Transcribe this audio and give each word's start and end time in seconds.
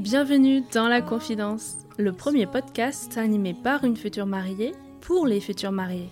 Bienvenue 0.00 0.64
dans 0.72 0.88
La 0.88 1.00
Confidence, 1.00 1.76
le 1.98 2.12
premier 2.12 2.46
podcast 2.46 3.16
animé 3.16 3.54
par 3.54 3.84
une 3.84 3.96
future 3.96 4.26
mariée 4.26 4.74
pour 5.00 5.28
les 5.28 5.40
futurs 5.40 5.70
mariés. 5.70 6.08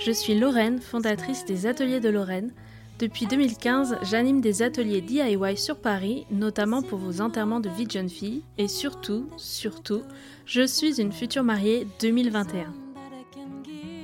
Je 0.00 0.10
suis 0.10 0.38
Lorraine, 0.38 0.80
fondatrice 0.80 1.44
des 1.44 1.66
Ateliers 1.66 2.00
de 2.00 2.08
Lorraine. 2.08 2.54
Depuis 2.98 3.26
2015, 3.26 3.98
j'anime 4.04 4.40
des 4.40 4.62
ateliers 4.62 5.02
DIY 5.02 5.58
sur 5.58 5.76
Paris, 5.76 6.24
notamment 6.30 6.80
pour 6.80 6.98
vos 6.98 7.20
enterrements 7.20 7.60
de 7.60 7.68
vie 7.68 7.84
de 7.84 7.90
jeune 7.90 8.08
fille. 8.08 8.44
Et 8.56 8.68
surtout, 8.68 9.28
surtout, 9.36 10.00
je 10.46 10.66
suis 10.66 10.98
une 10.98 11.12
future 11.12 11.44
mariée 11.44 11.86
2021. 12.00 12.87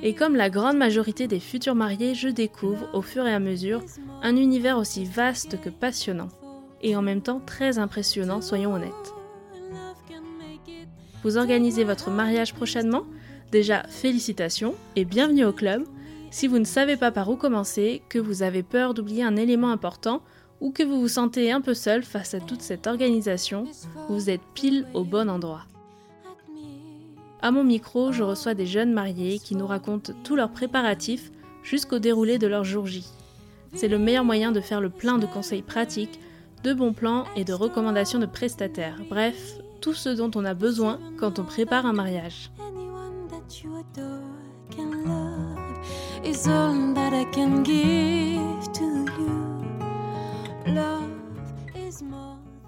Et 0.05 0.13
comme 0.13 0.35
la 0.35 0.51
grande 0.51 0.77
majorité 0.77 1.27
des 1.27 1.39
futurs 1.39 1.73
mariés, 1.73 2.13
je 2.13 2.29
découvre 2.29 2.87
au 2.93 3.01
fur 3.01 3.25
et 3.25 3.33
à 3.33 3.39
mesure 3.39 3.81
un 4.21 4.35
univers 4.35 4.77
aussi 4.77 5.03
vaste 5.03 5.59
que 5.59 5.69
passionnant. 5.69 6.27
Et 6.83 6.95
en 6.95 7.01
même 7.01 7.23
temps 7.23 7.41
très 7.43 7.79
impressionnant, 7.79 8.39
soyons 8.39 8.75
honnêtes. 8.75 9.15
Vous 11.23 11.37
organisez 11.37 11.83
votre 11.83 12.11
mariage 12.11 12.53
prochainement? 12.53 13.01
Déjà, 13.51 13.81
félicitations 13.89 14.75
et 14.95 15.05
bienvenue 15.05 15.43
au 15.43 15.53
club. 15.53 15.83
Si 16.29 16.47
vous 16.47 16.59
ne 16.59 16.65
savez 16.65 16.97
pas 16.97 17.09
par 17.09 17.27
où 17.31 17.35
commencer, 17.35 18.03
que 18.07 18.19
vous 18.19 18.43
avez 18.43 18.61
peur 18.61 18.93
d'oublier 18.93 19.23
un 19.23 19.35
élément 19.35 19.71
important 19.71 20.21
ou 20.61 20.71
que 20.71 20.83
vous 20.83 21.01
vous 21.01 21.07
sentez 21.07 21.51
un 21.51 21.61
peu 21.61 21.73
seul 21.73 22.03
face 22.03 22.35
à 22.35 22.39
toute 22.39 22.61
cette 22.61 22.85
organisation, 22.85 23.65
vous 24.07 24.29
êtes 24.29 24.43
pile 24.53 24.85
au 24.93 25.03
bon 25.03 25.31
endroit. 25.31 25.65
À 27.45 27.51
mon 27.51 27.63
micro, 27.63 28.11
je 28.11 28.23
reçois 28.23 28.55
des 28.55 28.65
jeunes 28.65 28.91
mariés 28.91 29.37
qui 29.37 29.55
nous 29.55 29.67
racontent 29.67 30.13
tous 30.23 30.35
leurs 30.35 30.49
préparatifs 30.49 31.31
jusqu'au 31.61 31.99
déroulé 31.99 32.39
de 32.39 32.47
leur 32.47 32.63
jour 32.63 32.87
J. 32.87 33.05
C'est 33.75 33.87
le 33.87 33.99
meilleur 33.99 34.23
moyen 34.23 34.51
de 34.51 34.61
faire 34.61 34.81
le 34.81 34.89
plein 34.89 35.19
de 35.19 35.27
conseils 35.27 35.61
pratiques, 35.61 36.19
de 36.63 36.73
bons 36.73 36.93
plans 36.93 37.25
et 37.35 37.43
de 37.43 37.53
recommandations 37.53 38.17
de 38.17 38.25
prestataires. 38.25 38.97
Bref, 39.11 39.59
tout 39.79 39.93
ce 39.93 40.09
dont 40.09 40.31
on 40.33 40.43
a 40.43 40.55
besoin 40.55 40.99
quand 41.19 41.37
on 41.37 41.43
prépare 41.43 41.85
un 41.85 41.93
mariage. 41.93 42.49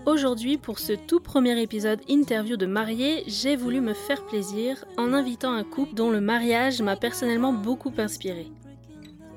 Aujourd'hui, 0.08 0.58
pour 0.58 0.80
ce 0.80 0.94
tout 0.94 1.20
premier 1.20 1.62
épisode 1.62 2.00
interview 2.08 2.56
de 2.56 2.66
mariés, 2.66 3.26
j'ai 3.28 3.58
voulu 3.58 3.82
me 3.82 3.94
faire 3.94 4.26
plaisir 4.26 4.86
en 4.98 5.12
invitant 5.12 5.52
un 5.52 5.66
couple 5.66 5.96
dont 5.96 6.10
le 6.10 6.22
mariage 6.22 6.82
m'a 6.82 6.96
personnellement 6.96 7.52
beaucoup 7.52 7.92
inspiré. 7.98 8.48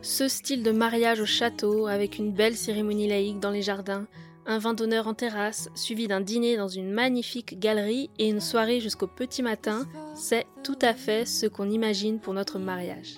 Ce 0.00 0.28
style 0.28 0.62
de 0.62 0.70
mariage 0.70 1.20
au 1.20 1.26
château, 1.26 1.88
avec 1.88 2.18
une 2.18 2.30
belle 2.30 2.54
cérémonie 2.54 3.08
laïque 3.08 3.40
dans 3.40 3.50
les 3.50 3.62
jardins, 3.62 4.06
un 4.46 4.58
vin 4.58 4.72
d'honneur 4.72 5.08
en 5.08 5.14
terrasse, 5.14 5.70
suivi 5.74 6.06
d'un 6.06 6.20
dîner 6.20 6.56
dans 6.56 6.68
une 6.68 6.92
magnifique 6.92 7.58
galerie 7.58 8.08
et 8.20 8.28
une 8.28 8.38
soirée 8.38 8.78
jusqu'au 8.78 9.08
petit 9.08 9.42
matin, 9.42 9.88
c'est 10.14 10.46
tout 10.62 10.78
à 10.82 10.94
fait 10.94 11.26
ce 11.26 11.46
qu'on 11.46 11.68
imagine 11.68 12.20
pour 12.20 12.32
notre 12.32 12.60
mariage. 12.60 13.16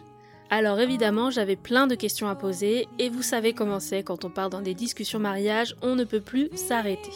Alors 0.49 0.81
évidemment, 0.81 1.31
j'avais 1.31 1.57
plein 1.57 1.87
de 1.87 1.97
questions 1.97 2.29
à 2.29 2.35
poser 2.35 2.89
et 2.99 3.11
vous 3.11 3.23
savez 3.23 3.53
comment 3.53 3.79
c'est 3.79 4.03
quand 4.03 4.25
on 4.25 4.31
part 4.31 4.49
dans 4.49 4.63
des 4.63 4.75
discussions 4.75 5.19
mariage, 5.19 5.77
on 5.83 5.97
ne 5.97 6.05
peut 6.05 6.23
plus 6.23 6.49
s'arrêter. 6.55 7.13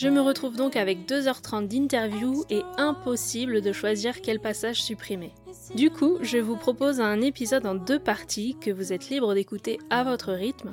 Je 0.00 0.08
me 0.08 0.22
retrouve 0.22 0.56
donc 0.56 0.76
avec 0.76 1.06
2h30 1.06 1.68
d'interview 1.68 2.42
et 2.48 2.62
impossible 2.78 3.60
de 3.60 3.70
choisir 3.70 4.22
quel 4.22 4.40
passage 4.40 4.82
supprimer. 4.82 5.34
Du 5.74 5.90
coup, 5.90 6.16
je 6.22 6.38
vous 6.38 6.56
propose 6.56 7.02
un 7.02 7.20
épisode 7.20 7.66
en 7.66 7.74
deux 7.74 7.98
parties 7.98 8.56
que 8.62 8.70
vous 8.70 8.94
êtes 8.94 9.10
libre 9.10 9.34
d'écouter 9.34 9.78
à 9.90 10.02
votre 10.02 10.32
rythme. 10.32 10.72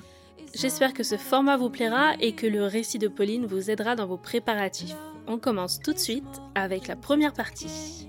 J'espère 0.55 0.93
que 0.93 1.03
ce 1.03 1.17
format 1.17 1.57
vous 1.57 1.69
plaira 1.69 2.13
et 2.21 2.35
que 2.35 2.47
le 2.47 2.63
récit 2.63 2.99
de 2.99 3.09
Pauline 3.09 3.47
vous 3.47 3.69
aidera 3.69 3.97
dans 3.97 4.07
vos 4.07 4.15
préparatifs. 4.15 4.95
On 5.27 5.39
commence 5.39 5.81
tout 5.81 5.91
de 5.91 5.99
suite 5.99 6.23
avec 6.55 6.87
la 6.87 6.95
première 6.95 7.33
partie. 7.33 8.07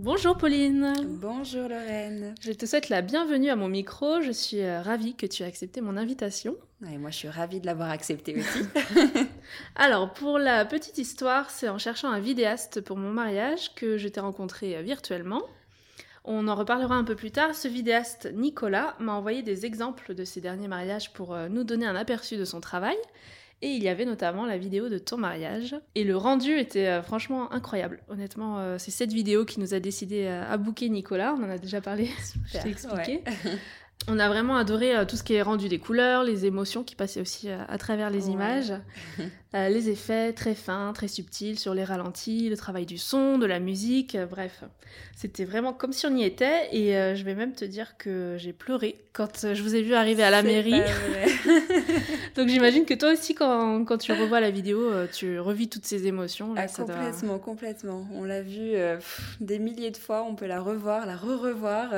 Bonjour 0.00 0.36
Pauline. 0.36 0.94
Bonjour 1.20 1.68
Lorraine. 1.68 2.32
Je 2.40 2.52
te 2.52 2.66
souhaite 2.66 2.88
la 2.88 3.02
bienvenue 3.02 3.50
à 3.50 3.56
mon 3.56 3.66
micro. 3.66 4.20
Je 4.22 4.30
suis 4.30 4.60
euh, 4.60 4.80
ravie 4.80 5.16
que 5.16 5.26
tu 5.26 5.42
aies 5.42 5.46
accepté 5.46 5.80
mon 5.80 5.96
invitation. 5.96 6.54
Et 6.88 6.98
moi, 6.98 7.10
je 7.10 7.16
suis 7.16 7.28
ravie 7.28 7.58
de 7.58 7.66
l'avoir 7.66 7.90
accepté 7.90 8.36
aussi. 8.36 8.60
Alors, 9.74 10.12
pour 10.12 10.38
la 10.38 10.64
petite 10.64 10.98
histoire, 10.98 11.50
c'est 11.50 11.68
en 11.68 11.78
cherchant 11.78 12.10
un 12.10 12.20
vidéaste 12.20 12.80
pour 12.80 12.96
mon 12.96 13.10
mariage 13.10 13.74
que 13.74 13.98
je 13.98 14.06
t'ai 14.06 14.20
rencontré 14.20 14.76
euh, 14.76 14.82
virtuellement. 14.82 15.42
On 16.22 16.46
en 16.46 16.54
reparlera 16.54 16.94
un 16.94 17.02
peu 17.02 17.16
plus 17.16 17.32
tard. 17.32 17.56
Ce 17.56 17.66
vidéaste, 17.66 18.30
Nicolas, 18.32 18.94
m'a 19.00 19.14
envoyé 19.14 19.42
des 19.42 19.66
exemples 19.66 20.14
de 20.14 20.24
ses 20.24 20.40
derniers 20.40 20.68
mariages 20.68 21.12
pour 21.12 21.34
euh, 21.34 21.48
nous 21.48 21.64
donner 21.64 21.86
un 21.86 21.96
aperçu 21.96 22.36
de 22.36 22.44
son 22.44 22.60
travail. 22.60 22.96
Et 23.60 23.68
il 23.68 23.82
y 23.82 23.88
avait 23.88 24.04
notamment 24.04 24.46
la 24.46 24.56
vidéo 24.56 24.88
de 24.88 24.98
ton 24.98 25.16
mariage. 25.16 25.76
Et 25.94 26.04
le 26.04 26.16
rendu 26.16 26.52
était 26.58 26.86
euh, 26.86 27.02
franchement 27.02 27.52
incroyable. 27.52 28.02
Honnêtement, 28.08 28.58
euh, 28.58 28.76
c'est 28.78 28.90
cette 28.90 29.12
vidéo 29.12 29.44
qui 29.44 29.58
nous 29.60 29.74
a 29.74 29.80
décidé 29.80 30.26
à 30.26 30.56
booker 30.56 30.88
Nicolas. 30.88 31.34
On 31.36 31.42
en 31.42 31.50
a 31.50 31.58
déjà 31.58 31.80
parlé, 31.80 32.08
je 32.46 32.58
t'ai 32.58 32.70
expliqué. 32.70 33.24
On 34.06 34.18
a 34.18 34.28
vraiment 34.28 34.56
adoré 34.56 34.96
euh, 34.96 35.04
tout 35.04 35.16
ce 35.16 35.22
qui 35.22 35.34
est 35.34 35.42
rendu 35.42 35.68
des 35.68 35.78
couleurs, 35.78 36.24
les 36.24 36.46
émotions 36.46 36.82
qui 36.82 36.94
passaient 36.94 37.20
aussi 37.20 37.50
euh, 37.50 37.58
à 37.68 37.76
travers 37.76 38.08
les 38.08 38.30
images, 38.30 38.72
euh, 39.54 39.68
les 39.68 39.90
effets 39.90 40.32
très 40.32 40.54
fins, 40.54 40.92
très 40.94 41.08
subtils 41.08 41.58
sur 41.58 41.74
les 41.74 41.84
ralentis, 41.84 42.48
le 42.48 42.56
travail 42.56 42.86
du 42.86 42.96
son, 42.96 43.36
de 43.38 43.44
la 43.44 43.58
musique, 43.58 44.16
bref. 44.30 44.64
C'était 45.14 45.44
vraiment 45.44 45.74
comme 45.74 45.92
si 45.92 46.06
on 46.06 46.16
y 46.16 46.22
était 46.22 46.68
et 46.72 46.92
je 47.16 47.22
vais 47.24 47.34
même 47.34 47.52
te 47.52 47.64
dire 47.64 47.96
que 47.98 48.36
j'ai 48.38 48.52
pleuré 48.52 49.04
quand 49.12 49.52
je 49.52 49.62
vous 49.62 49.74
ai 49.74 49.82
vu 49.82 49.94
arriver 49.94 50.22
à 50.22 50.30
la 50.30 50.42
mairie. 50.42 50.80
Donc 52.36 52.48
j'imagine 52.48 52.84
que 52.84 52.94
toi 52.94 53.12
aussi 53.12 53.34
quand, 53.34 53.84
quand, 53.84 53.98
tu 53.98 54.12
revois 54.12 54.40
la 54.40 54.50
vidéo, 54.50 54.90
tu 55.12 55.40
revis 55.40 55.68
toutes 55.68 55.84
ces 55.84 56.06
émotions. 56.06 56.54
Là, 56.54 56.66
ah, 56.66 56.82
complètement, 56.82 57.38
complètement. 57.38 58.08
On 58.14 58.24
l'a 58.24 58.40
vu 58.42 58.72
des 59.40 59.58
milliers 59.58 59.90
de 59.90 59.96
fois, 59.96 60.24
on 60.24 60.36
peut 60.36 60.46
la 60.46 60.60
revoir, 60.60 61.04
la 61.04 61.16
re-revoir 61.16 61.90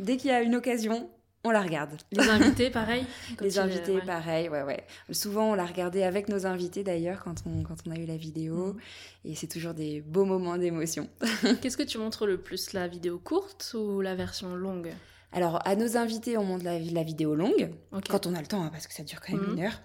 dès 0.00 0.16
qu'il 0.16 0.30
y 0.30 0.34
a 0.34 0.42
une 0.42 0.56
occasion 0.56 1.08
on 1.44 1.50
la 1.50 1.62
regarde. 1.62 1.90
Les 2.10 2.28
invités, 2.28 2.70
pareil 2.70 3.06
Les 3.40 3.58
invités, 3.58 4.00
pareil, 4.00 4.48
ouais, 4.48 4.62
ouais. 4.62 4.84
Souvent, 5.12 5.52
on 5.52 5.54
l'a 5.54 5.66
regardé 5.66 6.02
avec 6.02 6.28
nos 6.28 6.46
invités, 6.46 6.82
d'ailleurs, 6.82 7.22
quand 7.22 7.34
on, 7.46 7.62
quand 7.62 7.76
on 7.86 7.92
a 7.92 7.96
eu 7.96 8.06
la 8.06 8.16
vidéo. 8.16 8.72
Mm. 8.72 8.78
Et 9.26 9.34
c'est 9.34 9.46
toujours 9.46 9.74
des 9.74 10.00
beaux 10.00 10.24
moments 10.24 10.56
d'émotion. 10.56 11.08
Qu'est-ce 11.60 11.76
que 11.76 11.82
tu 11.82 11.98
montres 11.98 12.26
le 12.26 12.38
plus, 12.38 12.72
la 12.72 12.88
vidéo 12.88 13.18
courte 13.18 13.76
ou 13.78 14.00
la 14.00 14.14
version 14.14 14.56
longue? 14.56 14.92
Alors, 15.32 15.60
à 15.66 15.74
nos 15.74 15.96
invités, 15.96 16.38
on 16.38 16.44
montre 16.44 16.64
la, 16.64 17.02
vidéo 17.02 17.34
longue, 17.34 17.70
quand 18.08 18.26
on 18.26 18.34
a 18.34 18.40
le 18.40 18.46
temps, 18.46 18.62
hein, 18.62 18.70
parce 18.70 18.86
que 18.86 18.94
ça 18.94 19.02
dure 19.02 19.20
quand 19.20 19.34
même 19.34 19.46
mm. 19.46 19.52
une 19.52 19.64
heure. 19.64 19.80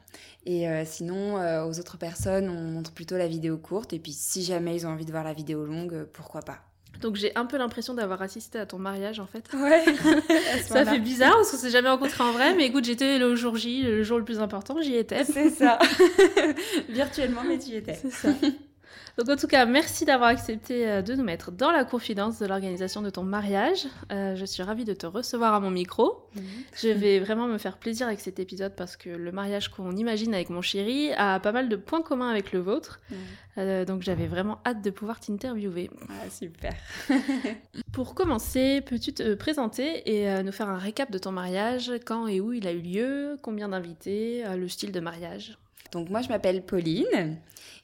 Et 0.46 0.70
euh, 0.70 0.84
sinon, 0.86 1.38
euh, 1.38 1.66
aux 1.66 1.80
autres 1.80 1.98
personnes, 1.98 2.50
on 2.50 2.72
montre 2.72 2.94
plutôt 2.94 3.18
la 3.18 3.28
vidéo 3.28 3.58
courte. 3.58 3.92
Et 3.92 4.00
puis, 4.00 4.14
si 4.14 4.44
jamais 4.44 4.76
ils 4.76 4.88
ont 4.88 4.92
envie 4.92 5.06
de 5.06 5.12
voir 5.12 5.24
la 5.24 5.34
vidéo 5.34 5.66
longue, 5.66 6.06
pourquoi 6.14 6.42
pas 6.42 6.69
donc 7.02 7.16
j'ai 7.16 7.36
un 7.36 7.46
peu 7.46 7.58
l'impression 7.58 7.94
d'avoir 7.94 8.22
assisté 8.22 8.60
à 8.60 8.66
ton 8.66 8.78
mariage 8.78 9.20
en 9.20 9.26
fait. 9.26 9.46
Ouais. 9.60 9.84
ça 10.64 10.86
fait 10.86 11.00
bizarre 11.00 11.36
parce 11.36 11.52
qu'on 11.52 11.58
s'est 11.58 11.70
jamais 11.70 11.90
rencontrés 11.90 12.24
en 12.24 12.32
vrai, 12.32 12.56
mais 12.56 12.66
écoute, 12.66 12.86
j'étais 12.86 13.20
le 13.20 13.36
jour 13.36 13.58
J, 13.58 13.82
le 13.84 14.04
jour 14.04 14.18
le 14.18 14.24
plus 14.24 14.40
important, 14.40 14.82
j'y 14.82 14.96
étais. 14.96 15.26
C'est 15.26 15.50
ça. 15.50 15.80
Virtuellement, 16.90 17.42
mais 17.48 17.60
tu 17.60 17.72
y 17.72 17.76
étais. 17.76 17.96
C'est 17.96 18.12
ça. 18.12 18.30
Donc 19.18 19.30
en 19.30 19.36
tout 19.36 19.48
cas, 19.48 19.66
merci 19.66 20.06
d'avoir 20.06 20.30
accepté 20.30 20.88
euh, 20.88 21.02
de 21.02 21.14
nous 21.16 21.24
mettre 21.24 21.52
dans 21.52 21.72
la 21.72 21.84
confidence 21.84 22.40
de 22.40 22.46
l'organisation 22.46 23.02
de 23.02 23.10
ton 23.10 23.24
mariage. 23.24 23.88
Euh, 24.12 24.36
je 24.36 24.46
suis 24.46 24.64
ravie 24.64 24.86
de 24.86 24.94
te 24.94 25.06
recevoir 25.06 25.54
à 25.54 25.60
mon 25.60 25.72
micro. 25.72 26.26
Mhm. 26.36 26.44
Je 26.76 26.90
vais 26.90 27.20
vraiment 27.26 27.48
me 27.48 27.58
faire 27.58 27.78
plaisir 27.78 28.08
avec 28.08 28.20
cet 28.20 28.40
épisode 28.40 28.74
parce 28.76 28.96
que 28.98 29.10
le 29.10 29.32
mariage 29.32 29.70
qu'on 29.70 29.96
imagine 29.96 30.34
avec 30.34 30.50
mon 30.50 30.62
chéri 30.62 31.12
a 31.14 31.40
pas 31.40 31.52
mal 31.52 31.70
de 31.70 31.76
points 31.76 32.02
communs 32.02 32.30
avec 32.30 32.52
le 32.52 32.60
vôtre. 32.60 33.00
Euh, 33.58 33.84
donc 33.84 34.04
j'avais 34.04 34.28
vraiment 34.28 34.60
hâte 34.66 34.82
de 34.82 34.90
pouvoir 34.90 35.20
t'interviewer. 35.20 35.90
Ah, 36.10 36.30
super. 36.30 36.74
Pour 37.92 38.16
commencer, 38.16 38.82
peux-tu 38.82 39.14
te 39.14 39.34
présenter 39.34 40.10
et 40.10 40.44
nous 40.44 40.52
faire 40.52 40.70
un 40.70 40.78
récap 40.78 41.12
de 41.12 41.18
ton 41.18 41.32
mariage, 41.32 41.92
quand 42.06 42.28
et 42.28 42.40
où 42.40 42.54
il 42.54 42.68
a 42.68 42.72
eu 42.72 42.80
lieu, 42.80 43.38
combien 43.42 43.70
d'invités, 43.70 44.44
le 44.56 44.68
style 44.68 44.92
de 44.92 45.00
mariage? 45.00 45.58
Donc 45.92 46.10
moi 46.10 46.22
je 46.22 46.30
m'appelle 46.30 46.64
Pauline 46.64 47.38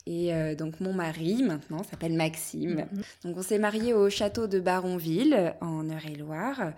et 0.06 0.34
euh, 0.34 0.56
donc 0.56 0.80
mon 0.80 0.94
mari 0.94 1.44
maintenant 1.44 1.84
s'appelle 1.84 2.14
Maxime. 2.14 2.86
Mhm. 2.92 3.02
Donc 3.24 3.38
on 3.38 3.42
s'est 3.42 3.60
mariés 3.60 3.94
au 3.94 4.10
château 4.10 4.48
de 4.48 4.60
Baronville 4.60 5.56
en 5.62 5.90
Eure-et-Loire 5.90 6.74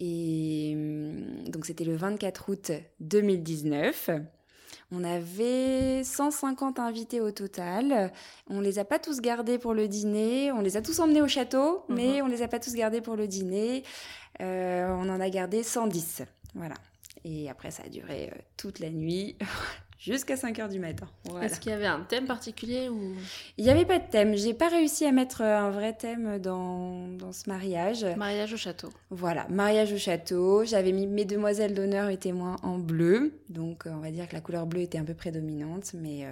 et 0.00 0.72
hum, 0.74 1.48
donc 1.48 1.66
c'était 1.66 1.84
le 1.84 1.96
24 1.96 2.48
août 2.48 2.72
2019. 3.00 4.10
On 4.90 5.04
avait 5.04 6.02
150 6.02 6.78
invités 6.78 7.20
au 7.20 7.30
total. 7.30 8.10
On 8.48 8.60
les 8.60 8.78
a 8.78 8.84
pas 8.84 8.98
tous 8.98 9.20
gardés 9.20 9.58
pour 9.58 9.74
le 9.74 9.86
dîner. 9.86 10.50
On 10.52 10.60
les 10.60 10.76
a 10.78 10.82
tous 10.82 10.98
emmenés 11.00 11.20
au 11.20 11.28
château, 11.28 11.84
mhm. 11.88 11.96
mais 11.96 12.22
on 12.22 12.26
les 12.26 12.42
a 12.42 12.48
pas 12.48 12.58
tous 12.58 12.74
gardés 12.74 13.00
pour 13.00 13.16
le 13.16 13.26
dîner. 13.26 13.82
Euh, 14.40 14.88
on 14.90 15.08
en 15.08 15.20
a 15.20 15.28
gardé 15.30 15.62
110. 15.62 16.22
Voilà. 16.54 16.76
Et 17.24 17.50
après, 17.50 17.70
ça 17.70 17.82
a 17.84 17.88
duré 17.88 18.30
euh, 18.32 18.38
toute 18.56 18.78
la 18.78 18.90
nuit. 18.90 19.36
jusqu'à 19.98 20.36
5 20.36 20.58
heures 20.58 20.68
du 20.68 20.78
matin. 20.78 21.08
Est-ce 21.42 21.60
qu'il 21.60 21.72
y 21.72 21.74
avait 21.74 21.86
un 21.86 22.00
thème 22.00 22.26
particulier 22.26 22.88
ou? 22.88 23.14
Il 23.56 23.64
n'y 23.64 23.70
avait 23.70 23.84
pas 23.84 23.98
de 23.98 24.08
thème. 24.10 24.36
J'ai 24.36 24.54
pas 24.54 24.68
réussi 24.68 25.04
à 25.04 25.12
mettre 25.12 25.42
un 25.42 25.70
vrai 25.70 25.92
thème 25.92 26.38
dans, 26.38 27.08
dans 27.08 27.32
ce 27.32 27.48
mariage. 27.48 28.04
Mariage 28.16 28.52
au 28.52 28.56
château. 28.56 28.88
Voilà, 29.10 29.46
mariage 29.48 29.92
au 29.92 29.98
château. 29.98 30.64
J'avais 30.64 30.92
mis 30.92 31.06
mes 31.06 31.24
demoiselles 31.24 31.74
d'honneur 31.74 32.08
et 32.08 32.16
témoins 32.16 32.56
en 32.62 32.78
bleu. 32.78 33.40
Donc 33.48 33.84
on 33.86 33.98
va 33.98 34.10
dire 34.10 34.28
que 34.28 34.34
la 34.34 34.40
couleur 34.40 34.66
bleue 34.66 34.82
était 34.82 34.98
un 34.98 35.04
peu 35.04 35.14
prédominante, 35.14 35.92
mais 35.94 36.24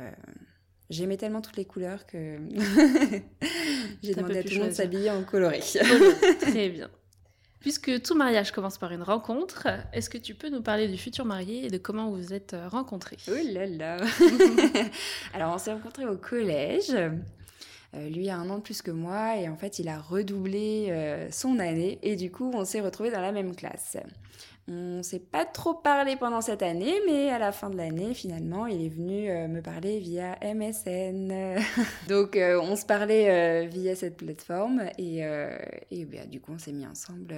J'aimais 0.89 1.17
tellement 1.17 1.41
toutes 1.41 1.57
les 1.57 1.65
couleurs 1.65 2.07
que 2.07 2.39
j'ai 4.03 4.15
demandé 4.15 4.39
à 4.39 4.43
tout 4.45 4.55
le 4.55 4.61
monde 4.61 4.69
de 4.69 4.75
s'habiller 4.75 5.11
en 5.11 5.25
coloré. 5.25 5.61
Très 6.41 6.69
bien. 6.69 6.89
Puisque 7.67 8.01
tout 8.01 8.15
mariage 8.15 8.53
commence 8.53 8.79
par 8.79 8.93
une 8.93 9.03
rencontre, 9.03 9.67
est-ce 9.93 10.09
que 10.09 10.19
tu 10.19 10.37
peux 10.37 10.51
nous 10.51 10.63
parler 10.63 10.87
du 10.87 10.97
futur 10.97 11.25
marié 11.25 11.67
et 11.67 11.69
de 11.69 11.79
comment 11.79 12.11
vous 12.11 12.17
vous 12.17 12.33
êtes 12.33 12.55
euh, 12.55 12.69
rencontrés? 12.69 13.17
Oh 13.27 13.33
là 13.53 13.67
là 13.67 13.97
Alors 15.35 15.53
on 15.53 15.59
s'est 15.59 15.73
rencontrés 15.73 16.07
au 16.07 16.17
collège. 16.17 16.93
Euh, 16.93 18.09
lui 18.09 18.31
a 18.31 18.37
un 18.37 18.49
an 18.51 18.59
de 18.59 18.63
plus 18.63 18.83
que 18.83 18.93
moi 18.93 19.37
et 19.37 19.49
en 19.49 19.57
fait 19.57 19.81
il 19.81 19.89
a 19.89 19.99
redoublé 19.99 20.91
euh, 20.91 21.29
son 21.33 21.59
année 21.59 21.99
et 22.05 22.15
du 22.15 22.31
coup 22.31 22.53
on 22.55 22.65
s'est 22.65 22.81
retrouvés 22.81 23.11
dans 23.11 23.21
la 23.21 23.33
même 23.33 23.57
classe. 23.57 23.97
On 24.69 25.01
s'est 25.05 25.21
pas 25.21 25.45
trop 25.45 25.75
parlé 25.75 26.17
pendant 26.17 26.41
cette 26.41 26.63
année, 26.63 26.95
mais 27.07 27.31
à 27.31 27.39
la 27.39 27.53
fin 27.53 27.71
de 27.71 27.77
l'année, 27.77 28.15
finalement, 28.15 28.67
il 28.67 28.85
est 28.85 28.89
venu 28.89 29.31
euh, 29.31 29.47
me 29.47 29.63
parler 29.63 30.01
via 30.01 30.37
MSN. 30.43 31.61
Donc, 32.09 32.37
euh, 32.37 32.61
on 32.61 32.75
se 32.75 32.85
parlait 32.85 33.31
euh, 33.31 33.69
via 33.69 33.95
cette 33.95 34.17
plateforme 34.17 34.83
et, 34.99 35.19
et 35.93 36.05
bah, 36.05 36.27
du 36.27 36.41
coup, 36.41 36.53
on 36.53 36.59
s'est 36.59 36.73
mis 36.73 36.87
ensemble 36.87 37.37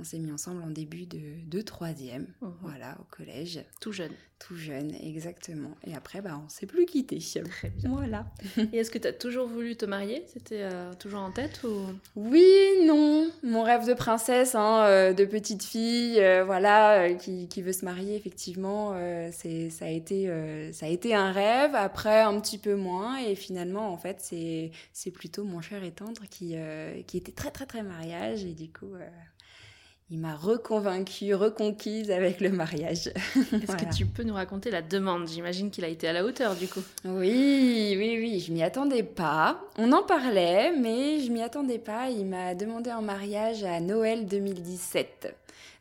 on 0.00 0.04
s'est 0.04 0.18
mis 0.18 0.32
ensemble 0.32 0.62
en 0.62 0.70
début 0.70 1.06
de, 1.06 1.60
troisième, 1.60 2.26
mhm. 2.40 2.52
voilà, 2.62 2.96
au 3.00 3.04
collège. 3.14 3.62
Tout 3.80 3.92
jeune. 3.92 4.12
Tout 4.38 4.56
jeune, 4.56 4.94
exactement. 4.94 5.76
Et 5.86 5.94
après, 5.94 6.22
bah, 6.22 6.40
on 6.42 6.48
s'est 6.48 6.64
plus 6.64 6.86
quitté. 6.86 7.18
Très 7.18 7.68
bien. 7.68 7.90
Voilà. 7.90 8.24
Et 8.72 8.78
est-ce 8.78 8.90
que 8.90 8.96
tu 8.96 9.06
as 9.06 9.12
toujours 9.12 9.46
voulu 9.46 9.76
te 9.76 9.84
marier? 9.84 10.24
C'était 10.32 10.62
euh, 10.62 10.94
toujours 10.94 11.20
en 11.20 11.30
tête 11.30 11.62
ou? 11.62 11.84
Oui, 12.16 12.48
non. 12.86 13.30
Mon 13.42 13.62
rêve 13.62 13.86
de 13.86 13.92
princesse, 13.92 14.54
hein, 14.54 14.84
euh, 14.84 15.12
de 15.12 15.26
petite 15.26 15.62
fille, 15.62 16.18
euh, 16.20 16.42
voilà, 16.44 17.12
qui, 17.12 17.48
qui, 17.48 17.60
veut 17.60 17.74
se 17.74 17.84
marier, 17.84 18.16
effectivement, 18.16 18.94
c'est 19.30 19.68
ça 19.68 19.84
a 19.84 19.90
été 19.90 20.30
ça 20.72 20.86
a 20.86 20.88
été 20.88 21.14
un 21.14 21.32
rêve. 21.32 21.74
Après, 21.74 22.22
un 22.22 22.40
petit 22.40 22.56
peu 22.56 22.76
moins. 22.76 23.18
Et 23.18 23.34
finalement, 23.34 23.92
en 23.92 23.98
fait, 23.98 24.20
c'est 24.20 24.70
c'est 24.94 25.10
plutôt 25.10 25.44
mon 25.44 25.60
cher 25.60 25.84
et 25.84 25.92
tendre 25.92 26.22
qui 26.30 26.56
qui 27.06 27.18
était 27.18 27.32
très 27.32 27.50
très 27.50 27.66
très 27.66 27.82
mariage 27.82 28.42
et 28.44 28.54
du 28.54 28.72
coup 28.72 28.94
il 30.12 30.18
m'a 30.18 30.34
reconvaincue, 30.34 31.34
reconquise 31.34 32.10
avec 32.10 32.40
le 32.40 32.50
mariage. 32.50 33.06
Est-ce 33.36 33.76
que 33.76 33.94
tu 33.94 34.06
peux 34.06 34.24
nous 34.24 34.34
raconter 34.34 34.72
la 34.72 34.82
demande? 34.82 35.28
J'imagine 35.28 35.70
qu'il 35.70 35.84
a 35.84 35.88
été 35.88 36.08
à 36.08 36.12
la 36.12 36.24
hauteur 36.24 36.56
du 36.56 36.66
coup. 36.66 36.82
Oui, 37.04 37.94
oui, 37.96 38.18
oui, 38.20 38.40
je 38.40 38.52
m'y 38.52 38.64
attendais 38.64 39.04
pas. 39.04 39.60
On 39.78 39.92
en 39.92 40.02
parlait, 40.02 40.72
mais 40.76 41.20
je 41.20 41.30
m'y 41.30 41.42
attendais 41.42 41.78
pas. 41.78 42.10
Il 42.10 42.26
m'a 42.26 42.56
demandé 42.56 42.90
en 42.90 43.02
mariage 43.02 43.62
à 43.62 43.78
Noël 43.78 44.26
2017 44.26 45.36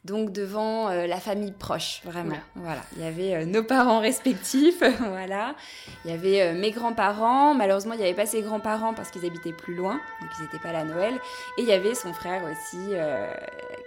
donc 0.06 0.32
devant 0.32 0.90
euh, 0.90 1.08
la 1.08 1.20
famille 1.20 1.52
proche, 1.52 2.02
vraiment. 2.06 2.38
Voilà, 2.56 2.82
il 2.96 3.04
y 3.04 3.06
avait 3.06 3.36
euh, 3.36 3.46
nos 3.46 3.64
parents 3.64 4.00
respectifs, 4.00 4.82
voilà. 5.00 5.56
Il 6.06 6.12
y 6.12 6.14
avait 6.14 6.42
euh, 6.42 6.54
mes 6.54 6.72
grands-parents. 6.72 7.54
Malheureusement, 7.54 7.94
il 7.94 7.98
n'y 7.98 8.04
avait 8.04 8.16
pas 8.16 8.26
ses 8.26 8.42
grands-parents 8.42 8.94
parce 8.94 9.12
qu'ils 9.12 9.26
habitaient 9.26 9.54
plus 9.54 9.76
loin, 9.76 10.00
donc 10.22 10.30
ils 10.40 10.44
n'étaient 10.44 10.60
pas 10.60 10.72
là 10.72 10.80
à 10.80 10.84
Noël. 10.86 11.16
Et 11.58 11.64
il 11.64 11.68
y 11.68 11.74
avait 11.74 11.96
son 11.96 12.14
frère 12.14 12.44
aussi 12.44 12.94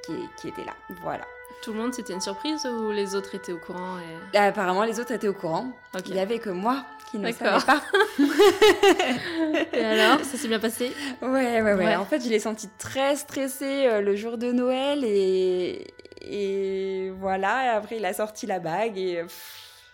qui, 0.07 0.13
qui, 0.37 0.49
était 0.49 0.65
là, 0.65 0.75
voilà. 1.03 1.25
Tout 1.63 1.73
le 1.73 1.79
monde, 1.79 1.95
c'était 1.95 2.13
une 2.13 2.21
surprise 2.21 2.67
ou 2.67 2.91
les 2.91 3.15
autres 3.15 3.35
étaient 3.35 3.53
au 3.53 3.59
courant 3.59 3.99
Apparemment, 4.35 4.83
les 4.83 4.99
autres 4.99 5.13
étaient 5.13 5.29
au 5.29 5.33
courant. 5.33 5.73
Il 6.07 6.15
n'y 6.15 6.21
avait 6.21 6.41
que 6.41 6.51
moi 6.51 6.85
qui 7.11 7.19
ne 7.19 7.31
savais 7.31 7.65
pas. 7.65 7.83
et 9.73 9.85
alors, 9.85 10.25
ça 10.25 10.37
s'est 10.37 10.49
bien 10.49 10.59
passé? 10.59 10.93
Ouais, 11.21 11.63
ouais, 11.63 11.75
ouais, 11.75 11.95
En 11.95 12.05
fait, 12.05 12.21
je 12.25 12.29
l'ai 12.29 12.41
senti 12.41 12.69
très 12.79 13.15
stressé 13.15 14.01
le 14.01 14.17
jour 14.17 14.39
de 14.39 14.51
Noël 14.51 15.05
et, 15.05 15.87
et 16.23 17.11
voilà, 17.19 17.67
et 17.67 17.69
après 17.69 17.97
il 17.97 18.05
a 18.05 18.13
sorti 18.13 18.47
la 18.47 18.59
bague 18.59 18.97
et 18.99 19.25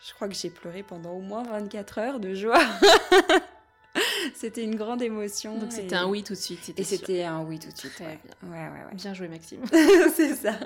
je 0.06 0.14
crois 0.14 0.28
que 0.28 0.34
j'ai 0.34 0.50
pleuré 0.50 0.82
pendant 0.82 1.12
au 1.12 1.20
moins 1.20 1.42
24 1.42 1.98
heures 1.98 2.20
de 2.20 2.34
joie. 2.34 2.60
c'était 4.34 4.64
une 4.64 4.76
grande 4.76 5.02
émotion. 5.02 5.58
Donc 5.58 5.72
c'était 5.72 5.96
un 5.96 6.08
oui 6.08 6.22
tout 6.22 6.34
de 6.34 6.38
suite. 6.38 6.72
Et 6.76 6.84
c'était 6.84 7.24
un 7.24 7.42
oui 7.42 7.58
tout 7.58 7.70
de 7.70 7.76
suite. 7.76 7.98
Ouais. 8.00 8.18
Ouais, 8.42 8.50
ouais, 8.50 8.94
bien 8.94 9.14
joué 9.14 9.28
Maxime. 9.28 9.60
C'est 10.14 10.34
ça. 10.34 10.58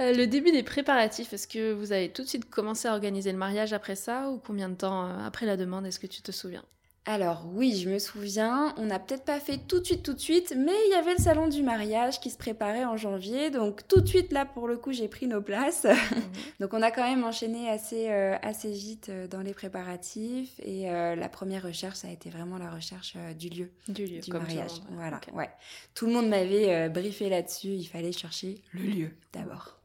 Euh, 0.00 0.12
le 0.12 0.26
début 0.26 0.52
des 0.52 0.62
préparatifs, 0.62 1.32
est-ce 1.32 1.48
que 1.48 1.72
vous 1.72 1.92
avez 1.92 2.10
tout 2.10 2.22
de 2.22 2.28
suite 2.28 2.50
commencé 2.50 2.86
à 2.86 2.92
organiser 2.92 3.32
le 3.32 3.38
mariage 3.38 3.72
après 3.72 3.96
ça 3.96 4.30
ou 4.30 4.38
combien 4.38 4.68
de 4.68 4.74
temps 4.74 5.06
euh, 5.06 5.24
après 5.24 5.46
la 5.46 5.56
demande 5.56 5.86
Est-ce 5.86 5.98
que 5.98 6.06
tu 6.06 6.22
te 6.22 6.32
souviens? 6.32 6.64
Alors 7.06 7.46
oui, 7.54 7.76
je 7.76 7.88
me 7.88 7.98
souviens, 7.98 8.74
on 8.76 8.86
n'a 8.86 8.98
peut-être 8.98 9.24
pas 9.24 9.40
fait 9.40 9.56
tout 9.56 9.80
de 9.80 9.84
suite, 9.84 10.02
tout 10.02 10.12
de 10.12 10.20
suite, 10.20 10.54
mais 10.56 10.74
il 10.86 10.90
y 10.90 10.94
avait 10.94 11.14
le 11.14 11.18
salon 11.18 11.48
du 11.48 11.62
mariage 11.62 12.20
qui 12.20 12.28
se 12.28 12.36
préparait 12.36 12.84
en 12.84 12.98
janvier, 12.98 13.50
donc 13.50 13.88
tout 13.88 14.02
de 14.02 14.06
suite 14.06 14.32
là 14.32 14.44
pour 14.44 14.68
le 14.68 14.76
coup 14.76 14.92
j'ai 14.92 15.08
pris 15.08 15.26
nos 15.26 15.40
places. 15.40 15.84
Mhm. 15.84 16.22
donc 16.60 16.74
on 16.74 16.82
a 16.82 16.90
quand 16.90 17.02
même 17.02 17.24
enchaîné 17.24 17.70
assez, 17.70 18.10
euh, 18.10 18.36
assez 18.42 18.70
vite 18.70 19.08
euh, 19.08 19.26
dans 19.26 19.40
les 19.40 19.54
préparatifs 19.54 20.60
et 20.62 20.90
euh, 20.90 21.16
la 21.16 21.28
première 21.30 21.62
recherche 21.62 21.96
ça 21.96 22.08
a 22.08 22.10
été 22.10 22.28
vraiment 22.28 22.58
la 22.58 22.70
recherche 22.70 23.16
du 23.38 23.48
lieu 23.48 23.70
du, 23.88 24.04
lieu, 24.04 24.20
du 24.20 24.32
mariage. 24.32 24.72
Voilà, 24.90 25.20
ouais. 25.32 25.50
Tout 25.94 26.06
le 26.06 26.12
monde 26.12 26.28
m'avait 26.28 26.90
briefé 26.90 27.30
là-dessus, 27.30 27.68
il 27.68 27.86
fallait 27.86 28.12
chercher 28.12 28.62
le 28.72 28.82
lieu 28.82 29.10
d'abord. 29.32 29.79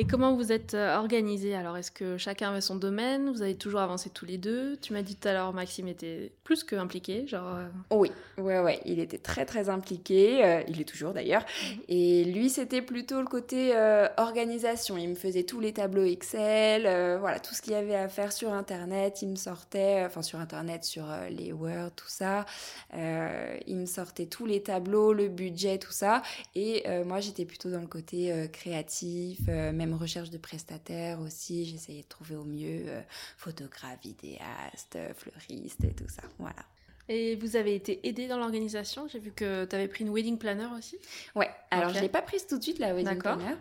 Et 0.00 0.06
comment 0.06 0.34
vous 0.34 0.50
êtes 0.50 0.72
euh, 0.72 0.96
organisé 0.96 1.54
Alors, 1.54 1.76
est-ce 1.76 1.90
que 1.90 2.16
chacun 2.16 2.52
avait 2.52 2.62
son 2.62 2.76
domaine? 2.76 3.30
Vous 3.30 3.42
avez 3.42 3.54
toujours 3.54 3.80
avancé 3.80 4.08
tous 4.08 4.24
les 4.24 4.38
deux? 4.38 4.78
Tu 4.80 4.94
m'as 4.94 5.02
dit 5.02 5.14
tout 5.14 5.28
à 5.28 5.34
l'heure, 5.34 5.52
Maxime 5.52 5.88
était 5.88 6.32
plus 6.42 6.64
que 6.64 6.74
impliqué, 6.74 7.26
genre. 7.26 7.54
Euh, 7.54 7.66
oui, 7.90 8.10
ouais, 8.38 8.60
ouais, 8.60 8.80
il 8.86 8.98
était 8.98 9.18
très 9.18 9.44
très 9.44 9.68
impliqué. 9.68 10.42
Euh, 10.42 10.62
il 10.68 10.80
est 10.80 10.86
toujours 10.86 11.12
d'ailleurs. 11.12 11.42
Mhm. 11.42 11.80
Et 11.88 12.24
lui, 12.24 12.48
c'était 12.48 12.80
plutôt 12.80 13.20
le 13.20 13.26
côté 13.26 13.74
organisation. 14.16 14.96
Il 14.96 15.10
me 15.10 15.14
faisait 15.14 15.42
tous 15.42 15.60
les 15.60 15.74
tableaux 15.74 16.04
Excel, 16.04 16.84
voilà, 17.18 17.38
tout 17.38 17.52
ce 17.52 17.60
qu'il 17.60 17.74
y 17.74 17.76
avait 17.76 17.94
à 17.94 18.08
faire 18.08 18.32
sur 18.32 18.54
Internet. 18.54 19.20
Il 19.20 19.28
me 19.28 19.36
sortait, 19.36 20.02
enfin 20.06 20.22
sur 20.22 20.38
Internet, 20.38 20.82
sur 20.82 21.04
les 21.28 21.52
Word, 21.52 21.90
tout 21.94 22.08
ça. 22.08 22.46
il 22.94 23.76
me 23.76 23.84
sortait 23.84 24.24
tous 24.24 24.46
les 24.46 24.62
tableaux, 24.62 25.12
le 25.12 25.28
budget, 25.28 25.76
tout 25.76 25.92
ça. 25.92 26.22
Et 26.54 26.84
moi, 27.04 27.20
j'étais 27.20 27.44
plutôt 27.44 27.70
dans 27.70 27.82
le 27.82 27.86
côté 27.86 28.48
créatif, 28.50 29.46
même 29.46 29.89
recherche 29.94 30.30
de 30.30 30.38
prestataires 30.38 31.20
aussi. 31.20 31.64
J'essayais 31.64 32.02
de 32.02 32.08
trouver 32.08 32.36
au 32.36 32.44
mieux 32.44 32.84
euh, 32.86 33.00
photographe, 33.36 34.00
vidéaste, 34.02 34.98
fleuriste 35.16 35.84
et 35.84 35.92
tout 35.92 36.08
ça. 36.08 36.22
Voilà. 36.38 36.64
Et 37.10 37.34
vous 37.34 37.56
avez 37.56 37.74
été 37.74 38.06
aidé 38.06 38.28
dans 38.28 38.38
l'organisation? 38.38 39.08
J'ai 39.08 39.18
vu 39.18 39.32
que 39.32 39.64
tu 39.64 39.74
avais 39.74 39.88
pris 39.88 40.04
une 40.04 40.10
wedding 40.10 40.38
planner 40.38 40.68
aussi? 40.78 40.96
Ouais, 41.34 41.50
alors 41.72 41.90
je 41.90 41.96
ne 41.96 42.02
l'ai 42.02 42.08
pas 42.08 42.22
prise 42.22 42.46
tout 42.46 42.56
de 42.56 42.62
suite, 42.62 42.78
la 42.78 42.94
wedding 42.94 43.18
planner. 43.18 43.56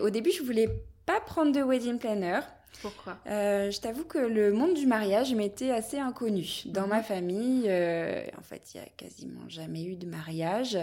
Au 0.00 0.10
début, 0.10 0.30
je 0.30 0.44
voulais 0.44 0.68
pas 1.04 1.20
prendre 1.20 1.50
de 1.50 1.60
wedding 1.60 1.98
planner. 1.98 2.40
Pourquoi? 2.80 3.18
Euh, 3.26 3.72
Je 3.72 3.80
t'avoue 3.80 4.04
que 4.04 4.18
le 4.18 4.52
monde 4.52 4.74
du 4.74 4.86
mariage 4.86 5.34
m'était 5.34 5.72
assez 5.72 5.98
inconnu. 5.98 6.62
Dans 6.66 6.82
mhm. 6.82 6.88
ma 6.90 7.02
famille, 7.02 7.64
euh, 7.66 8.22
en 8.38 8.42
fait, 8.42 8.70
il 8.72 8.76
y 8.76 8.80
a 8.80 8.86
quasiment 8.96 9.48
jamais 9.48 9.82
eu 9.82 9.96
de 9.96 10.06
mariage. 10.06 10.78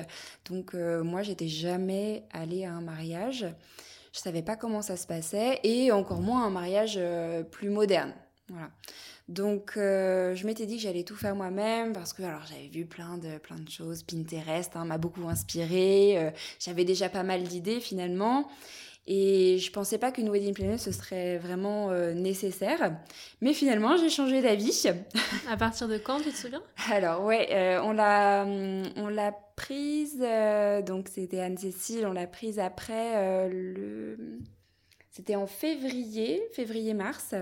Donc, 0.49 0.73
moi, 0.73 1.23
j'étais 1.23 1.47
jamais 1.47 2.23
allée 2.33 2.65
à 2.65 2.73
un 2.73 2.81
mariage. 2.81 3.45
Je 4.15 4.21
savais 4.21 4.43
pas 4.43 4.55
comment 4.55 4.81
ça 4.81 4.95
se 4.95 5.07
passait 5.07 5.59
et 5.63 5.91
encore 5.91 6.21
moins 6.21 6.45
un 6.45 6.49
mariage 6.49 6.93
euh, 6.95 7.43
plus 7.43 7.69
moderne. 7.69 8.13
Voilà. 8.47 8.69
Donc 9.27 9.73
euh, 9.75 10.35
je 10.35 10.45
m'étais 10.45 10.65
dit 10.65 10.77
que 10.77 10.83
j'allais 10.83 11.03
tout 11.03 11.17
faire 11.17 11.35
moi-même 11.35 11.91
parce 11.91 12.13
que 12.13 12.23
alors 12.23 12.43
j'avais 12.47 12.67
vu 12.67 12.85
plein 12.85 13.17
de 13.17 13.37
plein 13.39 13.57
de 13.57 13.69
choses. 13.69 14.03
Pinterest 14.03 14.77
hein, 14.77 14.85
m'a 14.85 14.97
beaucoup 14.97 15.27
inspiré. 15.27 16.17
Euh, 16.17 16.31
j'avais 16.59 16.85
déjà 16.85 17.09
pas 17.09 17.23
mal 17.23 17.43
d'idées 17.43 17.81
finalement. 17.81 18.47
Et 19.07 19.59
je 19.59 19.71
pensais 19.71 19.97
pas 19.97 20.11
qu'une 20.11 20.29
wedding 20.29 20.53
planner 20.53 20.77
ce 20.77 20.91
serait 20.91 21.37
vraiment 21.37 21.91
nécessaire. 22.13 22.95
Mais 23.41 23.53
finalement, 23.53 23.97
j'ai 23.97 24.09
changé 24.09 24.41
d'avis. 24.41 24.87
À 25.49 25.57
partir 25.57 25.87
de 25.87 25.97
quand, 25.97 26.17
tu 26.19 26.31
te 26.31 26.37
souviens? 26.37 26.63
Alors, 26.91 27.23
ouais, 27.23 27.77
on 27.83 27.91
l'a 27.91 28.45
on 28.95 29.07
l'a 29.07 29.31
prise, 29.55 30.21
euh, 30.21 30.81
donc 30.81 31.07
c'était 31.09 31.39
Anne-Cécile, 31.39 32.05
on 32.05 32.13
l'a 32.13 32.27
prise 32.27 32.59
après 32.59 33.13
euh, 33.15 33.49
le 33.49 34.39
c'était 35.15 35.37
en 35.37 35.47
février, 35.47 36.41
février-mars. 36.51 37.35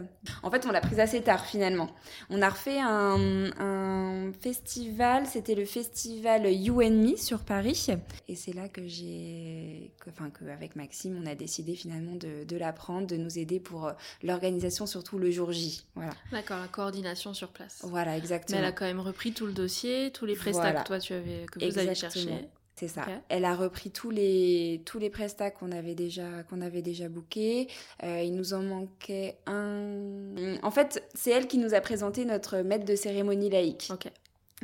En 0.44 0.52
fait, 0.52 0.64
on 0.68 0.72
l'a 0.72 0.80
prise 0.80 1.00
assez 1.00 1.24
tard 1.24 1.44
finalement. 1.44 1.90
On 2.30 2.44
a 2.44 2.50
refait 2.50 2.80
un, 2.80 4.32
festival, 4.42 5.26
c'était 5.26 5.56
le 5.56 5.66
festival 5.66 6.54
You 6.54 6.84
and 6.84 6.92
Me 6.92 7.16
sur 7.16 7.40
Paris. 7.40 7.88
Et 8.28 8.36
c'est 8.36 8.54
là 8.54 8.70
que 8.70 8.88
j'ai, 8.88 9.92
enfin, 10.08 10.30
qu'avec 10.30 10.76
Maxime, 10.76 11.20
on 11.20 11.26
a 11.26 11.34
décidé 11.34 11.74
finalement 11.74 12.16
de, 12.16 12.44
de 12.44 12.58
la 12.58 12.74
prendre, 12.74 13.08
de 13.08 13.18
nous 13.18 13.40
aider 13.40 13.60
pour 13.60 13.88
euh, 13.88 13.94
l'organisation, 14.22 14.86
surtout 14.86 15.18
le 15.18 15.32
jour 15.32 15.52
J. 15.52 15.84
Voilà. 15.96 16.14
D'accord, 16.32 16.60
la 16.60 16.68
coordination 16.68 17.34
sur 17.34 17.50
place. 17.50 17.82
Voilà, 17.86 18.16
exactement. 18.16 18.60
Mais 18.60 18.68
elle 18.68 18.70
a 18.70 18.76
quand 18.76 18.86
même 18.86 19.00
repris 19.00 19.34
tout 19.34 19.48
le 19.48 19.54
dossier, 19.54 20.12
tous 20.12 20.28
les 20.28 20.36
prestataires 20.36 20.84
que 20.84 20.88
toi 20.88 21.00
tu 21.00 21.14
avais, 21.14 21.48
que 21.52 21.58
vous 21.58 21.80
avez 21.80 21.96
cherché. 21.96 22.30
C'est 22.76 22.88
ça. 22.88 23.06
Elle 23.30 23.46
a 23.46 23.56
repris 23.56 23.92
tous 23.92 24.10
les 24.10 24.82
tous 24.86 24.98
les 24.98 25.12
prestats 25.12 25.52
qu'on 25.52 25.72
avait 25.72 25.94
déjà 25.94 26.44
qu'on 26.50 26.62
avait 26.62 26.82
déjà 26.82 27.08
bookés. 27.08 27.68
Euh, 28.04 28.22
il 28.22 28.36
nous 28.36 28.54
en 28.54 28.64
manquait 28.64 29.38
un. 29.46 30.58
En 30.64 30.72
fait, 30.72 31.08
c'est 31.14 31.32
elle 31.32 31.48
qui 31.48 31.60
nous 31.60 31.76
a 31.76 31.82
présenté 31.82 32.26
notre 32.26 32.60
maître 32.60 32.86
de 32.86 32.96
cérémonie 32.96 33.50
laïque. 33.50 33.90
Ok. 33.94 34.12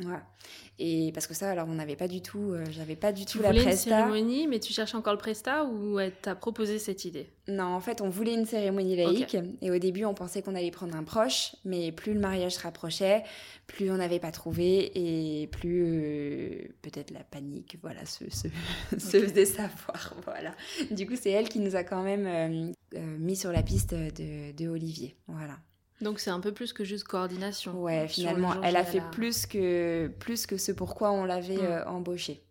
Voilà. 0.00 0.22
Et 0.82 1.12
parce 1.12 1.26
que 1.26 1.34
ça, 1.34 1.50
alors 1.50 1.68
on 1.68 1.74
n'avait 1.74 1.94
pas 1.94 2.08
du 2.08 2.22
tout, 2.22 2.52
euh, 2.52 2.64
j'avais 2.70 2.96
pas 2.96 3.12
du 3.12 3.26
Tu 3.26 3.36
tout 3.36 3.42
la 3.42 3.50
voulais 3.50 3.64
une 3.64 3.76
cérémonie, 3.76 4.46
mais 4.46 4.60
tu 4.60 4.72
cherches 4.72 4.94
encore 4.94 5.12
le 5.12 5.18
presta 5.18 5.66
ou 5.66 5.98
elle 5.98 6.12
t'a 6.12 6.34
proposé 6.34 6.78
cette 6.78 7.04
idée? 7.04 7.26
Non, 7.48 7.64
en 7.64 7.80
fait, 7.80 8.00
on 8.00 8.08
voulait 8.08 8.32
une 8.32 8.46
cérémonie 8.46 8.96
laïque. 8.96 9.36
Et 9.60 9.70
au 9.70 9.78
début, 9.78 10.06
on 10.06 10.14
pensait 10.14 10.40
qu'on 10.40 10.54
allait 10.54 10.70
prendre 10.70 10.96
un 10.96 11.04
proche, 11.04 11.54
mais 11.66 11.92
plus 11.92 12.14
le 12.14 12.20
mariage 12.20 12.52
se 12.52 12.60
rapprochait, 12.60 13.24
plus 13.66 13.90
on 13.90 13.98
n'avait 13.98 14.20
pas 14.20 14.30
trouvé 14.30 14.90
et 14.94 15.48
plus 15.48 15.84
euh, 15.84 16.68
peut-être 16.80 17.10
la 17.10 17.24
panique, 17.24 17.76
voilà, 17.82 18.06
se, 18.06 18.24
se, 18.30 18.48
se 18.98 19.20
faisait 19.20 19.44
savoir. 19.44 20.14
Voilà. 20.24 20.54
Du 20.90 21.06
coup, 21.06 21.14
c'est 21.20 21.30
elle 21.30 21.50
qui 21.50 21.58
nous 21.58 21.76
a 21.76 21.84
quand 21.84 22.02
même 22.02 22.26
euh, 22.26 23.18
mis 23.18 23.36
sur 23.36 23.52
la 23.52 23.62
piste 23.62 23.92
de, 23.92 24.52
de 24.52 24.68
Olivier. 24.68 25.16
Voilà. 25.26 25.58
Donc 26.00 26.18
c'est 26.20 26.30
un 26.30 26.40
peu 26.40 26.52
plus 26.52 26.72
que 26.72 26.84
juste 26.84 27.04
coordination. 27.04 27.80
Ouais, 27.82 28.08
finalement, 28.08 28.62
elle 28.62 28.76
a 28.76 28.84
fait 28.84 29.02
plus 29.12 29.46
que, 29.46 30.08
plus 30.18 30.46
que 30.46 30.56
ce 30.56 30.72
pourquoi 30.72 31.12
on 31.12 31.24
l'avait 31.24 31.56
Mm. 31.56 31.60
euh, 31.64 31.84
embauchée. 31.86 32.42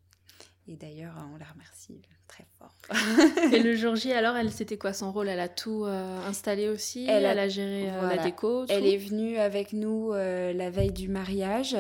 Et 0.68 0.76
d'ailleurs, 0.76 1.14
on 1.34 1.38
la 1.38 1.46
remercie 1.52 2.00
très 2.28 2.46
fort. 2.60 2.76
Et 3.54 3.60
le 3.64 3.76
jour 3.76 3.96
J, 3.96 4.14
alors, 4.14 4.36
elle, 4.36 4.52
c'était 4.52 4.78
quoi 4.78 4.94
son 4.94 5.12
rôle? 5.12 5.28
Elle 5.28 5.40
a 5.40 5.50
tout 5.50 5.86
euh, 5.86 6.20
installé 6.28 6.70
aussi? 6.70 7.06
Elle 7.10 7.26
Elle 7.26 7.40
a- 7.40 7.42
a, 7.44 7.48
géré 7.48 7.90
euh, 7.90 8.08
la 8.16 8.24
déco 8.24 8.66
tout? 8.68 8.72
Elle 8.72 8.86
est 8.86 8.98
venue 8.98 9.38
avec 9.40 9.74
nous 9.74 10.12
euh, 10.14 10.54
la 10.54 10.70
veille 10.70 10.92
du 10.94 11.08
mariage 11.10 11.76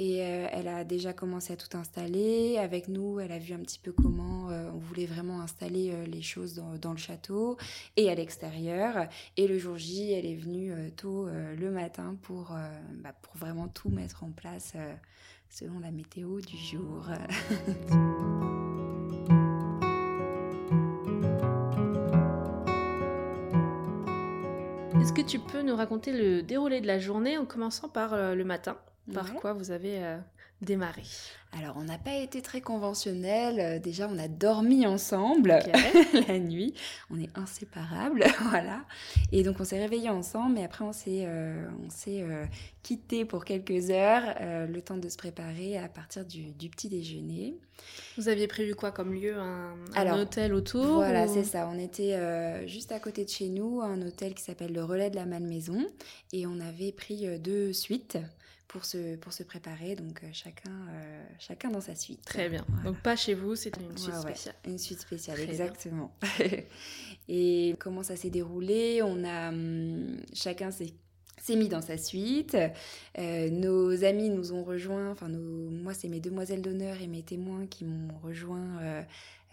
et 0.00 0.22
euh, 0.22 0.48
elle 0.50 0.66
a 0.66 0.82
déjà 0.82 1.12
commencé 1.12 1.52
à 1.52 1.56
tout 1.56 1.76
installer. 1.76 2.56
Avec 2.56 2.88
nous, 2.88 3.20
elle 3.20 3.32
a 3.32 3.38
vu 3.38 3.52
un 3.52 3.58
petit 3.58 3.78
peu 3.78 3.92
comment 3.92 4.48
euh, 4.48 4.70
on 4.72 4.78
voulait 4.78 5.04
vraiment 5.04 5.42
installer 5.42 5.90
euh, 5.92 6.06
les 6.06 6.22
choses 6.22 6.54
dans, 6.54 6.92
le 6.92 6.96
château 6.96 7.58
et 7.98 8.10
à 8.10 8.14
l'extérieur. 8.14 9.08
Et 9.36 9.46
le 9.46 9.58
jour 9.58 9.76
J, 9.76 10.12
elle 10.12 10.24
est 10.24 10.36
venue 10.36 10.72
tôt 10.96 11.28
le 11.28 11.70
matin 11.70 12.16
pour, 12.22 12.56
bah, 13.02 13.12
pour 13.20 13.36
vraiment 13.36 13.68
tout 13.68 13.90
mettre 13.90 14.24
en 14.24 14.30
place 14.30 14.72
selon 15.50 15.80
la 15.80 15.90
météo 15.90 16.40
du 16.40 16.56
jour. 16.56 17.04
Est-ce 24.98 25.12
que 25.12 25.22
tu 25.22 25.38
peux 25.38 25.60
nous 25.60 25.76
raconter 25.76 26.12
le 26.12 26.42
déroulé 26.42 26.80
de 26.80 26.86
la 26.86 26.98
journée 26.98 27.36
en 27.36 27.44
commençant 27.44 27.90
par 27.90 28.34
le 28.34 28.44
matin? 28.44 28.78
Par 29.12 29.26
Ouais. 29.26 29.36
quoi 29.40 29.52
vous 29.52 29.70
avez 29.70 30.02
euh, 30.02 30.18
démarré? 30.62 31.02
Alors, 31.58 31.76
on 31.78 31.82
n'a 31.82 31.98
pas 31.98 32.14
été 32.14 32.42
très 32.42 32.60
conventionnel. 32.60 33.58
Euh, 33.58 33.78
Déjà, 33.80 34.08
on 34.08 34.16
a 34.18 34.28
dormi 34.28 34.86
ensemble. 34.86 35.58
La 36.28 36.38
nuit. 36.38 36.74
On 37.10 37.18
est 37.18 37.28
inséparables, 37.36 38.24
voilà. 38.50 38.84
Et 39.32 39.42
donc 39.42 39.56
on 39.58 39.64
s'est 39.64 39.80
réveillés 39.80 40.10
ensemble, 40.10 40.54
mais 40.54 40.64
après 40.64 40.84
on 40.84 40.92
s'est 40.92 41.24
euh, 41.26 41.66
euh, 42.08 42.46
quittés 42.84 43.24
pour 43.24 43.44
quelques 43.44 43.90
heures, 43.90 44.22
euh, 44.40 44.66
le 44.68 44.80
temps 44.80 44.96
de 44.96 45.08
se 45.08 45.16
préparer 45.16 45.76
à 45.76 45.88
partir 45.88 46.24
du, 46.24 46.52
du 46.52 46.68
petit 46.68 46.88
déjeuner. 46.88 47.56
Vous 48.16 48.28
aviez 48.28 48.46
prévu 48.46 48.74
quoi 48.76 48.92
comme 48.92 49.12
lieu? 49.12 49.36
Un, 49.36 49.72
un 49.72 49.76
Alors, 49.96 50.18
hôtel 50.20 50.54
autour 50.54 50.84
Voilà, 50.96 51.26
ou- 51.26 51.34
c'est 51.34 51.44
ça. 51.44 51.68
On 51.72 51.78
était 51.80 52.16
juste 52.68 52.92
à 52.92 53.00
côté 53.00 53.24
de 53.24 53.30
chez 53.30 53.48
nous, 53.48 53.80
un 53.80 54.00
hôtel 54.02 54.34
qui 54.34 54.42
s'appelle 54.44 54.72
le 54.72 54.84
Relais 54.84 55.10
de 55.10 55.16
la 55.16 55.26
Malmaison, 55.26 55.84
et 56.32 56.46
on 56.46 56.60
avait 56.60 56.92
pris 56.92 57.26
deux 57.40 57.72
suites 57.72 58.18
pour 58.70 58.84
se 58.84 59.16
pour 59.16 59.32
se 59.32 59.42
préparer, 59.42 59.96
donc 59.96 60.22
euh, 60.22 60.28
chacun 60.32 60.70
euh, 60.70 61.24
chacun 61.40 61.70
dans 61.70 61.80
sa 61.80 61.96
suite. 61.96 62.24
Très 62.24 62.48
bien. 62.48 62.64
Voilà. 62.68 62.84
Donc 62.84 63.02
pas 63.02 63.16
chez 63.16 63.34
vous, 63.34 63.56
c'était 63.56 63.80
une 63.80 63.98
suite 63.98 64.14
Ouais, 64.14 64.24
ouais. 64.24 64.30
spéciale. 64.34 64.54
Une 64.64 64.78
suite 64.78 65.00
spéciale, 65.00 65.36
Très 65.38 65.48
exactement. 65.48 66.14
et 67.28 67.74
comment 67.80 68.04
ça 68.04 68.14
s'est 68.14 68.30
déroulé? 68.30 69.02
On 69.02 69.24
a 69.24 69.48
hum, 69.48 70.20
chacun 70.32 70.70
s'est 70.70 70.94
s'est 71.40 71.56
mis 71.56 71.68
dans 71.68 71.80
sa 71.80 71.96
suite. 71.98 72.56
Euh, 73.18 73.50
nos 73.50 74.04
amis 74.04 74.28
nous 74.28 74.52
ont 74.52 74.62
rejoints. 74.62 75.10
Enfin, 75.10 75.28
nos, 75.28 75.70
moi, 75.70 75.94
c'est 75.94 76.08
mes 76.08 76.20
demoiselles 76.20 76.62
d'honneur 76.62 77.00
et 77.00 77.06
mes 77.06 77.22
témoins 77.22 77.66
qui 77.66 77.84
m'ont 77.84 78.16
rejoint 78.22 78.78
euh, 78.82 79.02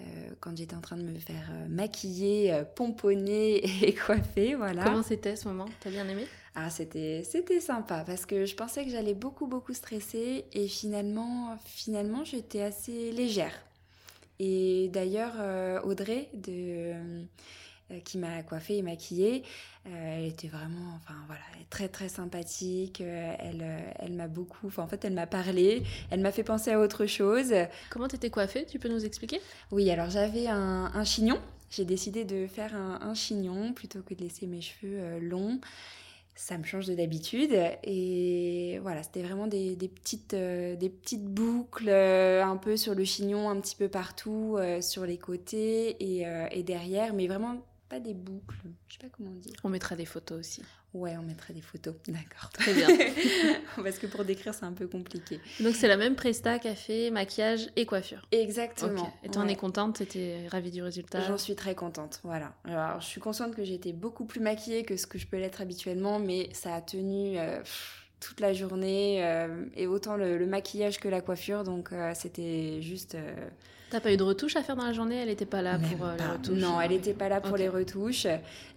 euh, 0.02 0.04
quand 0.40 0.56
j'étais 0.56 0.76
en 0.76 0.82
train 0.82 0.98
de 0.98 1.04
me 1.04 1.18
faire 1.18 1.50
maquiller, 1.70 2.62
pomponner 2.76 3.64
et 3.84 3.94
coiffer. 3.94 4.56
Voilà. 4.56 4.84
Comment 4.84 5.04
c'était 5.04 5.36
ce 5.36 5.48
moment? 5.48 5.66
T'as 5.80 5.90
bien 5.90 6.08
aimé? 6.08 6.28
Ah, 6.60 6.72
c'était 6.72 7.24
c'était 7.24 7.60
sympa 7.60 8.04
parce 8.04 8.26
que 8.26 8.46
je 8.48 8.56
pensais 8.56 8.84
que 8.84 8.90
j'allais 8.90 9.14
beaucoup 9.14 9.46
beaucoup 9.46 9.76
stresser 9.76 10.46
et 10.54 10.68
finalement 10.68 11.56
finalement 11.66 12.24
j'étais 12.24 12.64
assez 12.64 13.12
légère. 13.12 13.54
Et 14.40 14.90
d'ailleurs 14.92 15.34
euh, 15.38 15.80
Audrey 15.84 16.30
de 16.34 16.94
euh, 17.92 18.00
qui 18.06 18.18
m'a 18.18 18.42
coiffée 18.42 18.78
et 18.78 18.82
maquillée, 18.82 19.44
euh, 19.86 20.18
elle 20.18 20.26
était 20.26 20.48
vraiment 20.48 20.96
enfin 20.96 21.14
voilà, 21.28 21.44
très 21.70 21.90
très 21.90 22.10
sympathique, 22.10 23.02
euh, 23.02 23.36
elle 23.38 23.62
euh, 23.62 23.92
elle 24.00 24.14
m'a 24.14 24.28
beaucoup 24.28 24.66
enfin 24.66 24.82
en 24.82 24.88
fait 24.88 25.06
elle 25.06 25.14
m'a 25.14 25.28
parlé, 25.28 25.84
elle 26.10 26.22
m'a 26.22 26.32
fait 26.32 26.44
penser 26.44 26.72
à 26.72 26.80
autre 26.80 27.06
chose. 27.06 27.54
Comment 27.92 28.08
t'étais 28.08 28.32
coiffée? 28.32 28.66
Tu 28.66 28.80
peux 28.80 28.90
nous 28.90 29.06
expliquer? 29.06 29.42
Oui, 29.72 29.92
alors 29.92 30.10
j'avais 30.10 30.48
un, 30.48 30.92
un 30.92 31.04
chignon. 31.04 31.40
J'ai 31.70 31.86
décidé 31.86 32.26
de 32.26 32.48
faire 32.48 32.76
un, 32.76 33.00
un 33.02 33.14
chignon 33.14 33.74
plutôt 33.74 34.02
que 34.02 34.16
de 34.16 34.22
laisser 34.24 34.48
mes 34.48 34.62
cheveux 34.62 35.20
longs. 35.20 35.60
Ça 36.40 36.56
me 36.60 36.64
change 36.64 36.86
de 36.86 36.94
d'habitude. 36.94 37.60
Et 37.84 38.78
voilà, 38.84 39.02
c'était 39.02 39.24
vraiment 39.24 39.48
des, 39.48 39.76
petites, 39.76 40.36
euh, 40.36 40.76
des 40.76 40.88
petites 40.88 41.26
boucles 41.26 41.90
euh, 41.90 42.44
un 42.46 42.58
peu 42.58 42.78
sur 42.78 42.94
le 42.94 43.04
chignon, 43.04 43.50
un 43.50 43.60
petit 43.60 43.76
peu 43.76 43.90
partout, 43.90 44.56
euh, 44.60 44.80
sur 44.80 45.08
les 45.08 45.18
côtés 45.18 45.98
et 46.00 46.64
derrière, 46.64 47.16
mais 47.16 47.26
vraiment 47.28 47.56
pas 47.90 48.00
des 48.00 48.14
boucles. 48.14 48.56
Je 48.88 48.94
sais 48.94 49.00
pas 49.00 49.08
comment 49.16 49.32
dire. 49.32 49.54
On 49.64 49.70
mettra 49.70 49.96
des 49.96 50.06
photos 50.06 50.40
aussi. 50.40 50.62
Ouais, 50.94 51.16
on 51.18 51.22
mettrait 51.22 51.54
des 51.54 51.62
photos. 51.62 51.96
D'accord. 52.08 52.50
Très 52.54 52.74
bien. 52.74 52.88
Parce 53.76 53.98
que 54.00 54.08
pour 54.08 54.26
décrire, 54.26 54.54
c'est 54.54 54.66
un 54.66 54.74
peu 54.74 54.88
compliqué. 54.88 55.40
Donc 55.60 55.76
c'est 55.76 55.88
la 55.88 55.98
même 55.98 56.16
presta, 56.16 56.60
café, 56.60 57.12
maquillage 57.12 57.70
et 57.76 57.86
coiffure. 57.86 58.28
Exactement. 58.32 59.04
Ok. 59.04 59.14
Et 59.24 59.30
t'en 59.30 59.46
Ouais. 59.46 59.54
es 59.54 59.56
contente? 59.56 59.98
T'étais 59.98 60.48
ravie 60.50 60.72
du 60.72 60.82
résultat? 60.84 61.22
J'en 61.28 61.38
suis 61.38 61.56
très 61.56 61.76
contente, 61.76 62.20
voilà. 62.24 62.56
Alors, 62.66 63.00
je 63.02 63.06
suis 63.08 63.22
consciente 63.22 63.56
que 63.56 63.64
j'étais 63.64 63.94
beaucoup 63.94 64.26
plus 64.26 64.40
maquillée 64.42 64.84
que 64.84 64.98
ce 64.98 65.08
que 65.08 65.18
je 65.18 65.28
peux 65.28 65.38
l'être 65.38 65.62
habituellement, 65.62 66.20
mais 66.20 66.50
ça 66.54 66.76
a 66.76 66.82
tenu 66.82 67.38
euh, 67.38 67.62
toute 68.20 68.40
la 68.40 68.54
journée, 68.54 69.24
euh, 69.24 69.66
et 69.76 69.88
autant 69.88 70.16
le, 70.18 70.38
le 70.38 70.46
maquillage 70.48 71.00
que 71.00 71.08
la 71.08 71.22
coiffure, 71.22 71.64
donc 71.64 71.94
euh, 71.94 72.12
c'était 72.16 72.82
juste... 72.82 73.16
euh, 73.88 73.92
T'as 73.92 74.00
pas 74.00 74.14
eu 74.14 74.18
de 74.18 74.24
retouches 74.24 74.56
à 74.56 74.64
faire 74.64 74.76
dans 74.76 74.86
la 74.86 74.94
journée? 74.94 75.16
Elle 75.16 75.30
était 75.30 75.46
pas 75.46 75.62
là 75.62 75.80
pour 75.80 76.06
euh, 76.06 76.16
les 76.18 76.26
retouches 76.26 76.58
Non, 76.58 76.82
elle 76.82 76.92
n'était 76.92 77.14
pas 77.14 77.30
là 77.30 77.42
pour 77.42 77.58
les 77.58 77.70
retouches. 77.70 78.28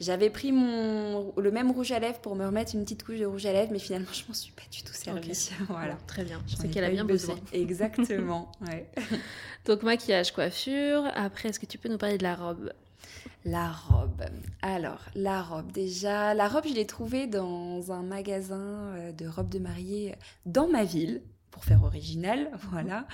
J'avais 0.01 0.31
pris 0.31 0.53
mon, 0.53 1.33
le 1.37 1.51
même 1.51 1.71
rouge 1.71 1.93
à 1.93 1.99
lèvres 1.99 2.21
pour 2.21 2.37
me 2.37 2.47
remettre 2.47 2.75
une 2.75 2.85
petite 2.85 3.05
couche 3.05 3.19
de 3.19 3.27
rouge 3.27 3.47
à 3.47 3.53
lèvres, 3.53 3.73
mais 3.73 3.79
finalement, 3.79 4.13
je 4.13 4.23
m'en 4.29 4.35
suis 4.35 4.53
pas 4.53 4.63
du 4.71 4.83
tout 4.83 4.93
servie. 4.93 5.33
voilà. 5.69 5.95
Bon, 5.95 6.01
très 6.07 6.25
bien. 6.25 6.41
Ai 6.65 6.69
qu'elle 6.69 6.85
a 6.85 6.91
bien 6.91 7.05
besoin. 7.05 7.37
Exactement, 7.53 8.53
ouais. 8.69 8.89
Donc 9.67 9.83
maquillage, 9.83 10.33
coiffure. 10.33 11.05
Après, 11.15 11.49
est-ce 11.49 11.61
que 11.61 11.67
tu 11.67 11.79
peux 11.79 11.89
nous 11.89 11.99
parler 11.99 12.19
de 12.19 12.23
la 12.23 12.35
robe? 12.35 12.73
La 13.45 13.71
robe. 13.71 14.25
Alors, 14.61 15.01
la 15.15 15.43
robe. 15.43 15.73
Déjà, 15.73 16.35
la 16.35 16.49
robe, 16.49 16.65
je 16.69 16.75
l'ai 16.75 16.87
trouvée 16.87 17.27
dans 17.27 17.91
un 17.91 18.03
magasin 18.03 18.93
euh, 18.95 19.13
de 19.13 19.27
robes 19.27 19.49
de 19.49 19.59
mariée 19.59 20.15
dans 20.45 20.69
ma 20.69 20.85
ville, 20.85 21.23
pour 21.51 21.65
faire 21.65 21.83
original, 21.83 22.51
voilà. 22.71 23.07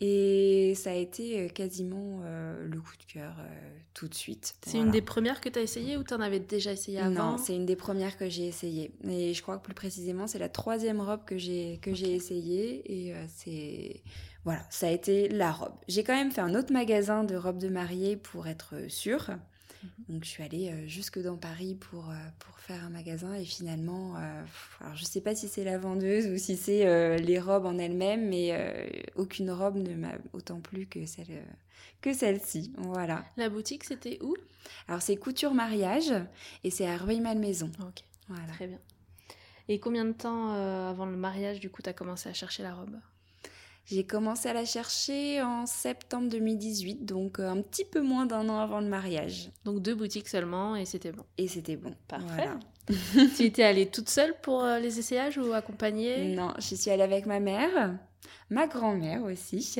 Et 0.00 0.74
ça 0.74 0.90
a 0.90 0.94
été 0.94 1.40
euh, 1.40 1.48
quasiment 1.48 2.20
euh, 2.24 2.66
le 2.66 2.80
coup 2.80 2.96
de 2.98 3.12
cœur 3.12 3.36
euh, 3.38 3.78
tout 3.94 4.08
de 4.08 4.14
suite. 4.14 4.54
C'est 4.62 4.72
Voilà. 4.72 4.86
une 4.86 4.90
des 4.90 5.02
premières 5.02 5.40
que 5.40 5.48
t'as 5.48 5.60
essayé 5.60 5.96
ou 5.96 6.02
t'en 6.02 6.20
avais 6.20 6.40
déjà 6.40 6.72
essayé 6.72 6.98
avant 6.98 7.32
Non, 7.32 7.38
c'est 7.38 7.54
une 7.54 7.66
des 7.66 7.76
premières 7.76 8.16
que 8.16 8.28
j'ai 8.28 8.46
essayé. 8.46 8.90
Et 9.08 9.32
je 9.32 9.42
crois 9.42 9.58
que 9.58 9.62
plus 9.62 9.74
précisément, 9.74 10.26
c'est 10.26 10.38
la 10.40 10.48
troisième 10.48 11.00
robe 11.00 11.24
que 11.24 11.38
j'ai 11.38 11.78
que 11.82 11.94
j'ai 11.94 12.14
essayée. 12.14 12.82
Et 13.06 13.14
euh, 13.14 13.24
c'est 13.28 14.02
voilà, 14.44 14.66
ça 14.70 14.88
a 14.88 14.90
été 14.90 15.28
la 15.28 15.52
robe. 15.52 15.74
J'ai 15.86 16.02
quand 16.02 16.14
même 16.16 16.32
fait 16.32 16.40
un 16.40 16.54
autre 16.56 16.72
magasin 16.72 17.22
de 17.22 17.36
robes 17.36 17.58
de 17.58 17.68
mariée 17.68 18.16
pour 18.16 18.48
être 18.48 18.74
sûre. 18.88 19.30
Donc 20.08 20.24
je 20.24 20.28
suis 20.28 20.42
allée 20.42 20.70
euh, 20.70 20.86
jusque 20.86 21.18
dans 21.20 21.36
Paris 21.36 21.74
pour, 21.74 22.10
euh, 22.10 22.14
pour 22.38 22.58
faire 22.58 22.84
un 22.84 22.90
magasin 22.90 23.34
et 23.34 23.44
finalement, 23.44 24.16
euh, 24.16 24.42
alors 24.80 24.94
je 24.96 25.04
sais 25.04 25.20
pas 25.20 25.34
si 25.34 25.48
c'est 25.48 25.64
la 25.64 25.78
vendeuse 25.78 26.26
ou 26.26 26.38
si 26.38 26.56
c'est 26.56 26.86
euh, 26.86 27.16
les 27.16 27.38
robes 27.40 27.66
en 27.66 27.78
elles-mêmes, 27.78 28.28
mais 28.28 28.50
euh, 28.52 28.88
aucune 29.16 29.50
robe 29.50 29.76
ne 29.76 29.94
m'a 29.94 30.12
autant 30.32 30.60
plu 30.60 30.86
que 30.86 31.04
celle 31.06 31.44
que 32.00 32.12
celle-ci. 32.12 32.72
Voilà. 32.78 33.24
La 33.36 33.48
boutique, 33.48 33.84
c'était 33.84 34.18
où? 34.22 34.34
Alors 34.88 35.02
c'est 35.02 35.16
couture 35.16 35.54
mariage 35.54 36.12
et 36.64 36.70
c'est 36.70 36.86
à 36.86 36.96
Rueil-Malmaison. 36.96 37.70
Ok, 37.80 38.02
Voilà. 38.28 38.52
très 38.52 38.66
bien. 38.66 38.78
Et 39.68 39.78
combien 39.78 40.04
de 40.04 40.12
temps 40.12 40.52
avant 40.88 41.06
le 41.06 41.16
mariage, 41.16 41.60
du 41.60 41.70
coup, 41.70 41.82
t'as 41.82 41.92
commencé 41.92 42.28
à 42.28 42.32
chercher 42.34 42.62
la 42.64 42.74
robe? 42.74 42.98
J'ai 43.84 44.04
commencé 44.04 44.48
à 44.48 44.52
la 44.52 44.64
chercher 44.64 45.42
en 45.42 45.66
septembre 45.66 46.28
2018, 46.30 47.04
donc 47.04 47.38
euh, 47.38 47.48
un 47.48 47.60
petit 47.60 47.84
peu 47.84 48.00
moins 48.00 48.26
d'un 48.26 48.48
an 48.48 48.58
avant 48.58 48.80
le 48.80 48.86
mariage. 48.86 49.50
Donc 49.64 49.82
deux 49.82 49.94
boutiques 49.94 50.28
seulement 50.28 50.76
et 50.76 50.84
c'était 50.84 51.12
bon. 51.12 51.24
Et 51.36 51.48
c'était 51.48 51.76
bon. 51.76 51.94
Parfait. 52.08 52.26
Voilà. 52.28 52.58
tu 53.36 53.44
étais 53.44 53.62
allée 53.62 53.86
toute 53.86 54.08
seule 54.08 54.34
pour 54.40 54.62
euh, 54.62 54.78
les 54.78 54.98
essayages 54.98 55.38
ou 55.38 55.52
accompagnée? 55.52 56.34
Non, 56.34 56.54
je 56.58 56.74
suis 56.74 56.90
allée 56.90 57.02
avec 57.02 57.26
ma 57.26 57.40
mère, 57.40 57.98
ma 58.50 58.66
grand-mère 58.66 59.22
aussi, 59.24 59.76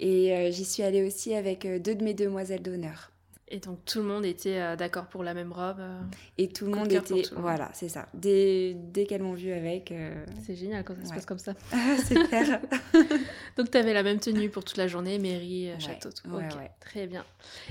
Et 0.00 0.50
j'y 0.52 0.64
suis 0.64 0.82
allée 0.82 1.06
aussi 1.06 1.34
avec 1.34 1.66
deux 1.66 1.94
de 1.94 2.04
mes 2.04 2.14
demoiselles 2.14 2.62
d'honneur. 2.62 3.10
Et 3.48 3.58
donc 3.58 3.84
tout 3.84 3.98
le 3.98 4.06
monde 4.06 4.24
était 4.24 4.58
euh, 4.58 4.74
d'accord 4.74 5.06
pour 5.06 5.22
la 5.22 5.34
même 5.34 5.52
robe. 5.52 5.76
Euh, 5.78 6.00
et 6.38 6.48
tout 6.48 6.64
le 6.64 6.72
monde 6.72 6.90
était. 6.90 7.22
Voilà, 7.36 7.70
c'est 7.74 7.90
ça. 7.90 8.06
Dès, 8.14 8.74
dès 8.74 9.04
qu'elles 9.04 9.22
m'ont 9.22 9.34
vue 9.34 9.52
avec. 9.52 9.92
Euh, 9.92 10.24
c'est 10.46 10.54
génial 10.54 10.82
quand 10.82 10.94
ça 11.02 11.08
se 11.08 11.14
passe 11.14 11.26
comme 11.26 11.38
ça. 11.38 11.52
c'est 12.04 12.14
clair. 12.28 12.60
donc 13.58 13.70
tu 13.70 13.76
avais 13.76 13.92
la 13.92 14.02
même 14.02 14.18
tenue 14.18 14.48
pour 14.48 14.64
toute 14.64 14.78
la 14.78 14.88
journée, 14.88 15.18
mairie, 15.18 15.70
château, 15.78 16.08
tout. 16.10 16.30
Très 16.80 17.06
bien. 17.06 17.24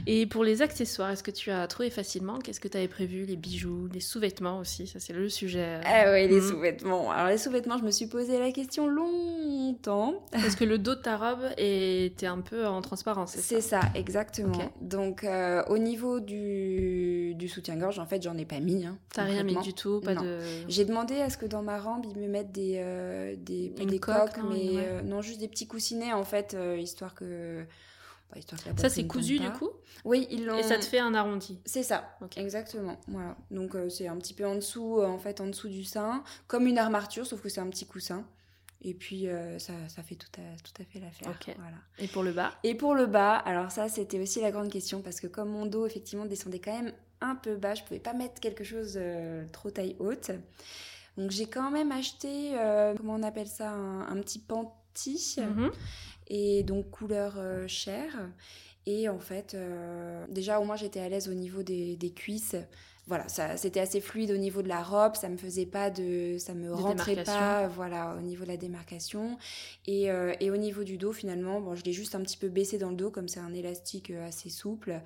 Et 0.06 0.27
pour 0.27 0.44
les 0.44 0.62
accessoires, 0.62 1.10
est-ce 1.10 1.24
que 1.24 1.32
tu 1.32 1.50
as 1.50 1.65
trouvé 1.68 1.89
facilement? 1.89 2.38
Qu'est-ce 2.38 2.60
que 2.60 2.68
tu 2.68 2.77
avais 2.77 2.88
prévu? 2.88 3.25
Les 3.25 3.36
bijoux, 3.36 3.89
les 3.92 4.00
sous-vêtements 4.00 4.60
aussi 4.60 4.86
Ça, 4.86 5.00
c'est 5.00 5.13
le 5.13 5.27
sujet. 5.27 5.82
Ah 5.86 6.12
oui, 6.12 6.27
les 6.27 6.39
hmm. 6.39 6.50
sous-vêtements. 6.50 7.12
Alors 7.12 7.30
les 7.30 7.39
sous-vêtements, 7.39 7.80
je 7.80 7.84
me 7.84 7.92
suis 7.92 8.08
posé 8.08 8.38
la 8.38 8.51
question 8.51 8.88
longtemps. 8.88 10.24
Parce 10.32 10.56
que 10.56 10.65
le 10.65 10.77
dos 10.84 10.94
de 10.94 11.01
ta 11.01 11.18
robe 11.18 11.50
était 11.58 12.27
un 12.27 12.42
peu 12.42 12.68
en 12.68 12.82
transparence. 12.82 13.32
C'est 13.32 13.62
ça, 13.62 13.82
exactement. 13.96 14.72
Donc 14.82 15.25
au 15.74 15.77
niveau 15.80 16.20
du, 16.20 17.34
du 17.36 17.50
soutien-gorge, 17.50 17.98
en 17.98 18.06
fait, 18.06 18.22
j'en 18.22 18.38
ai 18.38 18.46
pas 18.46 18.60
mis. 18.60 18.86
Hein, 18.86 18.98
T'as 19.12 19.24
rien 19.24 19.44
mis 19.44 19.58
du 19.58 19.74
tout 19.74 20.01
pas 20.01 20.13
de... 20.13 20.39
J'ai 20.68 20.86
demandé 20.86 21.15
à 21.20 21.30
ce 21.30 21.38
que 21.38 21.48
dans 21.48 21.63
ma 21.63 21.80
rampe, 21.80 22.06
ils 22.08 22.20
me 22.20 22.27
mettent 22.27 22.51
des, 22.51 22.75
euh, 22.77 23.36
des, 23.38 23.70
des 23.70 24.00
coques, 24.00 24.38
mais 24.50 24.74
euh, 24.75 25.01
non, 25.01 25.22
juste 25.22 25.39
des 25.39 25.48
petits 25.48 25.68
coussinets, 25.68 26.13
en 26.13 26.24
fait, 26.24 26.53
euh, 26.53 26.77
histoire 26.77 27.15
que... 27.15 27.65
Bah, 28.32 28.39
ça, 28.77 28.89
c'est 28.89 29.06
cousu, 29.06 29.39
du 29.39 29.50
coup 29.51 29.70
Oui, 30.06 30.27
ils 30.32 30.46
l'ont... 30.46 30.58
Et 30.58 30.63
ça 30.63 30.77
te 30.77 30.86
fait 30.86 31.00
un 31.00 31.13
arrondi 31.13 31.60
C'est 31.65 31.84
ça, 31.84 32.18
exactement. 32.36 33.00
Voilà. 33.08 33.36
Donc, 33.51 33.75
c'est 33.89 34.08
un 34.08 34.18
petit 34.18 34.34
peu 34.34 34.46
en 34.46 34.56
dessous, 34.56 35.01
en 35.01 35.18
fait, 35.18 35.42
en 35.42 35.48
dessous 35.48 35.70
du 35.70 35.84
sein, 35.84 36.24
comme 36.48 36.68
une 36.68 36.77
armature, 36.77 37.25
sauf 37.25 37.42
que 37.42 37.50
c'est 37.50 37.62
un 37.62 37.70
petit 37.70 37.86
coussin. 37.86 38.25
Et 38.86 38.94
puis, 38.94 39.28
euh, 39.28 39.58
ça, 39.60 39.74
ça, 39.88 40.04
fait 40.04 40.16
tout 40.16 40.28
à, 40.38 40.58
tout 40.62 40.82
à 40.82 40.86
fait 40.86 41.00
l'affaire. 41.00 41.38
Voilà. 41.58 41.78
Et 42.00 42.08
pour 42.08 42.24
le 42.24 42.34
bas? 42.34 42.54
Et 42.63 42.75
pour 42.75 42.96
le 42.96 43.06
bas, 43.06 43.36
alors 43.36 43.72
ça, 43.72 43.88
c'était 43.88 44.20
aussi 44.20 44.42
la 44.42 44.52
grande 44.52 44.70
question, 44.70 45.02
parce 45.02 45.22
que 45.22 45.28
comme 45.28 45.50
mon 45.50 45.66
dos, 45.66 45.86
effectivement, 45.86 46.25
descendait 46.25 46.60
quand 46.60 46.74
même 46.74 46.94
un 47.22 47.36
peu 47.36 47.56
bas, 47.56 47.75
je 47.75 47.84
pouvais 47.84 48.02
pas 48.02 48.13
mettre 48.13 48.42
quelque 48.42 48.66
chose 48.66 48.96
euh, 48.98 49.46
trop 49.54 49.72
taille 49.72 49.96
haute. 50.00 50.32
Donc, 51.18 51.32
j'ai 51.32 51.46
quand 51.46 51.72
même 51.72 51.94
acheté, 51.94 52.58
euh, 52.58 52.94
comment 52.98 53.16
on 53.16 53.24
appelle 53.24 53.48
ça, 53.48 53.72
un, 53.72 54.20
petit 54.20 54.40
panty, 54.40 55.38
mhm. 55.38 55.72
et 56.28 56.63
donc 56.63 56.90
couleur 56.90 57.36
chair. 57.68 58.30
Et 58.86 59.08
en 59.08 59.20
fait, 59.20 59.56
déjà, 60.28 60.60
au 60.60 60.66
moins, 60.66 60.75
j'étais 60.75 61.00
à 61.00 61.08
l'aise 61.08 61.30
au 61.30 61.34
niveau 61.34 61.63
des, 61.63 61.96
des 61.96 62.12
cuisses 62.12 62.58
voilà, 63.05 63.27
ça, 63.27 63.57
c'était 63.57 63.81
assez 63.81 64.00
fluide 64.00 64.31
au 64.31 64.38
niveau 64.38 64.62
de 64.62 64.69
la 64.69 64.81
robe, 64.81 65.15
ça 65.15 65.27
me 65.27 65.36
faisait 65.36 65.65
pas 65.65 65.89
de, 65.89 66.38
ça 66.38 66.53
me 66.53 66.74
rentrait 66.74 67.24
pas, 67.24 67.67
voilà, 67.67 68.15
au 68.17 68.22
niveau 68.22 68.43
de 68.43 68.50
la 68.50 68.57
démarcation. 68.57 69.38
Et, 69.86 70.10
euh, 70.10 70.33
et 70.39 70.50
au 70.51 70.57
niveau 70.57 70.86
du 70.86 70.98
dos, 70.98 71.12
finalement, 71.12 71.60
bon, 71.60 71.75
je 71.75 71.83
l'ai 71.83 71.91
juste 71.91 72.15
un 72.15 72.22
petit 72.22 72.38
peu 72.38 72.48
baissé 72.48 72.77
dans 72.77 72.89
le 72.89 72.95
dos, 72.95 73.12
comme 73.12 73.27
c'est 73.27 73.41
un 73.41 73.53
élastique 73.53 74.10
euh, 74.10 74.27
assez 74.27 74.50
souple. 74.50 75.01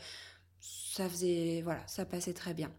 Ça 0.59 1.09
faisait, 1.09 1.61
voilà, 1.63 1.81
ça 1.87 2.05
passait 2.05 2.33
très 2.33 2.53
bien. 2.53 2.71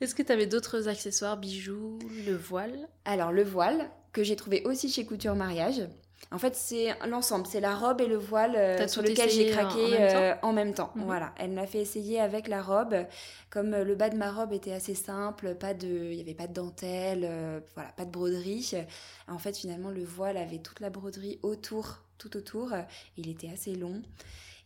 Est-ce 0.00 0.14
que 0.14 0.22
tu 0.22 0.32
avais 0.32 0.46
d'autres 0.46 0.88
accessoires, 0.88 1.38
bijoux, 1.38 1.98
le 2.26 2.36
voile? 2.36 2.88
Alors, 3.04 3.32
le 3.32 3.42
voile, 3.42 3.90
que 4.12 4.22
j'ai 4.22 4.36
trouvé 4.36 4.62
aussi 4.64 4.90
chez 4.90 5.04
Couture 5.04 5.34
Mariage. 5.34 5.88
En 6.30 6.38
fait, 6.38 6.54
c'est 6.54 6.94
l'ensemble, 7.06 7.46
c'est 7.46 7.60
la 7.60 7.74
robe 7.74 8.02
et 8.02 8.06
le 8.06 8.16
voile 8.16 8.54
euh, 8.54 8.86
sur 8.86 9.00
lequel 9.00 9.30
j'ai 9.30 9.50
craqué 9.50 10.34
en 10.42 10.52
même 10.52 10.74
temps. 10.74 10.92
Euh, 10.94 11.00
mhm. 11.00 11.06
Voilà, 11.06 11.32
elle 11.38 11.52
m'a 11.52 11.66
fait 11.66 11.80
essayer 11.80 12.20
avec 12.20 12.48
la 12.48 12.62
robe. 12.62 12.94
Comme 13.48 13.72
euh, 13.72 13.82
le 13.82 13.94
bas 13.94 14.10
de 14.10 14.16
ma 14.16 14.30
robe 14.30 14.52
était 14.52 14.74
assez 14.74 14.94
simple, 14.94 15.54
pas 15.54 15.72
de, 15.72 15.86
il 15.86 16.14
y 16.14 16.20
avait 16.20 16.34
pas 16.34 16.46
de 16.46 16.52
dentelle, 16.52 17.62
voilà, 17.74 17.90
pas 17.92 18.04
de 18.04 18.10
broderie. 18.10 18.72
En 19.26 19.38
fait, 19.38 19.56
finalement, 19.56 19.90
le 19.90 20.04
voile 20.04 20.36
avait 20.36 20.58
toute 20.58 20.80
la 20.80 20.90
broderie 20.90 21.38
autour, 21.42 22.00
tout 22.18 22.36
autour. 22.36 22.72
Il 23.16 23.30
était 23.30 23.50
assez 23.50 23.74
long. 23.74 24.02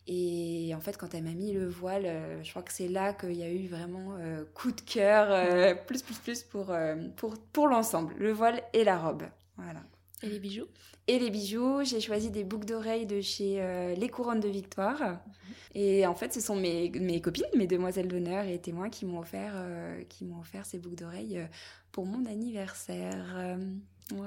Et 0.05 0.73
en 0.75 0.81
fait, 0.81 0.97
quand 0.97 1.13
elle 1.13 1.23
m'a 1.23 1.31
mis 1.31 1.53
le 1.53 1.69
voile, 1.69 2.11
je 2.43 2.49
crois 2.49 2.61
que 2.61 2.73
c'est 2.73 2.89
là 2.89 3.13
qu'il 3.13 3.35
y 3.35 3.43
a 3.43 3.49
eu 3.49 3.67
vraiment 3.67 4.17
coup 4.53 4.73
de 4.73 4.81
cœur, 4.81 5.77
plus, 5.85 6.01
plus, 6.01 6.17
plus 6.17 6.43
pour, 6.43 6.75
pour, 7.15 7.35
pour 7.53 7.67
l'ensemble, 7.69 8.13
le 8.17 8.33
voile 8.33 8.61
et 8.73 8.83
la 8.83 8.97
robe. 8.97 9.23
Voilà. 9.55 9.79
Et 10.23 10.29
les 10.29 10.39
bijoux 10.39 10.67
et 11.07 11.19
les 11.19 11.29
bijoux. 11.29 11.83
J'ai 11.83 11.99
choisi 11.99 12.29
des 12.29 12.43
boucles 12.43 12.65
d'oreilles 12.65 13.05
de 13.05 13.21
chez 13.21 13.57
euh, 13.59 13.95
Les 13.95 14.09
Couronnes 14.09 14.39
de 14.39 14.49
Victoire. 14.49 15.19
Et 15.75 16.05
en 16.05 16.15
fait, 16.15 16.33
ce 16.33 16.39
sont 16.39 16.55
mes, 16.55 16.89
mes 16.91 17.19
copines, 17.19 17.45
mes 17.55 17.67
demoiselles 17.67 18.07
d'honneur 18.07 18.45
et 18.45 18.59
témoins 18.59 18.89
qui 18.89 19.05
m'ont 19.05 19.19
offert, 19.19 19.53
euh, 19.55 20.01
qui 20.07 20.23
m'ont 20.25 20.39
offert 20.39 20.65
ces 20.65 20.77
boucles 20.77 20.95
d'oreilles 20.95 21.39
euh, 21.39 21.45
pour 21.91 22.05
mon 22.05 22.25
anniversaire. 22.25 23.57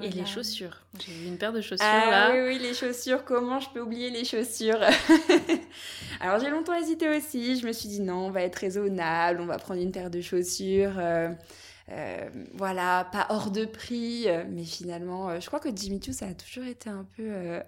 Et 0.01 0.09
les 0.09 0.25
chaussures. 0.25 0.83
J'ai 0.99 1.27
une 1.27 1.37
paire 1.37 1.53
de 1.53 1.61
chaussures 1.61 1.85
ah, 1.87 2.09
là. 2.09 2.31
Oui, 2.33 2.47
oui, 2.47 2.59
les 2.59 2.73
chaussures. 2.73 3.23
Comment 3.23 3.59
je 3.59 3.69
peux 3.69 3.79
oublier 3.79 4.09
les 4.09 4.25
chaussures? 4.25 4.79
Alors 6.19 6.39
j'ai 6.39 6.49
longtemps 6.49 6.73
hésité 6.73 7.07
aussi. 7.15 7.59
Je 7.59 7.65
me 7.65 7.71
suis 7.71 7.87
dit 7.87 8.01
non, 8.01 8.25
on 8.25 8.31
va 8.31 8.41
être 8.41 8.55
raisonnable, 8.55 9.39
on 9.39 9.45
va 9.45 9.57
prendre 9.59 9.79
une 9.79 9.91
paire 9.91 10.09
de 10.09 10.19
chaussures. 10.19 10.99
Euh, 11.89 12.27
voilà, 12.53 13.07
pas 13.13 13.27
hors 13.29 13.49
de 13.49 13.63
prix, 13.63 14.25
euh, 14.27 14.43
mais 14.49 14.65
finalement, 14.65 15.29
euh, 15.29 15.39
je 15.39 15.47
crois 15.47 15.61
que 15.61 15.69
Jimmy 15.73 16.01
Choo, 16.03 16.11
ça 16.11 16.25
a 16.25 16.33
toujours 16.33 16.65
été 16.65 16.89
un 16.89 17.05
peu. 17.15 17.61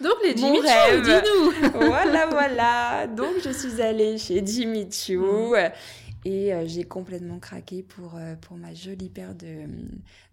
Donc 0.00 0.14
les 0.24 0.30
Jimmy 0.36 0.58
Choo, 0.58 1.00
dis-nous 1.02 1.70
Voilà, 1.74 2.26
voilà 2.26 3.06
Donc 3.06 3.34
je 3.44 3.50
suis 3.50 3.82
allée 3.82 4.16
chez 4.16 4.44
Jimmy 4.44 4.88
Choo. 4.90 5.54
Mm. 5.54 5.70
Et 6.24 6.52
j'ai 6.66 6.82
complètement 6.82 7.38
craqué 7.38 7.84
pour, 7.84 8.18
pour 8.40 8.56
ma 8.56 8.74
jolie 8.74 9.10
paire 9.10 9.34
de, 9.34 9.68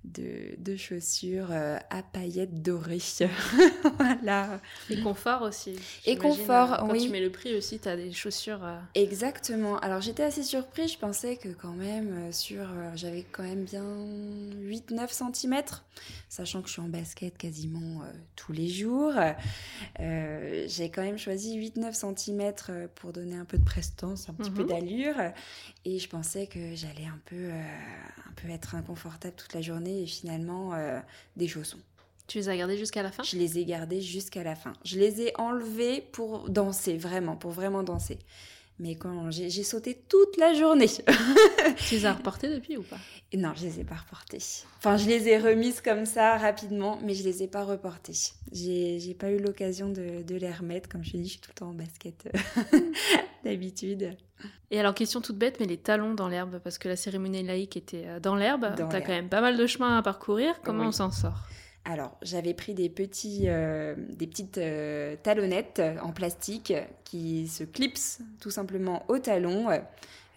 de, 0.03 0.75
chaussures 0.75 1.47
euh, 1.51 1.77
à 1.89 2.03
paillettes 2.03 2.61
dorées. 2.61 3.01
voilà. 3.97 4.59
Et 4.89 4.99
confort 5.01 5.43
aussi. 5.43 5.75
Et 6.05 6.17
confort, 6.17 6.77
quand 6.77 6.91
oui. 6.91 6.99
Quand 6.99 7.05
tu 7.05 7.11
mets 7.11 7.21
le 7.21 7.31
prix 7.31 7.55
aussi, 7.55 7.79
tu 7.79 7.87
as 7.87 7.95
des 7.95 8.11
chaussures. 8.11 8.63
Euh, 8.63 8.77
Exactement. 8.95 9.77
Alors 9.79 10.01
j'étais 10.01 10.23
assez 10.23 10.43
surprise, 10.43 10.93
je 10.93 10.97
pensais 10.97 11.37
que 11.37 11.49
quand 11.49 11.73
même, 11.73 12.27
euh, 12.27 12.31
sur. 12.31 12.67
J'avais 12.95 13.25
quand 13.31 13.43
même 13.43 13.63
bien 13.63 13.83
8-9 13.83 15.33
cm, 15.33 15.61
sachant 16.29 16.61
que 16.61 16.67
je 16.67 16.73
suis 16.73 16.81
en 16.81 16.89
basket 16.89 17.37
quasiment 17.37 18.01
tous 18.35 18.51
les 18.51 18.67
jours. 18.67 19.13
J'ai 19.99 20.89
quand 20.89 21.01
même 21.01 21.17
choisi 21.17 21.59
8-9 21.59 22.15
cm 22.15 22.53
pour 22.95 23.13
donner 23.13 23.35
un 23.35 23.45
peu 23.45 23.57
de 23.57 23.63
prestance, 23.63 24.29
un 24.29 24.33
petit 24.33 24.51
peu 24.51 24.63
mhm. 24.63 24.69
d'allure. 24.69 25.15
Et 25.85 25.99
je 25.99 26.09
pensais 26.09 26.47
que 26.47 26.75
j'allais 26.75 27.05
un 27.05 27.19
peu, 27.25 27.49
un 27.51 28.33
peu 28.35 28.49
être 28.49 28.75
inconfortable 28.75 29.35
toute 29.35 29.53
la 29.53 29.61
journée 29.61 29.92
et 30.01 30.05
finalement 30.05 30.73
euh, 30.73 30.99
des 31.35 31.47
chaussons. 31.47 31.79
Tu 32.27 32.37
les 32.39 32.49
as 32.49 32.57
gardés 32.57 32.77
jusqu'à 32.77 33.03
la 33.03 33.11
fin? 33.11 33.23
Je 33.23 33.37
les 33.37 33.59
ai 33.59 33.65
gardés 33.65 34.01
jusqu'à 34.01 34.43
la 34.43 34.55
fin. 34.55 34.73
Je 34.85 34.97
les 34.97 35.21
ai 35.21 35.33
enlevés 35.37 36.01
pour 36.01 36.49
danser, 36.49 36.97
vraiment, 36.97 37.35
pour 37.35 37.51
vraiment 37.51 37.83
danser. 37.83 38.17
Mais 38.79 38.95
quand 38.95 39.29
j'ai 39.29 39.63
sauté 39.63 40.01
toute 40.09 40.35
la 40.37 40.53
journée. 40.53 40.87
tu 41.87 41.95
les 41.95 42.05
as 42.05 42.13
reportés 42.13 42.49
depuis 42.49 42.75
ou 42.75 42.81
pas? 42.81 42.97
Non, 43.35 43.53
je 43.55 43.65
les 43.65 43.81
ai 43.81 43.83
pas 43.83 43.95
reportés. 43.95 44.39
Enfin, 44.77 44.97
je 44.97 45.07
les 45.07 45.27
ai 45.27 45.37
remises 45.37 45.79
comme 45.79 46.05
ça 46.05 46.37
rapidement, 46.37 46.97
mais 47.03 47.13
je 47.13 47.23
les 47.23 47.43
ai 47.43 47.47
pas 47.47 47.63
reportées. 47.63 48.17
J'ai 48.51 49.15
pas 49.19 49.29
eu 49.31 49.37
l'occasion 49.37 49.89
de, 49.89 50.23
de, 50.23 50.35
les 50.35 50.51
remettre. 50.51 50.89
Comme 50.89 51.03
je 51.03 51.11
te 51.11 51.17
dis, 51.17 51.25
je 51.25 51.31
suis 51.31 51.39
tout 51.39 51.51
le 51.51 51.55
temps 51.55 51.69
en 51.69 51.73
basket 51.73 52.27
d'habitude. 53.43 54.17
Et 54.71 54.79
alors, 54.79 54.93
question 54.93 55.21
toute 55.21 55.37
bête, 55.37 55.59
mais 55.59 55.65
les 55.65 55.77
talons 55.77 56.13
dans 56.13 56.27
l'herbe, 56.27 56.59
parce 56.63 56.77
que 56.77 56.87
la 56.87 56.95
cérémonie 56.95 57.43
laïque 57.43 57.77
était 57.77 58.05
euh, 58.05 58.19
dans 58.19 58.35
l'herbe, 58.35 58.73
t'as 58.75 59.01
quand 59.01 59.09
même 59.09 59.29
pas 59.29 59.41
mal 59.41 59.57
de 59.57 59.67
chemin 59.67 59.97
à 59.97 60.01
parcourir. 60.01 60.55
Comment 60.63 60.87
on 60.87 60.91
s'en 60.91 61.11
sort? 61.11 61.47
Alors, 61.85 62.17
j'avais 62.21 62.53
pris 62.53 62.73
des, 62.73 62.89
petits, 62.89 63.43
euh, 63.47 63.95
des 63.97 64.25
petites 64.25 64.57
euh, 64.57 65.15
talonnettes 65.21 65.81
en 66.01 66.11
plastique 66.11 66.73
qui 67.03 67.47
se 67.47 67.63
clipsent 67.63 68.21
tout 68.39 68.51
simplement 68.51 69.03
au 69.09 69.19
talon. 69.19 69.67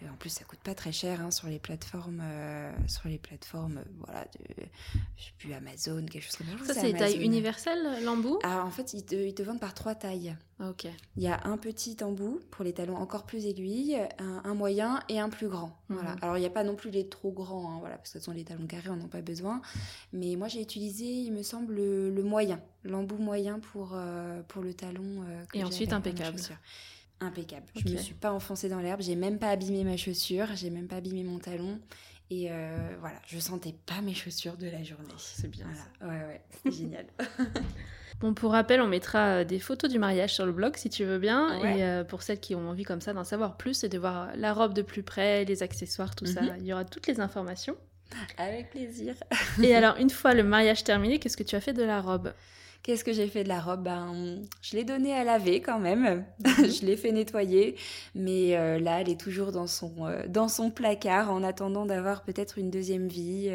En 0.05 0.15
plus, 0.15 0.29
ça 0.29 0.43
coûte 0.43 0.59
pas 0.59 0.75
très 0.75 0.91
cher 0.91 1.21
hein, 1.21 1.31
sur 1.31 1.47
les 1.47 1.57
plateformes, 1.57 2.21
euh, 2.23 2.71
sur 2.87 3.09
les 3.09 3.17
plateformes, 3.17 3.83
voilà, 4.05 4.25
de, 4.25 4.63
je 5.17 5.23
sais 5.23 5.31
plus 5.39 5.53
Amazon, 5.53 6.05
quelque 6.05 6.23
chose 6.23 6.35
comme 6.35 6.47
ça. 6.65 6.73
Ça, 6.73 6.81
c'est 6.81 6.93
taille 6.93 7.23
universelle, 7.23 8.03
l'embout? 8.03 8.37
Ah, 8.43 8.63
en 8.63 8.69
fait, 8.69 8.93
ils 8.93 9.03
te, 9.03 9.15
ils 9.15 9.33
te, 9.33 9.41
vendent 9.41 9.59
par 9.59 9.73
trois 9.73 9.95
tailles. 9.95 10.35
Ok. 10.59 10.87
Il 11.15 11.23
y 11.23 11.27
a 11.27 11.41
un 11.45 11.57
petit 11.57 11.97
embout 12.03 12.39
pour 12.51 12.63
les 12.63 12.73
talons 12.73 12.95
encore 12.95 13.25
plus 13.25 13.45
aiguilles, 13.47 13.97
un, 14.19 14.53
moyen 14.53 14.99
et 15.09 15.19
un 15.19 15.29
plus 15.29 15.47
grand. 15.47 15.75
Voilà. 15.89 16.11
Mhm. 16.11 16.19
Alors, 16.21 16.37
il 16.37 16.41
n'y 16.41 16.47
a 16.47 16.51
pas 16.51 16.63
non 16.63 16.75
plus 16.75 16.91
les 16.91 17.09
trop 17.09 17.31
grands, 17.31 17.71
hein, 17.71 17.77
voilà, 17.79 17.97
parce 17.97 18.11
que 18.11 18.19
ce 18.19 18.25
sont 18.25 18.31
les 18.33 18.43
talons 18.43 18.67
carrés, 18.67 18.89
on 18.89 18.97
n'en 18.97 19.05
a 19.05 19.09
pas 19.09 19.21
besoin. 19.21 19.61
Mais 20.13 20.35
moi, 20.35 20.47
j'ai 20.47 20.61
utilisé, 20.61 21.05
il 21.05 21.31
me 21.31 21.41
semble, 21.41 21.73
le, 21.73 22.23
moyen, 22.23 22.61
l'embout 22.83 23.17
moyen 23.17 23.59
pour, 23.59 23.93
euh, 23.93 24.43
pour 24.47 24.61
le 24.61 24.75
talon. 24.75 25.23
Euh, 25.27 25.43
et 25.55 25.63
ensuite, 25.63 25.91
impeccable 25.91 26.39
impeccable. 27.19 27.65
Je 27.75 27.91
me 27.91 27.97
suis 27.97 28.13
pas 28.13 28.31
enfoncée 28.31 28.69
dans 28.69 28.79
l'herbe, 28.79 29.01
j'ai 29.01 29.15
même 29.15 29.39
pas 29.39 29.49
abîmé 29.49 29.83
ma 29.83 29.97
chaussure, 29.97 30.47
j'ai 30.55 30.69
même 30.69 30.87
pas 30.87 30.97
abîmé 30.97 31.23
mon 31.23 31.39
talon. 31.39 31.79
Et 32.29 32.51
euh, 32.51 32.95
voilà, 32.99 33.17
je 33.25 33.39
sentais 33.39 33.73
pas 33.85 34.01
mes 34.01 34.13
chaussures 34.13 34.57
de 34.57 34.67
la 34.67 34.83
journée. 34.83 35.13
C'est 35.17 35.49
bien. 35.49 35.67
Ouais, 36.01 36.07
ouais, 36.07 36.41
c'est 36.63 36.71
génial. 36.77 37.05
Bon, 38.19 38.33
pour 38.33 38.51
rappel, 38.51 38.81
on 38.81 38.87
mettra 38.87 39.19
euh, 39.19 39.43
des 39.43 39.59
photos 39.59 39.91
du 39.91 39.99
mariage 39.99 40.33
sur 40.33 40.45
le 40.45 40.51
blog 40.51 40.75
si 40.75 40.89
tu 40.89 41.05
veux 41.05 41.19
bien. 41.19 41.61
Et 41.63 41.83
euh, 41.83 42.03
pour 42.03 42.23
celles 42.23 42.39
qui 42.39 42.55
ont 42.55 42.67
envie 42.67 42.83
comme 42.83 43.01
ça 43.01 43.13
d'en 43.13 43.23
savoir 43.23 43.57
plus 43.57 43.83
et 43.83 43.89
de 43.89 43.99
voir 43.99 44.29
la 44.35 44.53
robe 44.53 44.73
de 44.73 44.81
plus 44.81 45.03
près, 45.03 45.45
les 45.45 45.61
accessoires, 45.61 46.15
tout 46.15 46.25
ça, 46.25 46.41
mhm. 46.41 46.55
il 46.59 46.65
y 46.65 46.73
aura 46.73 46.83
toutes 46.83 47.05
les 47.05 47.19
informations. 47.19 47.75
Avec 48.37 48.71
plaisir. 48.71 49.13
et 49.61 49.75
alors, 49.75 49.97
une 49.97 50.09
fois 50.09 50.33
le 50.33 50.43
mariage 50.43 50.83
terminé, 50.83 51.19
qu'est-ce 51.19 51.37
que 51.37 51.43
tu 51.43 51.55
as 51.55 51.61
fait 51.61 51.73
de 51.73 51.83
la 51.83 52.01
robe? 52.01 52.33
Qu'est-ce 52.83 53.03
que 53.03 53.13
j'ai 53.13 53.27
fait 53.27 53.43
de 53.43 53.49
la 53.49 53.59
robe? 53.59 53.83
Ben, 53.83 54.41
Je 54.61 54.75
l'ai 54.75 54.83
donnée 54.83 55.13
à 55.13 55.23
laver 55.23 55.61
quand 55.61 55.79
même. 55.79 56.25
je 56.45 56.85
l'ai 56.85 56.97
fait 56.97 57.11
nettoyer. 57.11 57.75
Mais 58.15 58.51
là, 58.79 59.01
elle 59.01 59.09
est 59.09 59.19
toujours 59.19 59.51
dans 59.51 59.67
son, 59.67 59.93
dans 60.27 60.47
son 60.47 60.71
placard 60.71 61.31
en 61.31 61.43
attendant 61.43 61.85
d'avoir 61.85 62.23
peut-être 62.23 62.57
une 62.57 62.69
deuxième 62.69 63.07
vie. 63.07 63.51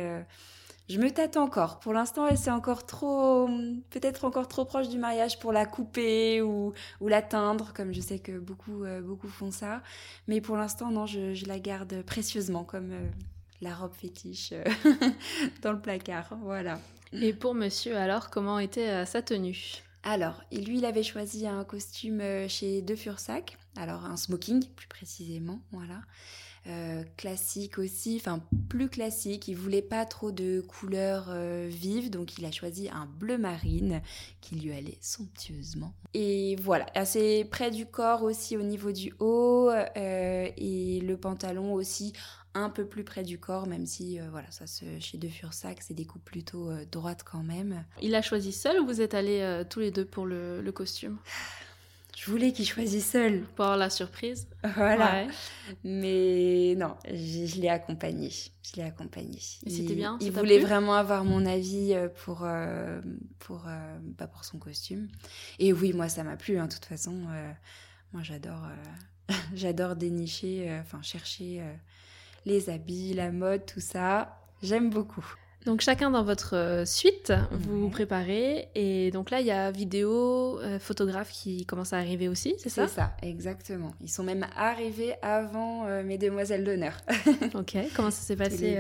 Je 0.89 0.99
me 0.99 1.11
tâte 1.11 1.37
encore. 1.37 1.79
Pour 1.79 1.93
l'instant, 1.93 2.27
elle 2.27 2.37
c'est 2.37 2.51
encore 2.51 2.85
trop, 2.85 3.49
peut-être 3.91 4.25
encore 4.25 4.47
trop 4.47 4.65
proche 4.65 4.89
du 4.89 4.99
mariage 4.99 5.39
pour 5.39 5.53
la 5.53 5.65
couper 5.65 6.43
ou, 6.43 6.75
ou 7.01 7.09
l'atteindre, 7.09 7.73
comme 7.73 7.95
je 7.95 8.01
sais 8.01 8.19
que 8.19 8.39
beaucoup, 8.39 8.85
euh, 8.85 9.01
beaucoup 9.01 9.29
font 9.29 9.51
ça. 9.51 9.83
Mais 10.27 10.41
pour 10.41 10.57
l'instant, 10.57 10.91
non, 10.91 11.07
je, 11.07 11.47
la 11.47 11.59
garde 11.61 12.03
précieusement 12.03 12.65
comme 12.65 12.93
euh, 12.93 13.09
la 13.63 13.75
robe 13.75 13.95
fétiche 13.95 14.53
euh, 14.53 14.65
dans 15.63 15.73
le 15.73 15.81
placard. 15.81 16.37
Voilà. 16.43 16.79
Et 17.13 17.33
pour 17.33 17.55
monsieur, 17.55 17.97
alors, 17.97 18.31
comment 18.31 18.59
était 18.59 19.05
sa 19.07 19.23
tenue? 19.23 19.83
Alors, 20.03 20.43
lui, 20.51 20.79
il 20.79 20.85
avait 20.85 21.03
choisi 21.03 21.47
un 21.47 21.65
costume 21.65 22.23
chez 22.49 22.83
De 22.83 22.97
Fursac, 22.97 23.59
alors 23.77 24.05
un 24.05 24.17
smoking 24.17 24.65
plus 24.75 24.89
précisément, 24.89 25.61
voilà. 25.71 26.01
Euh, 26.69 27.03
classique 27.17 27.79
aussi, 27.79 28.19
enfin 28.21 28.41
plus 28.69 28.89
classique. 28.89 29.49
Il 29.49 29.57
voulait 29.57 29.83
pas 29.83 30.07
trop 30.07 30.31
de 30.31 30.61
couleurs 30.61 31.27
euh, 31.31 31.67
vives, 31.69 32.09
donc 32.09 32.39
il 32.39 32.45
a 32.45 32.53
choisi 32.53 32.89
un 32.89 33.07
bleu 33.07 33.37
marine 33.37 34.01
qui 34.41 34.55
lui 34.55 34.73
allait 34.73 34.99
somptueusement. 35.01 35.93
Et 36.15 36.55
voilà, 36.63 36.87
assez 36.95 37.45
près 37.45 37.73
du 37.73 37.85
corps 37.85 38.23
aussi 38.23 38.57
au 38.57 38.63
niveau 38.63 38.93
du 38.93 39.13
haut 39.19 39.71
euh, 39.71 40.49
et 40.57 41.01
le 41.01 41.17
pantalon 41.17 41.75
aussi 41.75 42.13
un 42.55 42.71
peu 42.71 42.85
plus 42.85 43.05
près 43.05 43.23
du 43.23 43.39
corps, 43.39 43.67
même 43.67 43.87
si 43.87 44.19
voilà, 44.31 44.51
ça 44.51 44.67
se, 44.67 44.85
chez 45.01 45.19
De 45.19 45.29
Fursac, 45.29 45.83
c'est 45.83 45.95
des 45.95 46.05
coupes 46.05 46.25
plutôt 46.25 46.71
droites 46.91 47.25
quand 47.25 47.43
même. 47.43 47.85
Il 48.01 48.15
a 48.15 48.23
choisi 48.23 48.53
seul 48.53 48.81
ou 48.81 48.87
vous 48.87 49.01
êtes 49.01 49.15
allés 49.15 49.63
tous 49.71 49.81
les 49.81 49.91
deux 49.91 50.05
pour 50.05 50.27
le 50.27 50.71
costume? 50.71 51.19
Je 52.17 52.31
voulais 52.31 52.53
qu'il 52.53 52.67
choisisse 52.67 53.11
seul. 53.11 53.41
Pour 53.57 53.65
avoir 53.65 53.79
la 53.79 53.91
surprise. 53.91 54.47
Voilà. 54.77 55.27
Mais 55.83 56.75
non, 56.77 56.95
je, 57.07 57.61
l'ai 57.61 57.69
accompagné. 57.69 58.31
Je 58.31 58.77
l'ai 58.77 58.85
accompagné. 58.85 59.39
Et 59.67 59.71
c'était 59.71 59.95
bien 59.95 60.19
Il 60.21 60.31
voulait 60.31 60.61
vraiment 60.61 60.95
avoir 60.95 61.25
mon 61.25 61.45
avis 61.47 61.95
euh, 61.95 62.09
pour, 62.09 62.43
euh, 62.45 63.01
pour, 63.41 63.65
euh, 63.67 63.99
bah, 64.19 64.29
pour 64.29 64.45
son 64.45 64.59
costume. 64.59 65.09
Et 65.59 65.73
oui, 65.73 65.93
moi, 65.93 66.09
ça 66.09 66.23
m'a 66.23 66.37
plu. 66.37 66.59
Hein, 66.59 66.67
de 66.67 66.75
toute 66.75 66.85
façon, 66.85 67.13
moi, 68.13 68.23
j'adore 68.23 68.69
j'adore 69.55 69.97
dénicher, 69.97 70.79
enfin, 70.81 71.03
chercher 71.03 71.61
les 72.45 72.71
habits, 72.71 73.15
la 73.15 73.31
mode, 73.31 73.67
tout 73.67 73.81
ça. 73.81 74.39
J'aime 74.63 74.91
beaucoup. 74.91 75.25
Donc 75.65 75.81
chacun 75.81 76.11
dans 76.11 76.25
votre 76.25 76.57
euh, 76.57 76.85
suite, 76.85 77.33
vous 77.53 77.83
vous 77.83 77.89
préparez 77.89 78.69
et 78.75 79.13
donc 79.13 79.31
là 79.31 79.41
il 79.41 79.47
y 79.47 79.53
a 79.53 79.71
vidéo, 79.71 80.59
euh, 80.59 80.81
photographe 80.81 81.31
qui 81.31 81.67
commence 81.67 81.93
à 81.93 81.99
arriver 81.99 82.29
aussi, 82.29 82.55
c'est 82.59 82.69
ça? 82.69 82.89
C'est 82.89 82.97
ça, 82.97 83.17
exactement. 83.23 83.93
Ils 84.01 84.11
sont 84.11 84.25
même 84.25 84.45
arrivés 84.57 85.15
avant 85.23 85.87
euh, 85.87 86.03
mes 86.03 86.19
demoiselles 86.19 86.65
d'honneur. 86.65 86.97
ok, 87.55 87.77
comment 87.95 88.11
ça 88.11 88.23
s'est 88.23 88.37
passé 88.37 88.77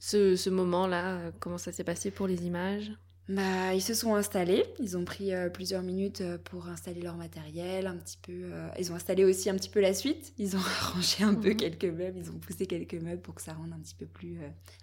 ce, 0.00 0.34
ce 0.34 0.50
moment-là? 0.50 1.18
Comment 1.38 1.58
ça 1.58 1.70
s'est 1.70 1.84
passé 1.84 2.10
pour 2.10 2.26
les 2.26 2.44
images? 2.44 2.90
Bah, 3.28 3.74
ils 3.74 3.80
se 3.82 3.94
sont 3.94 4.14
installés. 4.14 4.64
Ils 4.80 4.96
ont 4.96 5.04
pris 5.04 5.32
euh, 5.32 5.48
plusieurs 5.48 5.82
minutes 5.82 6.20
euh, 6.20 6.36
pour 6.36 6.68
installer 6.68 7.00
leur 7.00 7.16
matériel, 7.16 7.86
un 7.86 7.96
petit 7.96 8.18
peu. 8.20 8.32
Euh, 8.32 8.68
ils 8.78 8.92
ont 8.92 8.94
installé 8.94 9.24
aussi 9.24 9.48
un 9.48 9.54
petit 9.54 9.70
peu 9.70 9.80
la 9.80 9.94
suite. 9.94 10.34
Ils 10.36 10.56
ont 10.56 10.60
arrangé 10.80 11.24
un 11.24 11.34
peu 11.34 11.50
mhm. 11.50 11.56
quelques 11.56 11.84
meubles. 11.86 12.18
Ils 12.18 12.30
ont 12.30 12.38
poussé 12.38 12.66
quelques 12.66 12.94
meubles 12.94 13.22
pour 13.22 13.34
que 13.34 13.42
ça 13.42 13.54
rende 13.54 13.72
un 13.72 13.78
petit 13.78 13.94
peu 13.94 14.06
plus 14.06 14.38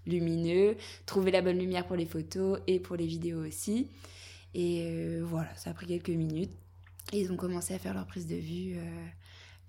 lumineux. 0.07 0.75
Trouver 1.05 1.31
la 1.31 1.41
bonne 1.41 1.59
lumière 1.59 1.85
pour 1.85 1.95
les 1.95 2.07
photos 2.07 2.59
et 2.65 2.79
pour 2.79 2.95
les 2.95 3.05
vidéos 3.05 3.45
aussi. 3.45 3.87
Et 4.55 5.19
voilà, 5.21 5.55
ça 5.55 5.69
a 5.69 5.73
pris 5.73 5.85
quelques 5.85 6.09
minutes. 6.09 6.51
Et 7.13 7.21
ils 7.21 7.31
ont 7.31 7.37
commencé 7.37 7.73
à 7.73 7.79
faire 7.79 7.93
leur 7.93 8.07
prise 8.07 8.27
de 8.27 8.35
vue 8.35 8.75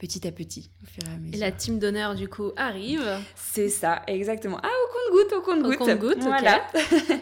petit 0.02 0.26
à 0.26 0.32
petit, 0.32 0.68
au 0.82 0.86
fur 0.86 1.04
et 1.08 1.14
à 1.14 1.16
mesure. 1.16 1.34
Et 1.34 1.38
la 1.38 1.52
team 1.52 1.78
d'honneur, 1.78 2.16
du 2.16 2.28
coup, 2.28 2.50
arrive. 2.56 3.08
C'est 3.36 3.68
ça, 3.68 4.02
exactement. 4.08 4.58
Ah, 4.60 4.66
au 4.66 4.88
compte-goutte, 4.92 5.32
au 5.32 5.40
compte-goutte. 5.42 5.80
Au 5.80 5.84
compte-goutte, 5.84 6.24
voilà. 6.24 6.60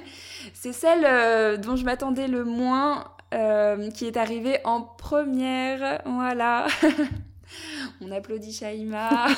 C'est 0.55 0.73
celle 0.73 1.05
euh, 1.05 1.59
dont 1.59 1.77
je 1.77 1.85
m'attendais 1.85 2.27
le 2.27 2.43
moins, 2.45 3.05
euh, 3.35 3.91
qui 3.91 4.07
est 4.07 4.17
arrivée 4.17 4.61
en 4.65 4.81
première. 4.81 6.01
Voilà. 6.07 6.69
On 8.01 8.11
applaudit 8.13 8.55
Shaima. 8.55 9.27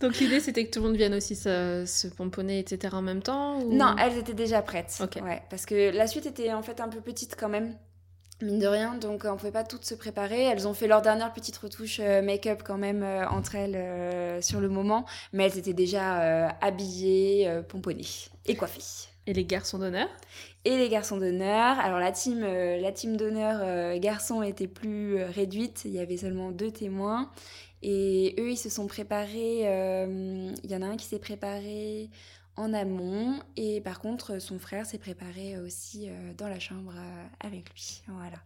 Donc 0.00 0.16
l'idée 0.16 0.40
c'était 0.40 0.64
que 0.64 0.70
tout 0.70 0.80
le 0.80 0.86
monde 0.86 0.96
vienne 0.96 1.14
aussi 1.14 1.36
se, 1.36 2.08
pomponner, 2.08 2.58
etc. 2.58 2.96
en 2.96 3.02
même 3.02 3.22
temps 3.22 3.62
Non, 3.66 3.94
elles 3.98 4.16
étaient 4.18 4.34
déjà 4.34 4.62
prêtes. 4.62 5.00
Ouais, 5.22 5.42
parce 5.50 5.66
que 5.66 5.94
la 5.94 6.06
suite 6.06 6.26
était 6.26 6.52
en 6.54 6.62
fait 6.62 6.80
un 6.80 6.88
peu 6.88 7.00
petite 7.00 7.36
quand 7.38 7.50
même 7.50 7.76
mine 8.42 8.58
de 8.58 8.66
rien, 8.66 8.94
donc 8.94 9.24
on 9.24 9.36
pouvait 9.36 9.50
pas 9.50 9.64
toutes 9.64 9.84
se 9.84 9.94
préparer. 9.94 10.42
Elles 10.42 10.66
ont 10.66 10.74
fait 10.74 10.86
leur 10.86 11.02
dernière 11.02 11.32
petite 11.32 11.56
retouche 11.56 12.00
euh, 12.00 12.22
make-up 12.22 12.62
quand 12.64 12.78
même 12.78 13.02
euh, 13.02 13.28
entre 13.28 13.54
elles 13.54 13.76
euh, 13.76 14.40
sur 14.40 14.60
le 14.60 14.68
moment, 14.68 15.06
mais 15.32 15.44
elles 15.44 15.58
étaient 15.58 15.72
déjà 15.72 16.50
habillées, 16.60 17.60
pomponnées 17.68 18.04
et 18.46 18.56
coiffées. 18.56 19.08
Et 19.26 19.32
les 19.32 19.44
garçons 19.44 19.78
d'honneur? 19.78 20.08
Et 20.64 20.76
les 20.76 20.88
garçons 20.88 21.16
d'honneur. 21.18 21.78
Alors 21.78 21.98
la 21.98 22.12
team, 22.12 22.40
la 22.40 22.92
team 22.92 23.16
d'honneur 23.16 23.98
garçons 23.98 24.42
était 24.42 24.66
plus 24.66 25.22
réduite. 25.24 25.82
Il 25.84 25.92
y 25.92 26.00
avait 26.00 26.16
seulement 26.16 26.50
deux 26.50 26.70
témoins. 26.70 27.30
Et 27.82 28.34
eux, 28.38 28.50
ils 28.50 28.56
se 28.56 28.68
sont 28.68 28.86
préparés. 28.86 29.60
Il 29.62 30.70
y 30.70 30.74
en 30.74 30.82
a 30.82 30.86
un 30.86 30.96
qui 30.96 31.06
s'est 31.06 31.18
préparé 31.18 32.10
en 32.56 32.72
amont. 32.72 33.40
Et 33.56 33.80
par 33.80 34.00
contre, 34.00 34.40
son 34.40 34.58
frère 34.58 34.86
s'est 34.86 34.98
préparé 34.98 35.58
aussi 35.58 36.08
euh, 36.08 36.32
dans 36.36 36.48
la 36.48 36.58
chambre 36.58 36.92
euh, 36.96 37.26
avec 37.40 37.70
lui. 37.70 38.02
Voilà. 38.08 38.38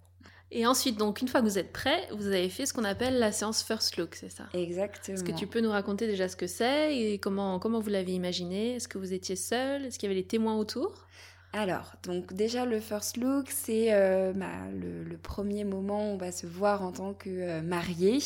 Et 0.50 0.66
ensuite, 0.66 0.96
donc, 0.96 1.20
une 1.20 1.28
fois 1.28 1.40
que 1.40 1.46
vous 1.46 1.58
êtes 1.58 1.72
prêt, 1.72 2.06
vous 2.12 2.26
avez 2.28 2.48
fait 2.48 2.64
ce 2.64 2.72
qu'on 2.72 2.84
appelle 2.84 3.18
la 3.18 3.32
séance 3.32 3.62
first 3.62 3.96
look, 3.96 4.14
c'est 4.14 4.28
ça? 4.28 4.44
Exactement. 4.52 5.16
Est-ce 5.16 5.24
que 5.24 5.32
tu 5.32 5.46
peux 5.48 5.60
nous 5.60 5.70
raconter 5.70 6.06
déjà 6.06 6.28
ce 6.28 6.36
que 6.36 6.46
c'est 6.46 6.96
et 6.96 7.18
comment, 7.18 7.58
comment 7.58 7.80
vous 7.80 7.90
l'avez 7.90 8.12
imaginé? 8.12 8.76
Est-ce 8.76 8.86
que 8.86 8.98
vous 8.98 9.12
étiez 9.12 9.36
seul? 9.36 9.84
Est-ce 9.84 9.98
qu'il 9.98 10.08
y 10.08 10.12
avait 10.12 10.20
les 10.20 10.26
témoins 10.26 10.56
autour? 10.56 11.06
Alors, 11.52 11.94
donc 12.02 12.32
déjà 12.32 12.66
le 12.66 12.78
first 12.80 13.16
look, 13.16 13.48
c'est 13.48 13.92
euh, 13.94 14.32
bah, 14.32 14.46
le, 14.72 15.16
premier 15.16 15.64
moment 15.64 16.10
où 16.10 16.14
on 16.14 16.16
va 16.16 16.30
se 16.30 16.46
voir 16.46 16.82
en 16.82 16.92
tant 16.92 17.14
que 17.14 17.60
mariée 17.60 18.18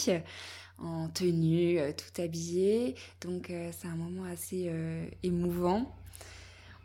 en 0.79 1.09
tenue, 1.09 1.79
euh, 1.79 1.93
tout 1.93 2.21
habillé. 2.21 2.95
Donc 3.21 3.51
euh, 3.51 3.71
c'est 3.73 3.89
un 3.89 3.97
moment 3.97 4.25
assez 4.25 4.67
euh, 4.69 5.07
émouvant. 5.23 5.95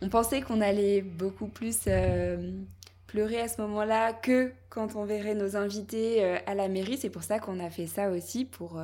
On 0.01 0.09
pensait 0.09 0.41
qu'on 0.41 0.59
allait 0.59 1.01
beaucoup 1.01 1.47
plus 1.47 1.87
pleurer 3.07 3.39
à 3.39 3.47
ce 3.47 3.61
moment-là 3.61 4.11
que 4.11 4.51
quand 4.69 4.95
on 4.97 5.05
verrait 5.05 5.35
nos 5.35 5.55
invités 5.55 6.21
à 6.21 6.55
la 6.55 6.67
mairie. 6.67 6.97
C'est 6.97 7.09
pour 7.09 7.23
ça 7.23 7.39
qu'on 7.39 7.57
a 7.61 7.69
fait 7.69 7.87
ça 7.87 8.09
aussi, 8.09 8.43
pour 8.43 8.81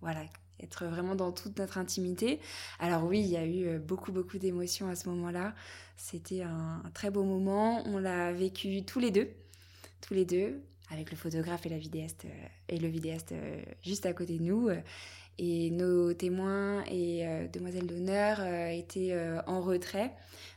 voilà, 0.00 0.22
être 0.60 0.86
vraiment 0.86 1.14
dans 1.14 1.30
toute 1.30 1.58
notre 1.58 1.76
intimité. 1.76 2.40
Alors 2.78 3.04
oui, 3.04 3.20
il 3.20 3.26
y 3.26 3.36
a 3.36 3.44
eu 3.44 3.78
beaucoup, 3.80 4.12
beaucoup 4.12 4.38
d'émotions 4.38 4.88
à 4.88 4.94
ce 4.94 5.10
moment-là. 5.10 5.52
C'était 5.98 6.40
un, 6.40 6.82
très 6.94 7.10
beau 7.10 7.22
moment. 7.22 7.82
On 7.84 7.98
l'a 7.98 8.32
vécu 8.32 8.82
tous 8.82 8.98
les 8.98 9.10
deux. 9.10 9.28
Tous 10.00 10.14
les 10.14 10.24
deux 10.24 10.62
avec 10.92 11.10
le 11.10 11.16
photographe 11.16 11.66
et 11.66 11.68
la 11.68 11.78
vidéaste 11.78 12.24
euh, 12.24 12.46
et 12.68 12.78
le 12.78 12.88
vidéaste 12.88 13.32
euh, 13.32 13.62
juste 13.82 14.06
à 14.06 14.12
côté 14.12 14.38
de 14.38 14.42
nous. 14.42 14.68
Et 15.38 15.70
nos 15.70 16.12
témoins 16.12 16.84
et 16.84 17.26
euh, 17.26 17.48
demoiselles 17.48 17.86
d'honneur 17.86 18.44
étaient 18.70 19.16
en 19.46 19.62
retrait. 19.62 20.12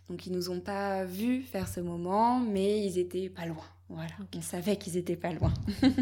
Donc 0.10 0.28
ils 0.28 0.34
nous 0.34 0.50
ont 0.50 0.60
pas 0.60 1.06
vus 1.06 1.42
faire 1.42 1.68
ce 1.68 1.80
moment, 1.80 2.40
mais 2.40 2.86
ils 2.86 3.00
étaient 3.00 3.30
pas 3.30 3.46
loin. 3.46 3.64
Voilà, 3.90 4.14
on 4.36 4.42
savait 4.42 4.76
qu'ils 4.76 4.98
étaient 4.98 5.16
pas 5.16 5.32
loin. 5.32 5.54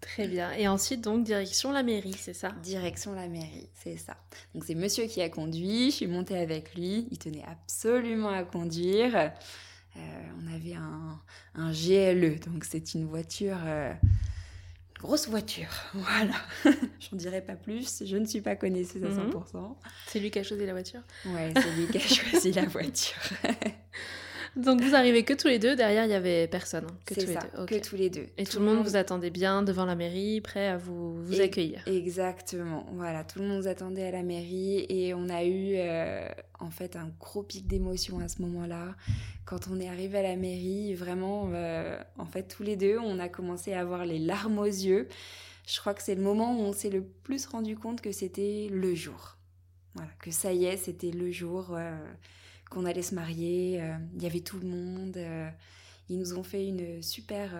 Très 0.00 0.28
bien. 0.28 0.52
Et 0.52 0.68
ensuite, 0.68 1.00
donc, 1.00 1.24
direction 1.24 1.72
la 1.72 1.82
mairie, 1.82 2.14
c'est 2.16 2.34
ça? 2.34 2.50
Direction 2.62 3.12
la 3.14 3.26
mairie, 3.26 3.68
c'est 3.74 3.96
ça. 3.96 4.16
Donc, 4.54 4.64
c'est 4.64 4.76
monsieur 4.76 5.06
qui 5.06 5.20
a 5.22 5.28
conduit, 5.28 5.90
je 5.90 5.96
suis 5.96 6.06
montée 6.06 6.38
avec 6.38 6.74
lui, 6.76 7.08
il 7.10 7.18
tenait 7.18 7.44
absolument 7.44 8.28
à 8.28 8.44
conduire. 8.44 9.32
Euh, 9.98 10.28
on 10.42 10.54
avait 10.54 10.74
un, 10.74 11.20
un, 11.54 11.72
GLE, 11.72 12.38
donc 12.40 12.64
c'est 12.64 12.94
une 12.94 13.06
voiture, 13.06 13.56
euh, 13.64 13.92
grosse 14.98 15.28
voiture, 15.28 15.70
voilà. 15.94 16.34
J'en 17.00 17.16
dirai 17.16 17.40
pas 17.40 17.56
plus, 17.56 18.04
je 18.04 18.16
ne 18.16 18.24
suis 18.24 18.40
pas 18.40 18.56
connaisseuse 18.56 19.04
à 19.04 19.08
100%. 19.08 19.56
Mhm. 19.56 19.74
C'est 20.06 20.20
lui 20.20 20.30
qui 20.30 20.38
a 20.38 20.42
choisi 20.42 20.66
la 20.66 20.72
voiture? 20.72 21.00
Ouais, 21.26 21.52
c'est 21.54 21.74
lui 21.76 21.86
qui 21.88 21.98
a 21.98 22.00
choisi 22.30 22.52
la 22.52 22.66
voiture. 22.66 23.20
Donc 24.56 24.80
vous 24.80 24.94
arrivez 24.94 25.24
que 25.24 25.34
tous 25.34 25.48
les 25.48 25.58
deux, 25.58 25.76
derrière 25.76 26.04
il 26.04 26.10
y 26.10 26.14
avait 26.14 26.46
personne. 26.48 26.84
Hein, 26.84 26.96
que 27.04 27.14
tous 27.14 27.26
les 27.26 27.34
deux. 27.34 27.66
que 27.66 27.88
tous 27.88 27.96
les 27.96 28.10
deux. 28.10 28.26
Et 28.36 28.44
tout, 28.44 28.58
le 28.58 28.64
monde, 28.64 28.84
vous 28.84 28.96
attendait 28.96 29.30
bien 29.30 29.62
devant 29.62 29.84
la 29.84 29.94
mairie, 29.94 30.40
prêt 30.40 30.68
à 30.68 30.76
vous, 30.76 31.22
vous 31.22 31.40
accueillir. 31.40 31.82
Exactement, 31.86 32.86
voilà, 32.94 33.24
tout 33.24 33.38
le 33.38 33.46
monde 33.46 33.58
nous 33.58 33.68
attendait 33.68 34.06
à 34.06 34.10
la 34.10 34.22
mairie 34.22 34.86
et 34.88 35.14
on 35.14 35.28
a 35.28 35.44
eu 35.44 35.74
euh, 35.76 36.28
en 36.58 36.70
fait 36.70 36.96
un 36.96 37.10
gros 37.20 37.42
pic 37.42 37.66
d'émotion 37.66 38.20
à 38.20 38.28
ce 38.28 38.42
moment-là. 38.42 38.94
Quand 39.44 39.68
on 39.70 39.80
est 39.80 39.88
arrivé 39.88 40.18
à 40.18 40.22
la 40.22 40.36
mairie, 40.36 40.94
vraiment, 40.94 41.50
euh, 41.52 41.98
en 42.18 42.26
fait 42.26 42.44
tous 42.44 42.62
les 42.62 42.76
deux, 42.76 42.98
on 42.98 43.18
a 43.18 43.28
commencé 43.28 43.72
à 43.72 43.80
avoir 43.80 44.04
les 44.04 44.18
larmes 44.18 44.58
aux 44.58 44.64
yeux. 44.64 45.08
Je 45.66 45.78
crois 45.80 45.92
que 45.92 46.02
c'est 46.02 46.14
le 46.14 46.22
moment 46.22 46.56
où 46.56 46.62
on 46.62 46.72
s'est 46.72 46.88
le 46.88 47.02
plus 47.02 47.44
rendu 47.46 47.76
compte 47.76 48.00
que 48.00 48.10
c'était 48.10 48.68
le 48.70 48.94
jour. 48.94 49.36
Voilà, 49.94 50.10
que 50.20 50.30
ça 50.30 50.52
y 50.52 50.64
est, 50.64 50.76
c'était 50.76 51.10
le 51.10 51.30
jour. 51.30 51.74
Euh, 51.76 51.94
qu'on 52.68 52.84
allait 52.84 53.02
se 53.02 53.14
marier. 53.14 53.80
Euh, 53.80 53.96
il 54.16 54.22
y 54.22 54.26
avait 54.26 54.40
tout 54.40 54.58
le 54.58 54.66
monde. 54.66 55.16
Euh, 55.16 55.48
Ils 56.08 56.18
nous 56.18 56.34
ont 56.34 56.42
fait 56.42 56.66
une 56.66 57.02
super 57.02 57.50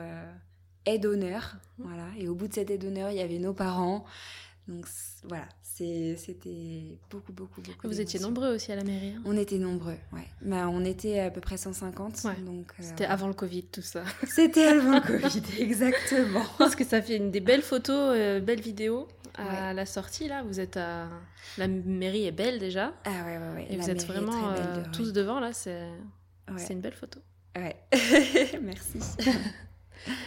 aide 0.86 1.02
d'honneur. 1.02 1.56
Mmh. 1.78 1.82
Voilà. 1.84 2.06
Et 2.18 2.28
au 2.28 2.34
bout 2.34 2.48
de 2.48 2.54
cette 2.54 2.70
aide 2.70 2.80
d'honneur, 2.80 3.10
il 3.10 3.16
y 3.16 3.20
avait 3.20 3.38
nos 3.38 3.52
parents. 3.52 4.04
Donc 4.68 4.86
voilà, 5.24 5.48
c'était 5.62 6.98
beaucoup, 7.10 7.32
beaucoup, 7.32 7.62
beaucoup. 7.62 7.88
Vous 7.88 8.00
étiez 8.00 8.20
nombreux 8.20 8.54
aussi 8.54 8.70
à 8.70 8.76
la 8.76 8.84
mairie 8.84 9.14
hein 9.16 9.22
On 9.24 9.34
était 9.36 9.56
nombreux, 9.56 9.96
ouais. 10.12 10.28
Bah, 10.42 10.68
on 10.68 10.84
était 10.84 11.20
à 11.20 11.30
peu 11.30 11.40
près 11.40 11.56
150. 11.56 12.22
Donc, 12.44 12.72
euh, 12.78 12.82
C'était 12.82 13.06
avant 13.06 13.28
le 13.28 13.32
Covid, 13.32 13.64
tout 13.64 13.80
ça. 13.80 14.04
C'était 14.28 14.66
avant 14.66 14.96
le 14.96 15.00
Covid, 15.00 15.42
exactement. 15.58 16.44
Parce 16.58 16.76
que 16.76 16.84
ça 16.84 17.00
fait 17.00 17.16
une 17.16 17.30
des 17.30 17.40
belles 17.40 17.62
photos, 17.62 18.14
euh, 18.14 18.40
belles 18.40 18.60
vidéos 18.60 19.08
à 19.36 19.72
la 19.72 19.86
sortie, 19.86 20.28
là. 20.28 20.42
Vous 20.42 20.60
êtes 20.60 20.76
à. 20.76 21.08
La 21.56 21.68
mairie 21.68 22.26
est 22.26 22.32
belle 22.32 22.58
déjà. 22.58 22.92
Ah 23.04 23.24
ouais, 23.24 23.38
ouais, 23.38 23.54
ouais. 23.54 23.66
Et 23.70 23.76
vous 23.76 23.88
êtes 23.88 24.04
vraiment 24.04 24.50
euh, 24.50 24.82
tous 24.92 25.12
devant, 25.12 25.40
là. 25.40 25.52
C'est 25.54 25.88
une 26.70 26.80
belle 26.80 26.94
photo. 26.94 27.20
Ouais, 27.56 27.76
merci. 28.62 28.98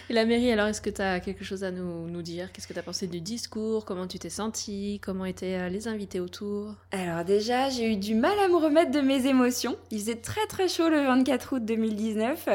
Et 0.09 0.13
la 0.13 0.25
mairie, 0.25 0.51
alors, 0.51 0.67
est-ce 0.67 0.81
que 0.81 0.89
tu 0.89 1.01
as 1.01 1.19
quelque 1.19 1.43
chose 1.43 1.63
à 1.63 1.71
nous, 1.71 2.21
dire? 2.21 2.51
Qu'est-ce 2.51 2.67
que 2.67 2.73
tu 2.73 2.79
as 2.79 2.83
pensé 2.83 3.07
du 3.07 3.21
discours? 3.21 3.85
Comment 3.85 4.07
tu 4.07 4.19
t'es 4.19 4.29
sentie? 4.29 4.99
Comment 5.01 5.25
étaient 5.25 5.55
euh, 5.55 5.69
les 5.69 5.87
invités 5.87 6.19
autour? 6.19 6.75
Alors 6.91 7.25
déjà, 7.25 7.69
j'ai 7.69 7.91
eu 7.91 7.95
du 7.95 8.15
mal 8.15 8.37
à 8.39 8.47
me 8.47 8.57
remettre 8.57 8.91
de 8.91 9.01
mes 9.01 9.25
émotions. 9.25 9.77
Il 9.89 9.99
faisait 9.99 10.15
très 10.15 10.45
très 10.47 10.67
chaud 10.67 10.89
le 10.89 11.01
24 11.01 11.55
août 11.55 11.65
2019 11.65 12.49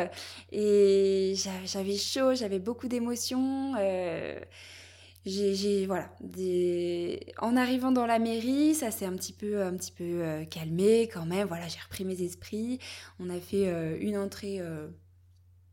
et 0.52 1.34
j'avais 1.64 1.96
chaud, 1.96 2.34
j'avais 2.34 2.58
beaucoup 2.58 2.88
d'émotions. 2.88 3.74
Euh, 3.78 4.38
j'ai 5.24 5.86
voilà 5.86 6.08
en 7.40 7.56
arrivant 7.56 7.90
dans 7.90 8.06
la 8.06 8.20
mairie 8.20 8.76
ça 8.76 8.92
s'est 8.92 9.06
un 9.06 9.16
petit 9.16 9.32
peu 9.32 9.60
un 9.60 9.74
petit 9.74 9.90
peu 9.90 10.04
euh, 10.04 10.44
calmé 10.44 11.08
quand 11.12 11.26
même. 11.26 11.48
Voilà 11.48 11.66
j'ai 11.66 11.80
repris 11.80 12.04
mes 12.04 12.22
esprits. 12.22 12.78
On 13.18 13.28
a 13.30 13.40
fait 13.40 13.68
une 14.00 14.16
entrée 14.16 14.60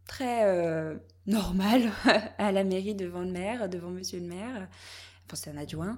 très 0.07 0.45
euh, 0.45 0.95
normal 1.27 1.91
à 2.37 2.51
la 2.51 2.63
mairie 2.63 2.95
devant 2.95 3.21
le 3.21 3.31
maire, 3.31 3.69
devant 3.69 3.89
monsieur 3.89 4.19
le 4.19 4.25
maire. 4.25 4.67
Enfin, 5.25 5.35
c'est 5.35 5.49
un 5.49 5.57
adjoint. 5.57 5.97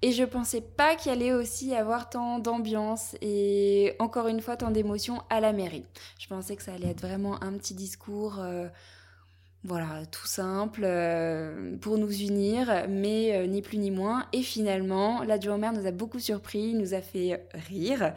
Et 0.00 0.12
je 0.12 0.22
pensais 0.22 0.60
pas 0.60 0.94
qu'il 0.94 1.10
allait 1.10 1.32
aussi 1.32 1.74
avoir 1.74 2.08
tant 2.08 2.38
d'ambiance 2.38 3.16
et 3.20 3.96
encore 3.98 4.28
une 4.28 4.40
fois 4.40 4.56
tant 4.56 4.70
d'émotions 4.70 5.22
à 5.28 5.40
la 5.40 5.52
mairie. 5.52 5.84
Je 6.20 6.28
pensais 6.28 6.54
que 6.54 6.62
ça 6.62 6.72
allait 6.72 6.90
être 6.90 7.00
vraiment 7.00 7.42
un 7.42 7.52
petit 7.54 7.74
discours 7.74 8.38
euh, 8.38 8.68
voilà, 9.64 10.06
tout 10.06 10.26
simple 10.26 10.82
euh, 10.84 11.76
pour 11.78 11.98
nous 11.98 12.12
unir, 12.12 12.86
mais 12.88 13.48
ni 13.48 13.60
plus 13.60 13.78
ni 13.78 13.90
moins. 13.90 14.26
Et 14.32 14.42
finalement, 14.42 15.24
l'adjoint 15.24 15.58
maire 15.58 15.72
nous 15.72 15.86
a 15.86 15.90
beaucoup 15.90 16.20
surpris, 16.20 16.60
il 16.60 16.78
nous 16.78 16.94
a 16.94 17.00
fait 17.00 17.44
rire, 17.68 18.14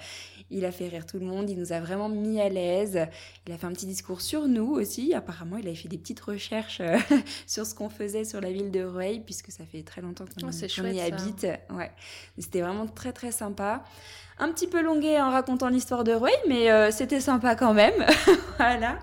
il 0.52 0.66
a 0.66 0.72
fait 0.72 0.88
rire 0.88 1.06
tout 1.06 1.18
le 1.18 1.26
monde, 1.26 1.50
il 1.50 1.58
nous 1.58 1.74
a 1.74 1.80
vraiment 1.80 2.10
mis 2.10 2.40
à 2.40 2.50
l'aise. 2.50 3.08
Il 3.48 3.54
a 3.54 3.58
fait 3.58 3.66
un 3.66 3.72
petit 3.72 3.86
discours 3.86 4.22
sur 4.22 4.48
nous 4.48 4.72
aussi. 4.74 5.14
Apparemment, 5.14 5.58
il 5.58 5.68
avait 5.68 5.76
fait 5.76 5.88
des 5.88 5.98
petites 5.98 6.20
recherches 6.20 6.82
euh, 6.82 6.98
sur 7.48 7.66
ce 7.66 7.74
qu'on 7.74 7.90
faisait 7.90 8.24
sur 8.24 8.42
la 8.42 8.52
ville 8.52 8.72
de 8.72 8.84
Rueil, 8.84 9.22
puisque 9.22 9.52
ça 9.52 9.66
fait 9.66 9.84
très 9.84 10.02
longtemps 10.02 10.26
qu'on 10.26 10.48
oh, 10.48 10.88
y 10.88 11.02
habite. 11.02 11.48
Ouais, 11.72 11.92
c'était 12.38 12.62
vraiment 12.62 12.88
très 12.88 13.14
très 13.14 13.32
sympa. 13.32 13.84
Un 14.40 14.52
petit 14.52 14.68
peu 14.68 14.82
longué 14.82 15.20
en 15.20 15.30
racontant 15.30 15.70
l'histoire 15.70 16.04
de 16.04 16.14
Rueil, 16.14 16.36
mais 16.48 16.92
c'était 16.92 17.20
sympa 17.20 17.56
quand 17.56 17.74
même. 17.74 18.06
voilà. 18.58 19.00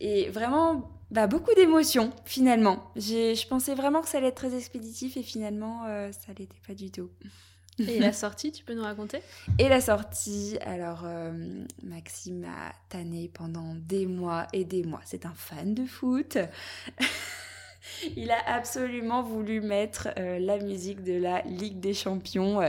Et 0.00 0.30
vraiment 0.30 0.90
bah, 1.12 1.26
beaucoup 1.26 1.52
d'émotions 1.54 2.10
finalement. 2.24 2.90
Je 2.96 3.46
pensais 3.46 3.74
vraiment 3.74 4.00
que 4.00 4.08
ça 4.08 4.16
allait 4.16 4.28
être 4.28 4.34
très 4.34 4.56
expéditif 4.56 5.18
et 5.18 5.22
finalement 5.22 5.82
euh, 5.86 6.10
ça 6.10 6.32
l'était 6.38 6.60
pas 6.66 6.72
du 6.72 6.90
tout. 6.90 7.10
Et 7.78 7.98
la 7.98 8.12
sortie, 8.12 8.52
tu 8.52 8.64
peux 8.64 8.74
nous 8.74 8.82
raconter? 8.82 9.20
Et 9.58 9.68
la 9.68 9.80
sortie, 9.80 10.58
alors 10.60 11.02
euh, 11.04 11.32
Maxime 11.82 12.44
a 12.44 12.72
tanné 12.88 13.30
pendant 13.32 13.74
des 13.74 14.06
mois 14.06 14.46
et 14.52 14.64
des 14.64 14.84
mois. 14.84 15.00
C'est 15.04 15.26
un 15.26 15.34
fan 15.34 15.74
de 15.74 15.86
foot. 15.86 16.38
Il 18.16 18.30
a 18.30 18.38
absolument 18.46 19.22
voulu 19.22 19.60
mettre 19.60 20.08
euh, 20.18 20.38
la 20.38 20.58
musique 20.58 21.02
de 21.02 21.14
la 21.14 21.42
Ligue 21.42 21.80
des 21.80 21.94
Champions 21.94 22.60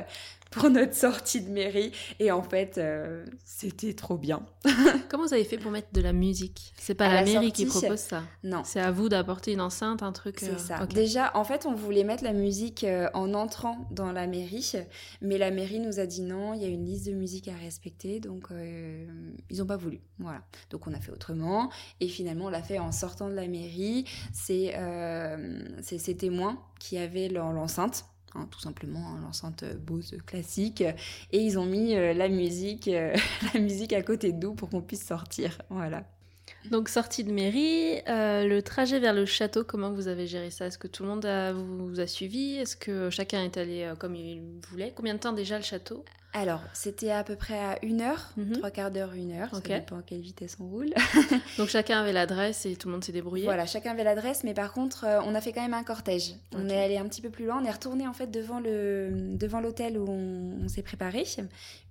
pour 0.53 0.69
notre 0.69 0.93
sortie 0.93 1.41
de 1.41 1.49
mairie. 1.49 1.91
Et 2.19 2.31
en 2.31 2.43
fait, 2.43 2.77
euh, 2.77 3.25
c'était 3.43 3.93
trop 3.93 4.17
bien. 4.17 4.45
Comment 5.09 5.25
vous 5.25 5.33
avez 5.33 5.43
fait 5.43 5.57
pour 5.57 5.71
mettre 5.71 5.89
de 5.93 6.01
la 6.01 6.13
musique? 6.13 6.73
C'est 6.77 6.95
pas 6.95 7.11
la, 7.11 7.23
mairie 7.23 7.51
qui 7.51 7.65
propose 7.65 7.99
ça 7.99 8.23
Non. 8.43 8.61
C'est 8.63 8.79
à 8.79 8.91
vous 8.91 9.09
d'apporter 9.09 9.53
une 9.53 9.61
enceinte, 9.61 10.03
un 10.03 10.11
truc. 10.11 10.39
C'est 10.39 10.51
euh, 10.51 10.57
ça. 10.57 10.85
Déjà, 10.85 11.31
en 11.35 11.43
fait, 11.43 11.65
on 11.65 11.73
voulait 11.73 12.03
mettre 12.03 12.23
la 12.23 12.33
musique 12.33 12.83
euh, 12.83 13.09
en 13.13 13.33
entrant 13.33 13.87
dans 13.91 14.11
la 14.11 14.27
mairie, 14.27 14.73
mais 15.21 15.37
la 15.37 15.51
mairie 15.51 15.79
nous 15.79 15.99
a 15.99 16.05
dit 16.05 16.21
non, 16.21 16.53
il 16.53 16.61
y 16.61 16.65
a 16.65 16.69
une 16.69 16.85
liste 16.85 17.07
de 17.07 17.13
musique 17.13 17.47
à 17.47 17.55
respecter, 17.55 18.19
donc 18.19 18.47
ils 18.51 19.57
n'ont 19.57 19.65
pas 19.65 19.77
voulu. 19.77 20.01
Voilà. 20.19 20.41
Donc 20.69 20.87
on 20.87 20.93
a 20.93 20.99
fait 20.99 21.11
autrement, 21.11 21.69
et 21.99 22.07
finalement 22.07 22.45
on 22.45 22.49
l'a 22.49 22.61
fait 22.61 22.79
en 22.79 22.91
sortant 22.91 23.29
de 23.29 23.33
la 23.33 23.47
mairie. 23.47 24.05
C'est 24.33 24.73
ces 25.81 26.17
témoins 26.17 26.61
qui 26.79 26.97
avaient 26.97 27.29
l'enceinte 27.29 28.05
Hein, 28.35 28.47
tout 28.49 28.59
simplement 28.59 29.15
l'enceinte 29.21 29.63
Bose 29.85 30.15
classique. 30.25 30.81
Et 30.81 31.39
ils 31.39 31.59
ont 31.59 31.65
mis 31.65 31.95
euh, 31.95 32.13
la 32.13 32.29
musique 32.29 32.87
euh, 32.87 33.15
la 33.53 33.59
musique 33.59 33.93
à 33.93 34.01
côté 34.01 34.31
de 34.31 34.47
pour 34.47 34.69
qu'on 34.69 34.81
puisse 34.81 35.05
sortir. 35.05 35.61
Voilà. 35.69 36.03
Donc 36.71 36.89
sortie 36.89 37.23
de 37.23 37.31
mairie, 37.31 38.01
euh, 38.07 38.45
le 38.45 38.61
trajet 38.61 38.99
vers 38.99 39.13
le 39.13 39.25
château, 39.25 39.63
comment 39.63 39.91
vous 39.91 40.07
avez 40.07 40.27
géré 40.27 40.49
ça? 40.49 40.65
Est-ce 40.65 40.77
que 40.77 40.87
tout 40.87 41.03
le 41.03 41.09
monde 41.09 41.25
vous, 41.55 41.99
a 41.99 42.07
suivi? 42.07 42.55
Est-ce 42.55 42.75
que 42.75 43.09
chacun 43.09 43.43
est 43.43 43.57
allé 43.57 43.93
comme 43.99 44.15
il 44.15 44.41
voulait? 44.69 44.93
Combien 44.95 45.13
de 45.13 45.19
temps 45.19 45.33
déjà 45.33 45.57
le 45.57 45.63
château? 45.63 46.03
Alors, 46.35 46.61
c'était 46.73 47.11
à 47.11 47.23
peu 47.23 47.35
près 47.35 47.59
à 47.59 47.77
une 47.85 48.01
heure, 48.01 48.31
mhm. 48.37 48.53
trois 48.53 48.71
quarts 48.71 48.89
d'heure, 48.89 49.13
une 49.13 49.33
heure, 49.33 49.51
ça 49.53 49.59
dépend 49.59 49.99
à 49.99 50.01
quelle 50.01 50.21
vitesse 50.21 50.57
on 50.59 50.67
roule. 50.67 50.91
Donc 51.59 51.69
chacun 51.69 52.01
avait 52.01 52.11
l'adresse 52.11 52.65
et 52.65 52.75
tout 52.75 52.87
le 52.87 52.93
monde 52.93 53.03
s'est 53.03 53.11
débrouillé 53.11 53.45
Voilà, 53.45 53.67
chacun 53.67 53.91
avait 53.91 54.03
l'adresse, 54.03 54.43
mais 54.43 54.55
par 54.55 54.73
contre, 54.73 55.05
euh, 55.05 55.19
on 55.25 55.35
a 55.35 55.41
fait 55.41 55.53
quand 55.53 55.61
même 55.61 55.75
un 55.75 55.83
cortège. 55.83 56.33
On 56.55 56.69
est 56.69 56.83
allé 56.83 56.97
un 56.97 57.07
petit 57.07 57.21
peu 57.21 57.29
plus 57.29 57.45
loin, 57.45 57.61
on 57.61 57.65
est 57.65 57.71
retourné 57.71 58.07
en 58.07 58.13
fait 58.13 58.31
devant 58.31 58.59
le 58.59 59.11
devant 59.37 59.61
l'hôtel 59.61 59.95
où 59.97 60.09
on, 60.09 60.67
s'est 60.67 60.81
préparé, 60.81 61.23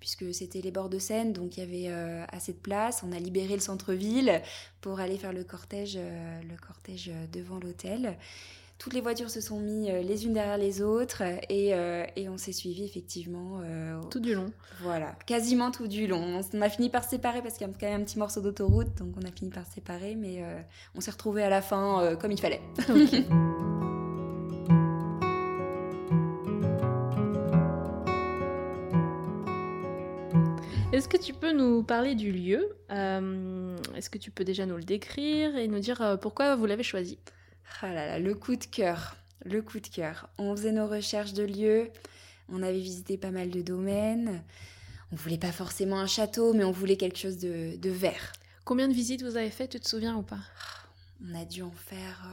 puisque 0.00 0.34
c'était 0.34 0.60
les 0.60 0.72
bords 0.72 0.88
de 0.88 0.98
Seine, 0.98 1.32
donc 1.32 1.56
il 1.56 1.60
y 1.60 1.62
avait 1.62 1.94
euh, 1.94 2.24
assez 2.32 2.52
de 2.52 2.58
place. 2.58 3.04
On 3.06 3.12
a 3.12 3.20
libéré 3.20 3.54
le 3.54 3.60
centre-ville 3.60 4.42
pour 4.80 4.98
aller 4.98 5.18
faire 5.18 5.32
le 5.32 5.44
cortège, 5.44 5.96
euh, 5.96 6.40
le 6.42 6.56
cortège 6.56 7.12
devant 7.32 7.60
l'hôtel 7.60 8.16
toutes 8.82 8.94
les 8.94 9.00
voitures 9.00 9.30
se 9.30 9.40
sont 9.40 9.60
mises 9.60 9.88
euh, 9.88 10.02
les 10.02 10.26
unes 10.26 10.32
derrière 10.32 10.58
les 10.58 10.82
autres 10.82 11.22
et, 11.48 11.72
euh, 11.72 12.04
et 12.16 12.28
on 12.28 12.36
s'est 12.36 12.52
suivi 12.52 12.84
effectivement. 12.84 13.60
Euh, 13.62 14.00
tout 14.10 14.18
du 14.18 14.34
long. 14.34 14.52
Voilà, 14.80 15.14
quasiment 15.24 15.70
tout 15.70 15.86
du 15.86 16.08
long. 16.08 16.40
On 16.52 16.60
a 16.60 16.68
fini 16.68 16.90
par 16.90 17.04
se 17.04 17.10
séparer 17.10 17.42
parce 17.42 17.56
qu'il 17.56 17.64
y 17.64 17.70
a 17.70 17.72
quand 17.72 17.86
même 17.86 18.00
un 18.00 18.04
petit 18.04 18.18
morceau 18.18 18.40
d'autoroute, 18.40 18.92
donc 18.98 19.14
on 19.16 19.24
a 19.24 19.30
fini 19.30 19.50
par 19.50 19.64
se 19.68 19.74
séparer, 19.74 20.16
mais 20.16 20.42
on 20.96 21.00
s'est 21.00 21.12
retrouvés 21.12 21.44
à 21.44 21.48
la 21.48 21.62
fin 21.62 22.16
comme 22.20 22.32
il 22.32 22.40
fallait. 22.40 22.60
Est-ce 30.92 31.08
que 31.08 31.16
tu 31.16 31.32
peux 31.32 31.52
nous 31.52 31.84
parler 31.84 32.16
du 32.16 32.32
lieu? 32.32 32.76
Est-ce 32.90 34.10
que 34.10 34.18
tu 34.18 34.32
peux 34.32 34.44
déjà 34.44 34.66
nous 34.66 34.76
le 34.76 34.82
décrire 34.82 35.56
et 35.56 35.68
nous 35.68 35.78
dire 35.78 36.18
pourquoi 36.20 36.56
vous 36.56 36.66
l'avez 36.66 36.82
choisi? 36.82 37.18
Ah 37.80 37.92
là 37.92 38.06
là, 38.06 38.18
le 38.18 38.34
coup 38.34 38.56
de 38.56 38.64
cœur, 38.64 39.16
le 39.44 39.62
coup 39.62 39.80
de 39.80 39.88
cœur. 39.88 40.28
On 40.38 40.54
faisait 40.54 40.72
nos 40.72 40.86
recherches 40.86 41.32
de 41.32 41.42
lieux, 41.42 41.90
on 42.48 42.62
avait 42.62 42.80
visité 42.80 43.16
pas 43.16 43.30
mal 43.30 43.50
de 43.50 43.62
domaines. 43.62 44.42
On 45.10 45.16
voulait 45.16 45.38
pas 45.38 45.52
forcément 45.52 45.98
un 45.98 46.06
château, 46.06 46.54
mais 46.54 46.64
on 46.64 46.70
voulait 46.70 46.96
quelque 46.96 47.18
chose 47.18 47.36
de, 47.36 47.76
de 47.76 47.90
vert. 47.90 48.32
Combien 48.64 48.88
de 48.88 48.94
visites 48.94 49.22
vous 49.22 49.36
avez 49.36 49.50
fait, 49.50 49.68
tu 49.68 49.78
te 49.78 49.88
souviens 49.88 50.16
ou 50.16 50.22
pas? 50.22 50.40
On 51.24 51.34
a 51.34 51.44
dû 51.44 51.62
en 51.62 51.70
faire 51.70 52.26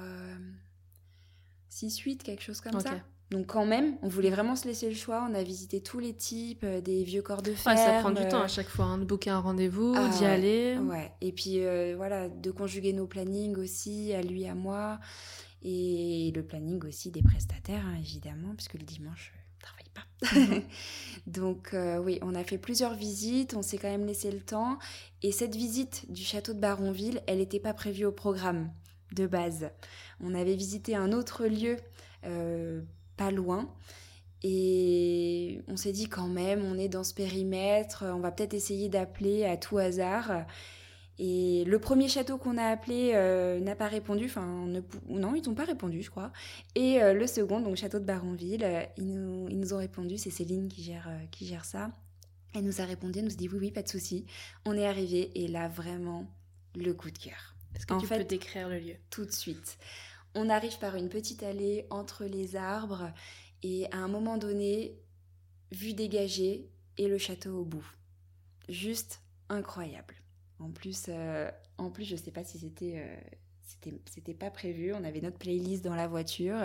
6-8, 1.72 2.12
euh, 2.12 2.24
quelque 2.24 2.44
chose 2.44 2.62
comme 2.62 2.80
ça. 2.80 3.02
Donc 3.32 3.46
quand 3.46 3.66
même, 3.66 3.96
on 4.02 4.08
voulait 4.08 4.32
vraiment 4.32 4.56
se 4.56 4.68
laisser 4.68 4.90
le 4.90 4.96
choix. 4.96 5.28
On 5.30 5.36
a 5.36 5.44
visité 5.44 5.82
tous 5.82 6.00
les 6.00 6.14
types, 6.14 6.64
euh, 6.64 6.82
des 6.82 7.04
vieux 7.04 7.22
corps 7.22 7.44
de 7.44 7.52
fer. 7.52 7.78
ça 7.78 8.00
prend 8.00 8.12
du 8.12 8.28
temps 8.28 8.42
à 8.42 8.48
chaque 8.48 8.70
fois, 8.70 8.86
hein, 8.86 8.98
de 8.98 9.06
booker 9.06 9.30
un 9.30 9.40
rendez-vous, 9.40 9.94
ah 9.96 10.10
d'y 10.10 10.26
aller. 10.26 10.78
Ouais. 10.80 11.12
Et 11.22 11.32
puis 11.32 11.64
euh, 11.64 11.94
voilà, 11.96 12.28
de 12.28 12.50
conjuguer 12.50 12.92
nos 12.92 13.06
plannings 13.06 13.56
aussi, 13.58 14.14
à 14.14 14.22
lui, 14.24 14.48
à 14.48 14.56
moi. 14.56 15.00
Et 15.62 16.32
le 16.36 16.42
planning 16.42 16.84
aussi 16.86 17.12
des 17.12 17.22
prestataires, 17.22 17.86
hein, 17.86 17.98
évidemment, 18.00 18.56
puisque 18.56 18.76
le 18.76 18.86
dimanche, 18.86 19.34
ne 19.58 19.62
travaille 19.62 19.90
pas. 19.94 20.56
Mhm. 20.56 20.64
Donc 21.28 21.74
euh, 21.74 22.00
oui, 22.00 22.18
on 22.24 22.34
a 22.34 22.44
fait 22.44 22.58
plusieurs 22.58 22.96
visites, 22.96 23.54
on 23.54 23.62
s'est 23.62 23.78
quand 23.78 23.90
même 23.90 24.08
laissé 24.08 24.32
le 24.32 24.40
temps. 24.40 24.80
Et 25.22 25.32
cette 25.32 25.56
visite 25.56 26.12
du 26.12 26.24
château 26.24 26.54
de 26.54 26.60
Baronville, 26.60 27.22
elle 27.28 27.38
n'était 27.38 27.60
pas 27.60 27.76
prévue 27.76 28.06
au 28.06 28.12
programme 28.12 28.72
de 29.14 29.28
base. 29.28 29.70
On 30.20 30.34
avait 30.34 30.56
visité 30.56 30.96
un 30.96 31.12
autre 31.12 31.46
lieu 31.46 31.78
pas 33.20 33.32
loin. 33.32 33.70
Et 34.42 35.62
on 35.68 35.76
s'est 35.76 35.92
dit 35.92 36.08
quand 36.08 36.28
même, 36.30 36.64
on 36.64 36.78
est 36.78 36.88
dans 36.88 37.04
ce 37.04 37.14
périmètre, 37.14 38.06
on 38.06 38.20
va 38.20 38.32
peut-être 38.32 38.54
essayer 38.54 38.88
d'appeler 38.90 39.44
à 39.46 39.58
tout 39.58 39.78
hasard. 39.78 40.46
Et 41.22 41.66
le 41.66 41.80
premier 41.80 42.08
château 42.08 42.38
qu'on 42.38 42.58
a 42.58 42.64
appelé 42.64 43.12
euh, 43.14 43.60
n'a 43.60 43.76
pas 43.76 43.90
répondu, 43.90 44.26
enfin 44.26 44.66
non, 45.10 45.36
ils 45.36 45.46
n'ont 45.46 45.56
pas 45.56 45.66
répondu, 45.66 46.02
je 46.02 46.10
crois. 46.10 46.32
Et 46.76 47.04
euh, 47.04 47.14
le 47.14 47.28
second, 47.28 47.60
donc 47.60 47.76
château 47.76 48.00
de 48.00 48.06
Baronville, 48.06 48.66
ils, 48.96 49.14
nous, 49.14 49.50
ils 49.50 49.60
nous 49.60 49.74
ont 49.74 49.78
répondu, 49.80 50.18
c'est 50.18 50.30
Céline 50.30 50.70
qui 50.70 50.82
gère, 50.84 51.08
euh, 51.10 51.26
qui 51.32 51.46
gère 51.46 51.66
ça. 51.66 51.92
Elle 52.56 52.64
nous 52.64 52.80
a 52.80 52.86
répondu, 52.86 53.20
elle 53.20 53.26
nous 53.26 53.34
a 53.34 53.36
dit 53.36 53.50
oui, 53.50 53.58
oui, 53.60 53.72
pas 53.72 53.84
de 53.84 53.90
souci. 53.90 54.26
On 54.66 54.74
est 54.78 54.88
arrivé 54.88 55.32
et 55.36 55.50
là, 55.50 55.68
vraiment, 55.68 56.26
le 56.76 56.94
coup 56.94 57.12
de 57.12 57.18
cœur. 57.18 57.56
Est-ce 57.76 57.86
que 57.86 57.94
En 57.94 57.98
tu 57.98 58.08
fait- 58.08 58.20
peux 58.20 58.24
décrire 58.24 58.70
le 58.70 58.80
lieu 58.80 58.96
tout 59.10 59.26
de 59.26 59.32
suite. 59.32 59.78
On 60.36 60.50
arrive 60.50 60.78
par 60.80 60.96
une 60.96 61.10
petite 61.10 61.44
allée 61.44 61.86
entre 61.90 62.26
les 62.26 62.56
arbres 62.56 63.12
et 63.64 63.88
à 63.92 63.98
un 63.98 64.08
moment 64.08 64.38
donné, 64.38 64.98
vue 65.72 65.94
dégagée 65.94 66.70
et 66.98 67.08
le 67.08 67.18
château 67.18 67.60
au 67.60 67.66
bout. 67.66 67.86
Juste 68.68 69.22
incroyable. 69.50 70.16
En 70.60 70.70
plus, 70.72 71.06
euh, 71.10 71.50
en 71.78 71.90
plus 71.90 72.06
je 72.06 72.16
sais 72.16 72.32
pas 72.32 72.44
si 72.44 72.60
c'était... 72.60 72.96
euh, 72.98 73.16
c'était, 73.70 73.94
c'était 74.10 74.34
pas 74.34 74.50
prévu, 74.50 74.94
on 74.96 75.04
avait 75.04 75.22
notre 75.22 75.38
playlist 75.38 75.84
dans 75.84 75.94
la 75.94 76.08
voiture 76.08 76.58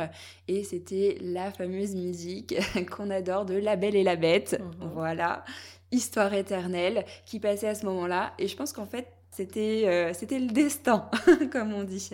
et 0.49 0.65
c'était 0.65 1.19
la 1.21 1.53
fameuse 1.53 1.95
musique 1.95 2.55
qu'on 2.91 3.11
adore 3.11 3.45
de 3.45 3.55
La 3.55 3.77
Belle 3.77 3.95
et 3.95 4.03
la 4.03 4.17
Bête. 4.17 4.59
Mhm. 4.59 4.91
Voilà, 4.95 5.45
histoire 5.91 6.33
éternelle 6.33 7.05
qui 7.27 7.41
passait 7.41 7.69
à 7.69 7.75
ce 7.75 7.85
moment-là. 7.87 8.33
Et 8.39 8.49
je 8.49 8.57
pense 8.57 8.73
qu'en 8.73 8.87
fait, 8.87 9.07
c'était, 9.35 9.85
euh, 9.87 10.13
c'était 10.15 10.39
le 10.39 10.47
destin, 10.49 11.11
comme 11.53 11.73
on 11.73 11.85
dit. 11.85 12.11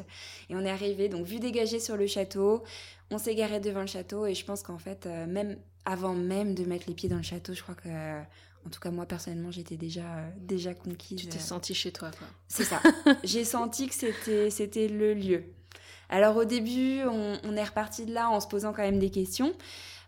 Et 0.48 0.54
on 0.54 0.64
est 0.64 0.70
arrivé, 0.70 1.08
donc 1.08 1.26
vue 1.26 1.38
dégagée 1.38 1.80
sur 1.80 1.96
le 1.96 2.06
château. 2.06 2.62
On 3.10 3.18
s'est 3.18 3.34
garé 3.34 3.60
devant 3.60 3.80
le 3.80 3.86
château 3.86 4.26
et 4.26 4.34
je 4.34 4.44
pense 4.44 4.62
qu'en 4.62 4.78
fait, 4.78 5.06
euh, 5.06 5.26
même 5.26 5.56
avant 5.84 6.14
même 6.14 6.54
de 6.54 6.64
mettre 6.64 6.84
les 6.88 6.94
pieds 6.94 7.08
dans 7.08 7.16
le 7.16 7.22
château, 7.22 7.54
je 7.54 7.62
crois 7.62 7.74
que, 7.74 7.88
euh, 7.88 8.20
en 8.66 8.70
tout 8.70 8.80
cas 8.80 8.90
moi 8.90 9.06
personnellement, 9.06 9.50
j'étais 9.50 9.76
déjà, 9.76 10.24
déjà 10.38 10.74
conquise. 10.74 11.18
Tu 11.18 11.26
t'es 11.26 11.38
euh, 11.38 11.40
senti 11.40 11.74
chez 11.74 11.92
toi, 11.92 12.10
quoi. 12.16 12.26
c'est 12.48 12.64
ça. 12.64 12.80
J'ai 13.24 13.44
senti 13.44 13.88
que 13.88 13.94
c'était, 13.94 14.50
c'était 14.50 14.88
le 14.88 15.14
lieu. 15.14 15.44
Alors 16.08 16.36
au 16.36 16.44
début, 16.44 17.02
on, 17.04 17.38
on 17.44 17.56
est 17.56 17.64
reparti 17.64 18.06
de 18.06 18.14
là 18.14 18.30
en 18.30 18.40
se 18.40 18.48
posant 18.48 18.72
quand 18.72 18.82
même 18.82 18.98
des 18.98 19.10
questions. 19.10 19.52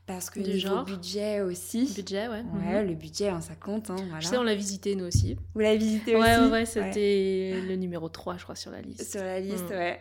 Parce 0.06 0.30
que 0.30 0.40
Du 0.40 0.50
niveau 0.54 0.58
genre 0.58 0.84
budget 0.84 1.40
aussi. 1.42 1.92
Budget, 1.94 2.26
ouais. 2.28 2.42
Ouais, 2.42 2.82
mhm. 2.82 2.88
le 2.88 2.94
budget, 2.94 3.28
hein, 3.28 3.40
ça 3.40 3.54
compte. 3.54 3.88
Hein, 3.90 3.96
voilà. 3.96 4.20
Je 4.20 4.26
sais, 4.26 4.36
on 4.36 4.42
l'a 4.42 4.54
visité 4.54 4.96
nous 4.96 5.04
aussi. 5.04 5.36
Vous 5.54 5.60
l'avez 5.60 5.78
visité 5.78 6.16
Ouais, 6.16 6.36
aussi 6.36 6.44
ouais, 6.46 6.50
ouais, 6.50 6.66
c'était 6.66 7.60
le 7.66 7.76
numéro 7.76 8.08
3, 8.08 8.36
je 8.36 8.42
crois, 8.42 8.56
sur 8.56 8.72
la 8.72 8.80
liste. 8.82 9.08
Sur 9.10 9.22
la 9.22 9.38
liste, 9.38 9.70
Mm. 9.70 9.74
ouais. 9.74 10.00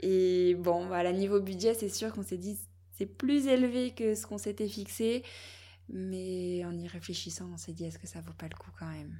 Et 0.00 0.54
bon, 0.54 0.86
voilà, 0.86 1.12
niveau 1.12 1.40
budget, 1.40 1.74
c'est 1.74 1.90
sûr 1.90 2.12
qu'on 2.12 2.22
s'est 2.22 2.38
dit 2.38 2.58
c'est 2.96 3.06
plus 3.06 3.46
élevé 3.46 3.92
que 3.92 4.14
ce 4.14 4.26
qu'on 4.26 4.38
s'était 4.38 4.68
fixé. 4.68 5.22
Mais 5.88 6.64
en 6.64 6.72
y 6.78 6.88
réfléchissant, 6.88 7.50
on 7.52 7.56
s'est 7.58 7.72
dit 7.72 7.84
est-ce 7.84 7.98
que 7.98 8.06
ça 8.06 8.20
vaut 8.20 8.32
pas 8.32 8.46
le 8.46 8.56
coup 8.56 8.70
quand 8.78 8.86
même? 8.86 9.18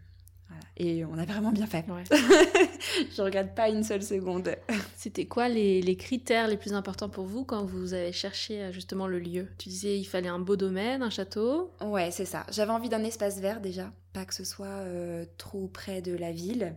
Voilà. 0.52 0.66
Et 0.76 1.04
on 1.04 1.18
a 1.18 1.24
vraiment 1.24 1.52
bien 1.52 1.66
fait. 1.66 1.84
Ouais. 1.88 2.04
Je 3.16 3.22
regrette 3.22 3.54
pas 3.54 3.68
une 3.68 3.84
seule 3.84 4.02
seconde. 4.02 4.54
C'était 4.96 5.26
quoi 5.26 5.48
les, 5.48 5.82
les 5.82 5.96
critères 5.96 6.48
les 6.48 6.56
plus 6.56 6.72
importants 6.72 7.08
pour 7.08 7.26
vous 7.26 7.44
quand 7.44 7.64
vous 7.64 7.94
avez 7.94 8.12
cherché 8.12 8.62
euh, 8.62 8.72
justement 8.72 9.06
le 9.06 9.18
lieu? 9.18 9.48
Tu 9.58 9.68
disais 9.68 9.98
il 9.98 10.04
fallait 10.04 10.28
un 10.28 10.38
beau 10.38 10.56
domaine, 10.56 11.02
un 11.02 11.10
château. 11.10 11.72
Ouais, 11.80 12.10
c'est 12.10 12.24
ça. 12.24 12.44
J'avais 12.50 12.72
envie 12.72 12.88
d'un 12.88 13.04
espace 13.04 13.38
vert 13.40 13.60
déjà, 13.60 13.92
pas 14.12 14.24
que 14.24 14.34
ce 14.34 14.44
soit 14.44 14.66
euh, 14.66 15.24
trop 15.38 15.68
près 15.68 16.02
de 16.02 16.16
la 16.16 16.32
ville. 16.32 16.74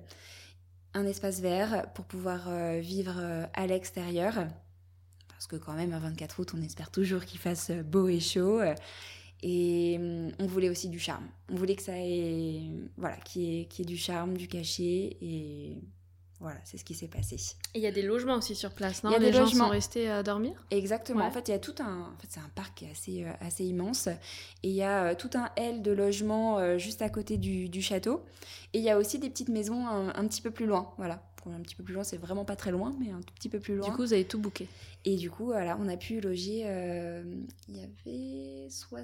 Un 0.94 1.06
espace 1.06 1.42
vert 1.42 1.88
pour 1.94 2.06
pouvoir 2.06 2.48
euh, 2.48 2.80
vivre 2.80 3.16
euh, 3.18 3.46
à 3.54 3.68
l'extérieur. 3.68 4.48
Parce 5.28 5.48
que 5.48 5.58
quand 5.58 5.74
même, 5.74 5.94
à 5.94 6.00
24 6.00 6.40
août, 6.40 6.54
on 6.58 6.62
espère 6.62 6.90
toujours 6.90 7.26
qu'il 7.26 7.40
fasse 7.40 7.72
beau 7.72 8.08
et 8.08 8.22
chaud. 8.22 8.62
Et 9.48 9.98
hum, 10.00 10.32
on 10.40 10.48
voulait 10.48 10.70
aussi 10.70 10.90
du 10.90 10.98
charme. 10.98 11.26
On 11.52 11.56
voulait 11.56 11.76
que 11.76 11.84
ça 11.84 11.94
ait, 11.96 12.62
voilà, 12.98 13.18
qu'il 13.18 13.42
y 13.44 13.62
ait, 13.62 13.66
qu'il 13.66 13.86
y 13.86 13.88
ait 13.88 13.94
du 13.94 13.98
charme, 13.98 14.36
du 14.36 14.48
cachet. 14.48 15.18
Et 15.22 15.78
voilà, 16.40 16.58
c'est 16.64 16.78
ce 16.80 16.84
qui 16.84 16.96
s'est 16.96 17.08
passé. 17.08 17.36
Et 17.76 17.78
il 17.78 17.82
y 17.82 17.86
a 17.88 17.92
des 17.92 18.02
logements 18.02 18.38
aussi 18.38 18.56
sur 18.56 18.72
place, 18.72 19.04
non? 19.04 19.12
Il 19.12 19.14
y 19.14 19.16
a 19.18 19.20
Les 19.20 19.28
des 19.28 19.34
gens 19.34 19.44
logements. 19.44 19.66
sont 19.66 19.70
restés 19.72 20.10
à 20.10 20.24
dormir? 20.24 20.66
Exactement. 20.72 21.20
Ouais. 21.22 21.28
En 21.28 21.32
fait, 21.32 21.48
il 21.48 21.52
y 21.52 21.54
a 21.54 21.60
tout 21.60 21.76
un. 21.78 22.12
En 22.16 22.18
fait, 22.18 22.28
c'est 22.30 22.40
un 22.40 22.50
parc 22.56 22.76
qui 22.80 22.86
est 22.86 22.92
assez, 22.92 23.24
euh, 23.24 23.32
assez 23.40 23.64
immense. 23.66 24.08
Et 24.08 24.70
il 24.70 24.74
y 24.76 24.82
a 24.82 25.12
euh, 25.12 25.16
tout 25.16 25.30
un 25.36 25.52
L 25.58 25.84
de 25.84 25.92
logements 25.92 26.58
euh, 26.58 26.80
juste 26.80 27.04
à 27.04 27.10
côté 27.10 27.38
du, 27.38 27.70
du 27.70 27.84
château. 27.84 28.24
Et 28.74 28.80
il 28.80 28.84
y 28.84 28.90
a 28.90 28.98
aussi 28.98 29.20
des 29.20 29.30
petites 29.30 29.50
maisons 29.50 29.86
un, 29.88 30.10
un 30.16 30.28
petit 30.28 30.42
peu 30.42 30.50
plus 30.50 30.66
loin. 30.66 30.92
Voilà. 30.98 31.22
Pour 31.36 31.52
un 31.52 31.60
petit 31.62 31.76
peu 31.76 31.84
plus 31.84 31.94
loin, 31.94 32.04
c'est 32.04 32.18
vraiment 32.18 32.46
pas 32.46 32.56
très 32.56 32.72
loin, 32.72 32.96
mais 33.00 33.12
un 33.12 33.22
tout 33.22 33.34
petit 33.36 33.50
peu 33.50 33.60
plus 33.60 33.76
loin. 33.76 33.86
Du 33.88 33.94
coup, 33.96 34.02
vous 34.02 34.14
avez 34.14 34.26
tout 34.26 34.40
booké. 34.40 34.68
Et 35.06 35.16
du 35.18 35.30
coup, 35.30 35.46
voilà, 35.46 35.78
on 35.80 35.88
a 35.88 35.98
pu 35.98 36.20
loger. 36.20 36.64
euh, 36.66 37.24
il 37.70 37.78
y 37.78 37.84
avait 37.84 38.68
soix- 38.72 39.02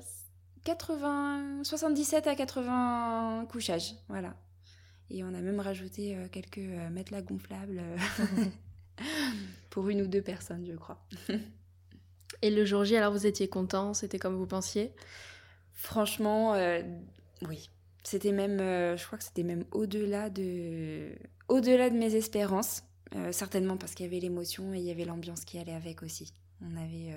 80, 0.63 1.63
77 1.63 2.27
à 2.27 2.35
80 2.35 3.47
couchages. 3.49 3.95
Voilà. 4.09 4.35
Et 5.09 5.23
on 5.23 5.33
a 5.33 5.41
même 5.41 5.59
rajouté 5.59 6.15
euh, 6.15 6.27
quelques 6.31 6.59
euh, 6.59 6.89
matelas 6.89 7.21
gonflables 7.21 7.79
euh, 7.79 8.45
pour 9.69 9.89
une 9.89 10.01
ou 10.01 10.07
deux 10.07 10.21
personnes, 10.21 10.65
je 10.65 10.75
crois. 10.75 11.05
Et 12.41 12.49
le 12.49 12.65
jour 12.65 12.83
J, 12.83 12.95
alors 12.97 13.11
vous 13.11 13.25
étiez 13.25 13.47
content? 13.47 13.93
C'était 13.93 14.19
comme 14.19 14.35
vous 14.35 14.47
pensiez? 14.47 14.93
Franchement, 15.73 16.53
euh, 16.55 16.81
oui. 17.47 17.69
C'était 18.03 18.31
même, 18.31 18.59
euh, 18.59 18.97
je 18.97 19.05
crois 19.05 19.17
que 19.17 19.23
c'était 19.23 19.43
même 19.43 19.65
au-delà 19.71 20.29
de, 20.29 21.11
au-delà 21.47 21.89
de 21.89 21.95
mes 21.95 22.15
espérances. 22.15 22.83
Euh, 23.15 23.31
certainement 23.31 23.77
parce 23.77 23.93
qu'il 23.93 24.05
y 24.05 24.09
avait 24.09 24.19
l'émotion 24.19 24.73
et 24.73 24.77
il 24.77 24.85
y 24.85 24.91
avait 24.91 25.05
l'ambiance 25.05 25.43
qui 25.43 25.59
allait 25.59 25.73
avec 25.73 26.01
aussi. 26.01 26.33
On 26.61 26.77
avait 26.77 27.13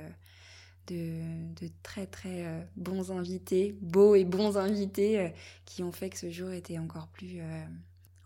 de, 0.88 1.20
de 1.60 1.70
très 1.82 2.06
très 2.06 2.46
euh, 2.46 2.60
bons 2.76 3.10
invités, 3.12 3.74
beaux 3.80 4.14
et 4.14 4.24
bons 4.24 4.56
invités, 4.56 5.18
euh, 5.20 5.28
qui 5.64 5.82
ont 5.82 5.92
fait 5.92 6.10
que 6.10 6.18
ce 6.18 6.30
jour 6.30 6.50
était 6.50 6.78
encore 6.78 7.08
plus, 7.08 7.40
euh, 7.40 7.64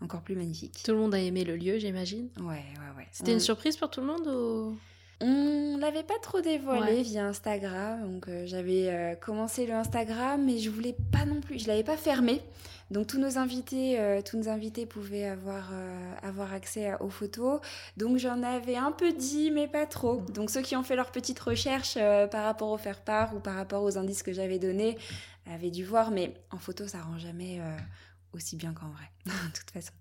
encore 0.01 0.21
plus 0.21 0.35
magnifique. 0.35 0.81
Tout 0.83 0.91
le 0.91 0.97
monde 0.97 1.13
a 1.13 1.19
aimé 1.19 1.43
le 1.43 1.55
lieu, 1.55 1.77
j'imagine. 1.79 2.29
Ouais, 2.39 2.45
ouais, 2.45 2.97
ouais. 2.97 3.07
C'était 3.11 3.31
On- 3.31 3.35
une 3.35 3.39
surprise 3.39 3.77
pour 3.77 3.89
tout 3.89 4.01
le 4.01 4.07
monde 4.07 4.27
ou... 4.27 4.77
On 5.21 5.77
l'avait 5.77 6.03
pas 6.03 6.17
trop 6.21 6.39
dévoilé 6.39 6.97
Ouais. 6.97 7.01
via 7.01 7.25
Instagram, 7.25 8.01
donc 8.09 8.27
euh, 8.29 8.45
j'avais 8.45 8.87
euh, 8.89 9.15
commencé 9.15 9.65
le 9.65 9.73
Instagram, 9.73 10.43
mais 10.45 10.57
je 10.59 10.69
voulais 10.69 10.95
pas 11.11 11.25
non 11.25 11.41
plus, 11.41 11.59
je 11.59 11.67
l'avais 11.67 11.83
pas 11.83 11.97
fermé. 11.97 12.41
Donc 12.89 13.07
tous 13.07 13.19
nos 13.19 13.37
invités, 13.37 13.99
euh, 13.99 14.21
tous 14.21 14.37
nos 14.37 14.47
invités 14.49 14.85
pouvaient 14.85 15.25
avoir 15.25 15.71
avoir 16.23 16.53
accès 16.53 16.89
à- 16.89 17.01
aux 17.03 17.09
photos. 17.09 17.59
Donc 17.97 18.17
j'en 18.17 18.41
avais 18.43 18.77
un 18.77 18.91
peu 18.91 19.11
dit, 19.13 19.51
mais 19.51 19.67
pas 19.67 19.85
trop. 19.85 20.21
Donc 20.33 20.49
ceux 20.49 20.61
qui 20.61 20.75
ont 20.75 20.83
fait 20.83 20.95
leur 20.95 21.11
petite 21.11 21.39
recherche 21.39 21.95
par 22.31 22.45
rapport 22.45 22.69
au 22.71 22.77
faire 22.77 23.01
part 23.01 23.35
ou 23.35 23.39
par 23.39 23.55
rapport 23.55 23.83
aux 23.83 23.97
indices 23.97 24.23
que 24.23 24.33
j'avais 24.33 24.57
donnés 24.57 24.97
avaient 25.51 25.69
dû 25.71 25.83
voir, 25.83 26.09
mais 26.11 26.33
en 26.51 26.57
photo 26.57 26.87
ça 26.87 27.01
rend 27.01 27.17
jamais 27.19 27.59
aussi 28.33 28.55
bien 28.55 28.73
qu'en 28.73 28.89
vrai, 28.89 29.05
de 29.25 29.57
toute 29.57 29.69
façon. 29.71 29.91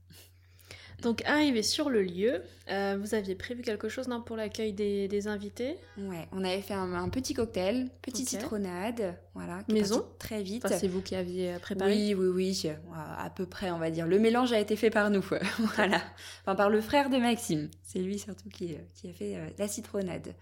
Donc, 1.03 1.23
arrivé 1.27 1.63
sur 1.63 1.91
le 1.91 2.03
lieu, 2.03 2.43
euh, 2.71 2.99
vous 3.01 3.15
aviez 3.15 3.37
prévu 3.37 3.63
quelque 3.63 3.89
chose 3.89 4.09
non, 4.09 4.21
pour 4.21 4.37
l'accueil 4.37 4.73
des, 4.73 5.07
des 5.07 5.29
invités? 5.29 5.77
Ouais, 5.97 6.27
on 6.33 6.43
avait 6.43 6.61
fait 6.61 6.75
un, 6.75 6.93
un 6.93 7.09
petit 7.09 7.35
cocktail, 7.35 7.89
petite 8.03 8.27
Ok. 8.27 8.31
citronnade, 8.31 9.17
voilà, 9.35 9.61
Maison? 9.69 10.05
très 10.19 10.43
vite. 10.43 10.65
Enfin, 10.65 10.77
c'est 10.77 10.89
vous 10.89 11.01
qui 11.01 11.15
aviez 11.15 11.55
euh, 11.55 11.59
préparé? 11.61 11.93
Oui, 11.95 12.15
oui, 12.15 12.27
oui, 12.27 12.63
euh, 12.65 12.75
à 13.17 13.31
peu 13.31 13.47
près, 13.47 13.71
on 13.71 13.79
va 13.79 13.91
dire. 13.93 14.09
Le 14.09 14.19
mélange 14.19 14.53
a 14.53 14.59
été 14.59 14.75
fait 14.75 14.91
par 14.91 15.11
nous, 15.11 15.23
voilà. 15.77 16.03
Enfin, 16.43 16.57
par 16.57 16.69
le 16.69 16.81
frère 16.81 17.11
de 17.11 17.19
Maxime. 17.19 17.71
C'est 17.85 18.01
lui 18.01 18.19
surtout 18.19 18.49
qui, 18.49 18.77
qui 18.95 19.09
a 19.09 19.13
fait 19.13 19.37
euh, 19.37 19.47
la 19.57 19.69
citronnade. 19.69 20.35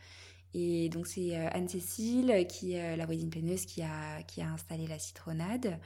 Et 0.54 0.88
donc, 0.88 1.06
c'est 1.06 1.36
Anne-Cécile, 1.36 2.46
qui 2.48 2.72
la 2.72 3.04
voisine 3.04 3.28
peineuse, 3.28 3.66
qui 3.66 3.82
a, 3.82 4.22
qui 4.26 4.40
a 4.40 4.48
installé 4.48 4.86
la 4.86 4.98
citronnade. 4.98 5.78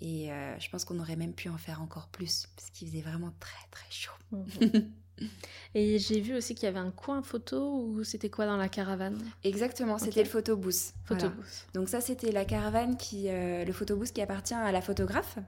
Et 0.00 0.32
euh, 0.32 0.58
je 0.58 0.68
pense 0.70 0.84
qu'on 0.84 0.98
aurait 0.98 1.16
même 1.16 1.32
pu 1.32 1.48
en 1.48 1.58
faire 1.58 1.80
encore 1.80 2.08
plus, 2.08 2.48
parce 2.56 2.70
qu'il 2.70 2.88
faisait 2.88 3.00
vraiment 3.00 3.32
très, 3.40 3.66
très 3.70 3.90
chaud. 3.90 4.12
Mhm. 4.32 4.90
Et 5.76 5.98
j'ai 6.00 6.20
vu 6.20 6.34
aussi 6.34 6.56
qu'il 6.56 6.64
y 6.64 6.68
avait 6.68 6.80
un 6.80 6.90
coin 6.90 7.22
photo 7.22 7.84
ou 7.84 8.02
c'était 8.02 8.30
quoi 8.30 8.46
dans 8.46 8.56
la 8.56 8.68
caravane? 8.68 9.18
Exactement, 9.44 9.96
c'était 9.98 10.24
le 10.24 10.28
photobooth. 10.28 10.92
Voilà. 11.06 11.24
Photobooth. 11.24 11.66
Donc 11.72 11.88
ça, 11.88 12.00
c'était 12.00 12.32
la 12.32 12.44
caravane 12.44 12.96
qui, 12.96 13.28
euh, 13.28 13.64
le 13.64 13.72
photobooth 13.72 14.12
qui 14.12 14.20
appartient 14.20 14.54
à 14.54 14.72
la 14.72 14.82
photographe. 14.82 15.38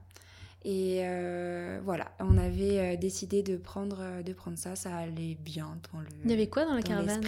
Et 0.64 1.02
euh, 1.04 1.78
voilà, 1.84 2.10
on 2.18 2.36
avait 2.38 2.78
euh, 2.80 2.96
décidé 2.96 3.44
de 3.44 3.56
prendre, 3.56 3.98
euh, 4.00 4.22
de 4.24 4.32
prendre 4.32 4.58
ça, 4.58 4.74
ça 4.74 4.96
allait 4.96 5.36
bien 5.38 5.78
dans 5.92 6.00
le. 6.00 6.06
Il 6.24 6.30
y 6.30 6.34
avait 6.34 6.48
quoi 6.48 6.64
dans 6.64 6.74
la 6.74 6.80
dans 6.80 6.88
caravane. 6.88 7.22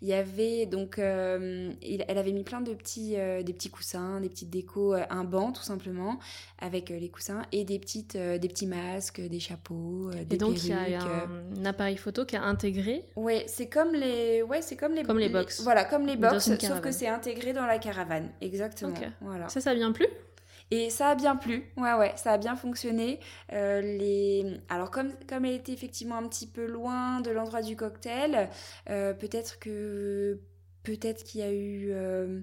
Il 0.00 0.06
y 0.08 0.12
avait 0.12 0.66
donc, 0.66 1.00
euh, 1.00 1.72
il- 1.82 2.04
elle 2.06 2.18
avait 2.18 2.30
mis 2.30 2.44
plein 2.44 2.60
de 2.60 2.72
petits, 2.72 3.14
euh, 3.16 3.42
des 3.42 3.52
petits 3.52 3.70
coussins, 3.70 4.20
des 4.20 4.28
petites 4.28 4.50
décos, 4.50 4.94
un 5.10 5.24
banc 5.24 5.50
tout 5.50 5.62
simplement 5.64 6.20
avec 6.60 6.90
les 6.90 7.08
coussins 7.08 7.42
et 7.50 7.64
des 7.64 7.80
petites, 7.80 8.16
des 8.16 8.48
petits 8.48 8.68
masques, 8.68 9.20
des 9.20 9.40
chapeaux, 9.40 10.10
des 10.10 10.36
Et 10.36 10.38
donc, 10.38 10.62
il 10.62 10.68
y 10.70 10.72
a 10.72 11.02
un, 11.02 11.30
un 11.58 11.64
appareil 11.64 11.96
photo 11.96 12.24
qui 12.24 12.36
a 12.36 12.44
intégré. 12.44 13.04
Ouais, 13.16 13.44
c'est 13.48 13.66
comme 13.66 13.92
les, 13.92 14.42
ouais, 14.42 14.62
c'est 14.62 14.76
comme 14.76 14.94
les, 14.94 15.02
Comme 15.02 15.18
les 15.18 15.30
box. 15.30 15.62
Voilà, 15.62 15.84
comme 15.84 16.06
les 16.06 16.16
box, 16.16 16.44
sauf 16.60 16.80
que 16.80 16.92
c'est 16.92 17.08
intégré 17.08 17.52
dans 17.52 17.66
la 17.66 17.78
caravane, 17.78 18.28
exactement. 18.40 18.92
Ok. 18.92 19.04
Voilà. 19.20 19.48
Ça, 19.48 19.60
ça 19.60 19.74
vient 19.74 19.90
plus? 19.90 20.06
Et 20.74 20.88
ça 20.88 21.08
a 21.10 21.14
bien 21.14 21.36
plu, 21.36 21.70
ouais, 21.76 21.92
ouais, 21.92 22.14
ça 22.16 22.32
a 22.32 22.38
bien 22.38 22.56
fonctionné. 22.56 23.20
Euh. 23.52 24.56
Alors, 24.70 24.90
comme, 24.90 25.12
comme 25.28 25.44
elle 25.44 25.52
était 25.52 25.72
effectivement 25.72 26.16
un 26.16 26.26
petit 26.26 26.46
peu 26.46 26.64
loin 26.64 27.20
de 27.20 27.30
l'endroit 27.30 27.60
du 27.60 27.76
cocktail, 27.76 28.48
euh, 28.88 29.12
peut-être 29.12 29.58
que 29.58 30.40
peut-être 30.82 31.24
qu'il 31.24 31.40
y 31.40 31.42
a 31.42 31.52
eu 31.52 31.90
euh, 31.92 32.40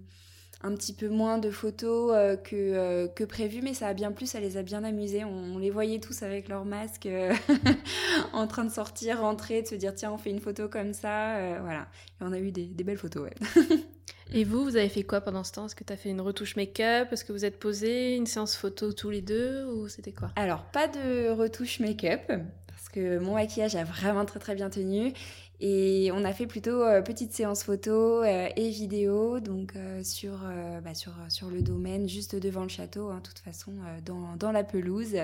un 0.62 0.76
petit 0.76 0.94
peu 0.94 1.08
moins 1.08 1.38
de 1.38 1.52
photos 1.52 2.12
euh, 2.14 2.36
que, 2.36 2.56
euh, 2.56 3.08
que 3.08 3.24
prévu, 3.24 3.62
mais 3.62 3.74
ça 3.74 3.88
a 3.88 3.94
bien 3.94 4.12
plu, 4.12 4.26
ça 4.26 4.40
les 4.40 4.58
a 4.58 4.64
bien 4.64 4.84
amusés. 4.84 5.24
On, 5.24 5.56
on 5.56 5.58
les 5.58 5.70
voyait 5.70 6.00
tous 6.00 6.22
avec 6.22 6.50
leurs 6.50 6.66
masques 6.66 7.06
euh, 7.06 7.34
en 8.34 8.46
train 8.48 8.66
de 8.66 8.72
sortir, 8.72 9.22
rentrer, 9.22 9.62
de 9.62 9.68
se 9.68 9.76
dire 9.76 9.96
tiens, 9.96 10.12
on 10.12 10.18
fait 10.18 10.32
une 10.32 10.42
photo 10.42 10.68
comme 10.68 10.94
ça, 10.94 11.60
voilà. 11.62 11.88
Et 12.20 12.24
on 12.24 12.34
a 12.34 12.40
eu 12.40 12.52
des, 12.52 12.66
des 12.66 12.84
belles 12.84 12.98
photos, 12.98 13.24
ouais. 13.24 13.36
Et 14.32 14.44
vous, 14.44 14.64
vous 14.64 14.76
avez 14.76 14.90
fait 14.90 15.02
quoi 15.02 15.22
pendant 15.22 15.44
ce 15.44 15.54
temps? 15.54 15.66
Est-ce 15.66 15.76
que 15.76 15.84
tu 15.84 15.92
as 15.92 15.98
fait 15.98 16.10
une 16.10 16.22
retouche 16.22 16.56
make-up? 16.56 17.12
Est-ce 17.12 17.26
que 17.26 17.32
vous 17.32 17.46
êtes 17.46 17.58
posé? 17.58 18.16
Une 18.16 18.28
séance 18.28 18.56
photo 18.56 18.94
tous 18.94 19.10
les 19.10 19.22
deux? 19.22 19.66
Ou 19.66 19.88
c'était 19.88 20.12
quoi? 20.12 20.30
Alors, 20.36 20.66
pas 20.66 20.88
de 20.88 21.32
retouche 21.32 21.80
make-up, 21.80 22.22
parce 22.68 22.90
que 22.90 23.18
mon 23.18 23.34
maquillage 23.34 23.76
a 23.76 23.84
vraiment 23.84 24.26
très 24.26 24.40
très 24.40 24.54
bien 24.54 24.70
tenu. 24.70 25.14
Et 25.62 26.10
on 26.14 26.24
a 26.24 26.32
fait 26.32 26.48
plutôt 26.48 26.84
euh, 26.84 27.02
petite 27.02 27.34
séance 27.34 27.64
photo 27.64 28.24
euh, 28.24 28.48
et 28.56 28.70
vidéo, 28.70 29.42
donc 29.42 29.76
euh, 29.76 30.04
sur, 30.04 30.40
bah, 30.84 30.94
sur, 30.94 31.14
sur 31.28 31.50
le 31.50 31.62
domaine, 31.62 32.08
juste 32.08 32.36
devant 32.36 32.64
le 32.64 32.70
château, 32.70 33.10
hein, 33.10 33.18
de 33.18 33.28
toute 33.28 33.40
façon, 33.40 33.74
dans, 34.06 34.36
dans, 34.38 34.52
la 34.52 34.64
pelouse. 34.64 35.18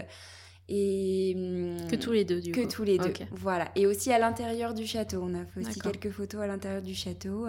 Et, 0.68 1.34
hum, 1.38 1.88
que 1.88 1.96
tous 1.96 2.12
les 2.12 2.26
deux, 2.26 2.42
du 2.42 2.52
que 2.52 2.68
tous 2.68 2.84
les 2.84 2.98
deux, 2.98 3.14
voilà. 3.32 3.72
Et 3.76 3.86
aussi 3.86 4.12
à 4.12 4.20
l'intérieur 4.20 4.74
du 4.74 4.86
château. 4.86 5.22
On 5.24 5.34
a 5.36 5.46
fait 5.46 5.62
aussi 5.62 5.80
quelques 5.80 6.10
photos 6.10 6.42
à 6.42 6.48
l'intérieur 6.48 6.82
du 6.82 6.96
château 6.96 7.48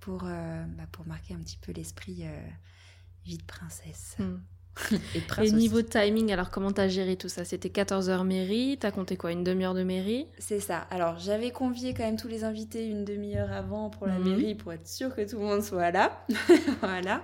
pour, 0.00 0.22
bah, 0.22 0.86
pour 0.90 1.06
marquer 1.06 1.34
un 1.34 1.40
petit 1.40 1.58
peu 1.58 1.70
l'esprit 1.72 2.24
vie 3.24 3.38
de 3.38 3.44
princesse. 3.44 4.16
Hmm. 4.18 4.38
Et, 5.42 5.50
niveau 5.52 5.82
timing, 5.82 6.32
alors 6.32 6.50
comment 6.50 6.72
t'as 6.72 6.88
géré 6.88 7.16
tout 7.16 7.28
ça? 7.28 7.44
C'était 7.44 7.68
14h 7.68 8.24
mairie, 8.24 8.78
t'as 8.80 8.90
compté 8.90 9.16
quoi? 9.16 9.32
Une 9.32 9.44
demi-heure 9.44 9.74
de 9.74 9.82
mairie? 9.82 10.26
C'est 10.38 10.60
ça. 10.60 10.86
Alors 10.90 11.18
j'avais 11.18 11.50
convié 11.50 11.94
quand 11.94 12.04
même 12.04 12.16
tous 12.16 12.28
les 12.28 12.44
invités 12.44 12.86
une 12.86 13.04
demi-heure 13.04 13.52
avant 13.52 13.90
pour 13.90 14.06
la 14.06 14.18
mhm. 14.18 14.28
mairie 14.28 14.54
pour 14.54 14.72
être 14.72 14.88
sûr 14.88 15.14
que 15.14 15.28
tout 15.28 15.38
le 15.38 15.44
monde 15.44 15.62
soit 15.62 15.90
là. 15.90 16.24
voilà. 16.80 17.22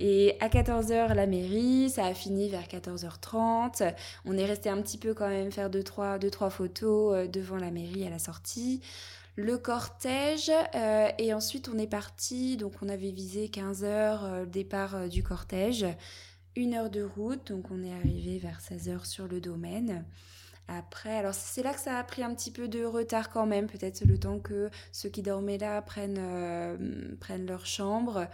Et 0.00 0.36
à 0.40 0.48
14h 0.48 1.14
la 1.14 1.26
mairie, 1.26 1.90
ça 1.90 2.06
a 2.06 2.14
fini 2.14 2.48
vers 2.48 2.64
14h30. 2.64 3.94
On 4.24 4.36
est 4.36 4.46
resté 4.46 4.68
un 4.68 4.80
petit 4.80 4.98
peu 4.98 5.14
quand 5.14 5.28
même 5.28 5.52
faire 5.52 5.70
deux 5.70 5.82
trois, 5.82 6.18
deux, 6.18 6.30
trois 6.30 6.50
photos 6.50 7.14
euh, 7.14 7.26
devant 7.26 7.56
la 7.56 7.70
mairie 7.70 8.06
à 8.06 8.10
la 8.10 8.18
sortie 8.18 8.80
le 9.38 9.58
cortège 9.58 10.50
euh, 10.74 11.08
et 11.18 11.34
ensuite 11.34 11.68
on 11.72 11.78
est 11.78 11.86
parti 11.86 12.56
donc 12.56 12.72
on 12.80 12.88
avait 12.88 13.10
visé 13.10 13.50
15 13.50 13.84
heures 13.84 14.24
euh, 14.24 14.46
départ 14.46 15.10
du 15.10 15.22
cortège 15.22 15.84
une 16.56 16.74
heure 16.74 16.90
de 16.90 17.02
route, 17.02 17.46
donc 17.48 17.70
on 17.70 17.82
est 17.82 17.92
arrivé 17.92 18.38
vers 18.38 18.60
16 18.60 18.88
heures 18.88 19.06
sur 19.06 19.28
le 19.28 19.40
domaine. 19.40 20.04
Après, 20.68 21.16
alors 21.16 21.34
c'est 21.34 21.62
là 21.62 21.72
que 21.72 21.80
ça 21.80 21.98
a 21.98 22.02
pris 22.02 22.22
un 22.22 22.34
petit 22.34 22.50
peu 22.50 22.66
de 22.66 22.84
retard 22.84 23.30
quand 23.30 23.46
même, 23.46 23.66
peut-être 23.66 24.04
le 24.04 24.18
temps 24.18 24.40
que 24.40 24.68
ceux 24.90 25.08
qui 25.08 25.22
dormaient 25.22 25.58
là 25.58 25.80
prennent, 25.80 26.18
euh, 26.18 26.76
prennent 27.20 27.46
leur 27.46 27.66
chambre, 27.66 28.26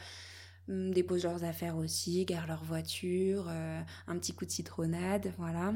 hum, 0.68 0.94
déposent 0.94 1.24
leurs 1.24 1.44
affaires 1.44 1.76
aussi, 1.76 2.24
garent 2.24 2.46
leur 2.46 2.64
voiture, 2.64 3.46
euh, 3.48 3.80
un 4.06 4.18
petit 4.18 4.32
coup 4.32 4.46
de 4.46 4.50
citronnade, 4.50 5.32
voilà. 5.36 5.74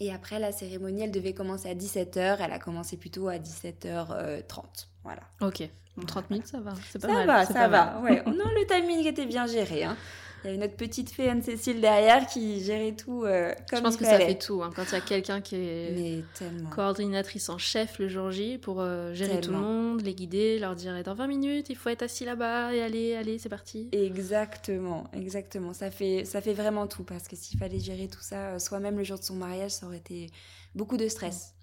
Et 0.00 0.12
après, 0.12 0.40
la 0.40 0.50
cérémonie, 0.50 1.02
elle 1.02 1.12
devait 1.12 1.34
commencer 1.34 1.68
à 1.68 1.74
17h, 1.74 2.38
elle 2.40 2.52
a 2.52 2.58
commencé 2.58 2.96
plutôt 2.96 3.28
à 3.28 3.36
17h30, 3.36 4.88
voilà. 5.04 5.22
Ok, 5.40 5.68
30 6.04 6.30
minutes, 6.30 6.48
ça 6.48 6.58
va, 6.58 6.72
c'est 6.90 7.00
pas 7.00 7.08
ça 7.08 7.26
Va, 7.26 7.46
ça 7.46 7.68
va, 7.68 8.00
ouais. 8.00 8.22
non, 8.26 8.48
le 8.56 8.66
timing 8.66 9.06
était 9.06 9.26
bien 9.26 9.46
géré, 9.46 9.84
hein. 9.84 9.96
Il 10.44 10.48
y 10.48 10.50
a 10.50 10.54
une 10.54 10.64
autre 10.64 10.76
petite 10.76 11.10
fée 11.10 11.28
Anne-Cécile 11.28 11.80
derrière 11.80 12.26
qui 12.26 12.62
gérait 12.62 12.92
tout 12.92 13.24
euh, 13.24 13.54
comme 13.70 13.78
Je 13.78 13.82
pense 13.84 13.96
que 13.96 14.04
ça 14.04 14.18
fait 14.18 14.38
tout. 14.38 14.62
Hein, 14.62 14.70
quand 14.74 14.84
il 14.88 14.92
y 14.92 14.96
a 14.96 15.00
quelqu'un 15.00 15.40
qui 15.40 15.56
est 15.56 16.24
coordinatrice 16.70 17.48
en 17.48 17.58
chef 17.58 17.98
le 17.98 18.08
jour 18.08 18.30
J 18.30 18.58
pour 18.58 18.80
euh, 18.80 19.14
gérer 19.14 19.40
tout 19.40 19.52
le 19.52 19.58
monde, 19.58 20.02
les 20.02 20.14
guider, 20.14 20.58
leur 20.58 20.74
dire 20.74 21.00
dans 21.04 21.14
20 21.14 21.26
minutes, 21.26 21.70
il 21.70 21.76
faut 21.76 21.90
être 21.90 22.02
assis 22.02 22.24
là-bas 22.24 22.74
et 22.74 22.82
aller, 22.82 23.14
allez, 23.14 23.38
c'est 23.38 23.48
parti. 23.48 23.88
Exactement, 23.92 25.04
exactement. 25.12 25.72
Ça 25.72 25.90
fait, 25.90 26.24
ça 26.24 26.40
fait 26.40 26.54
vraiment 26.54 26.86
tout 26.86 27.04
parce 27.04 27.28
que 27.28 27.36
s'il 27.36 27.58
fallait 27.58 27.80
gérer 27.80 28.08
tout 28.08 28.22
ça 28.22 28.50
euh, 28.50 28.58
soi-même 28.58 28.98
le 28.98 29.04
jour 29.04 29.18
de 29.18 29.24
son 29.24 29.36
mariage, 29.36 29.72
ça 29.72 29.86
aurait 29.86 29.98
été 29.98 30.28
beaucoup 30.74 30.96
de 30.96 31.06
stress. 31.08 31.54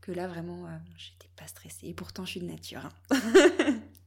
Que 0.00 0.10
là, 0.10 0.26
vraiment, 0.26 0.66
j'étais 0.96 1.30
pas 1.36 1.46
stressée. 1.46 1.86
Et 1.86 1.94
pourtant, 1.94 2.24
je 2.24 2.30
suis 2.32 2.40
de 2.40 2.46
nature. 2.46 2.88
Hein. 3.10 3.80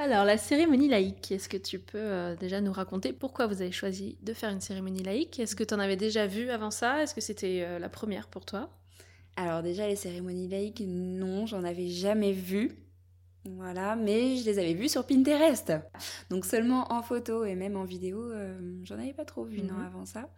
Alors, 0.00 0.24
la 0.24 0.38
cérémonie 0.38 0.86
laïque, 0.86 1.32
est-ce 1.32 1.48
que 1.48 1.56
tu 1.56 1.80
peux 1.80 1.98
euh, 1.98 2.36
déjà 2.36 2.60
nous 2.60 2.70
raconter 2.72 3.12
pourquoi 3.12 3.48
vous 3.48 3.62
avez 3.62 3.72
choisi 3.72 4.16
de 4.22 4.32
faire 4.32 4.50
une 4.50 4.60
cérémonie 4.60 5.02
laïque? 5.02 5.40
Est-ce 5.40 5.56
que 5.56 5.64
tu 5.64 5.74
en 5.74 5.80
avais 5.80 5.96
déjà 5.96 6.28
vu 6.28 6.50
avant 6.50 6.70
ça? 6.70 7.02
Est-ce 7.02 7.16
que 7.16 7.20
c'était 7.20 7.64
euh, 7.66 7.80
la 7.80 7.88
première 7.88 8.28
pour 8.28 8.46
toi? 8.46 8.70
Alors 9.34 9.60
déjà, 9.60 9.88
les 9.88 9.96
cérémonies 9.96 10.46
laïques, 10.46 10.84
non, 10.86 11.46
j'en 11.46 11.64
avais 11.64 11.88
jamais 11.88 12.30
vu. 12.30 12.76
Voilà, 13.44 13.96
mais 13.96 14.36
je 14.36 14.44
les 14.44 14.60
avais 14.60 14.74
vues 14.74 14.88
sur 14.88 15.04
Pinterest. 15.04 15.72
Donc 16.30 16.44
seulement 16.44 16.92
en 16.92 17.02
photo 17.02 17.44
et 17.44 17.56
même 17.56 17.76
en 17.76 17.84
vidéo, 17.84 18.22
euh, 18.22 18.56
j'en 18.84 19.00
avais 19.00 19.12
pas 19.12 19.24
trop 19.24 19.42
vu, 19.42 19.62
non, 19.62 19.74
mhm. 19.74 19.84
avant 19.84 20.06
ça. 20.06 20.30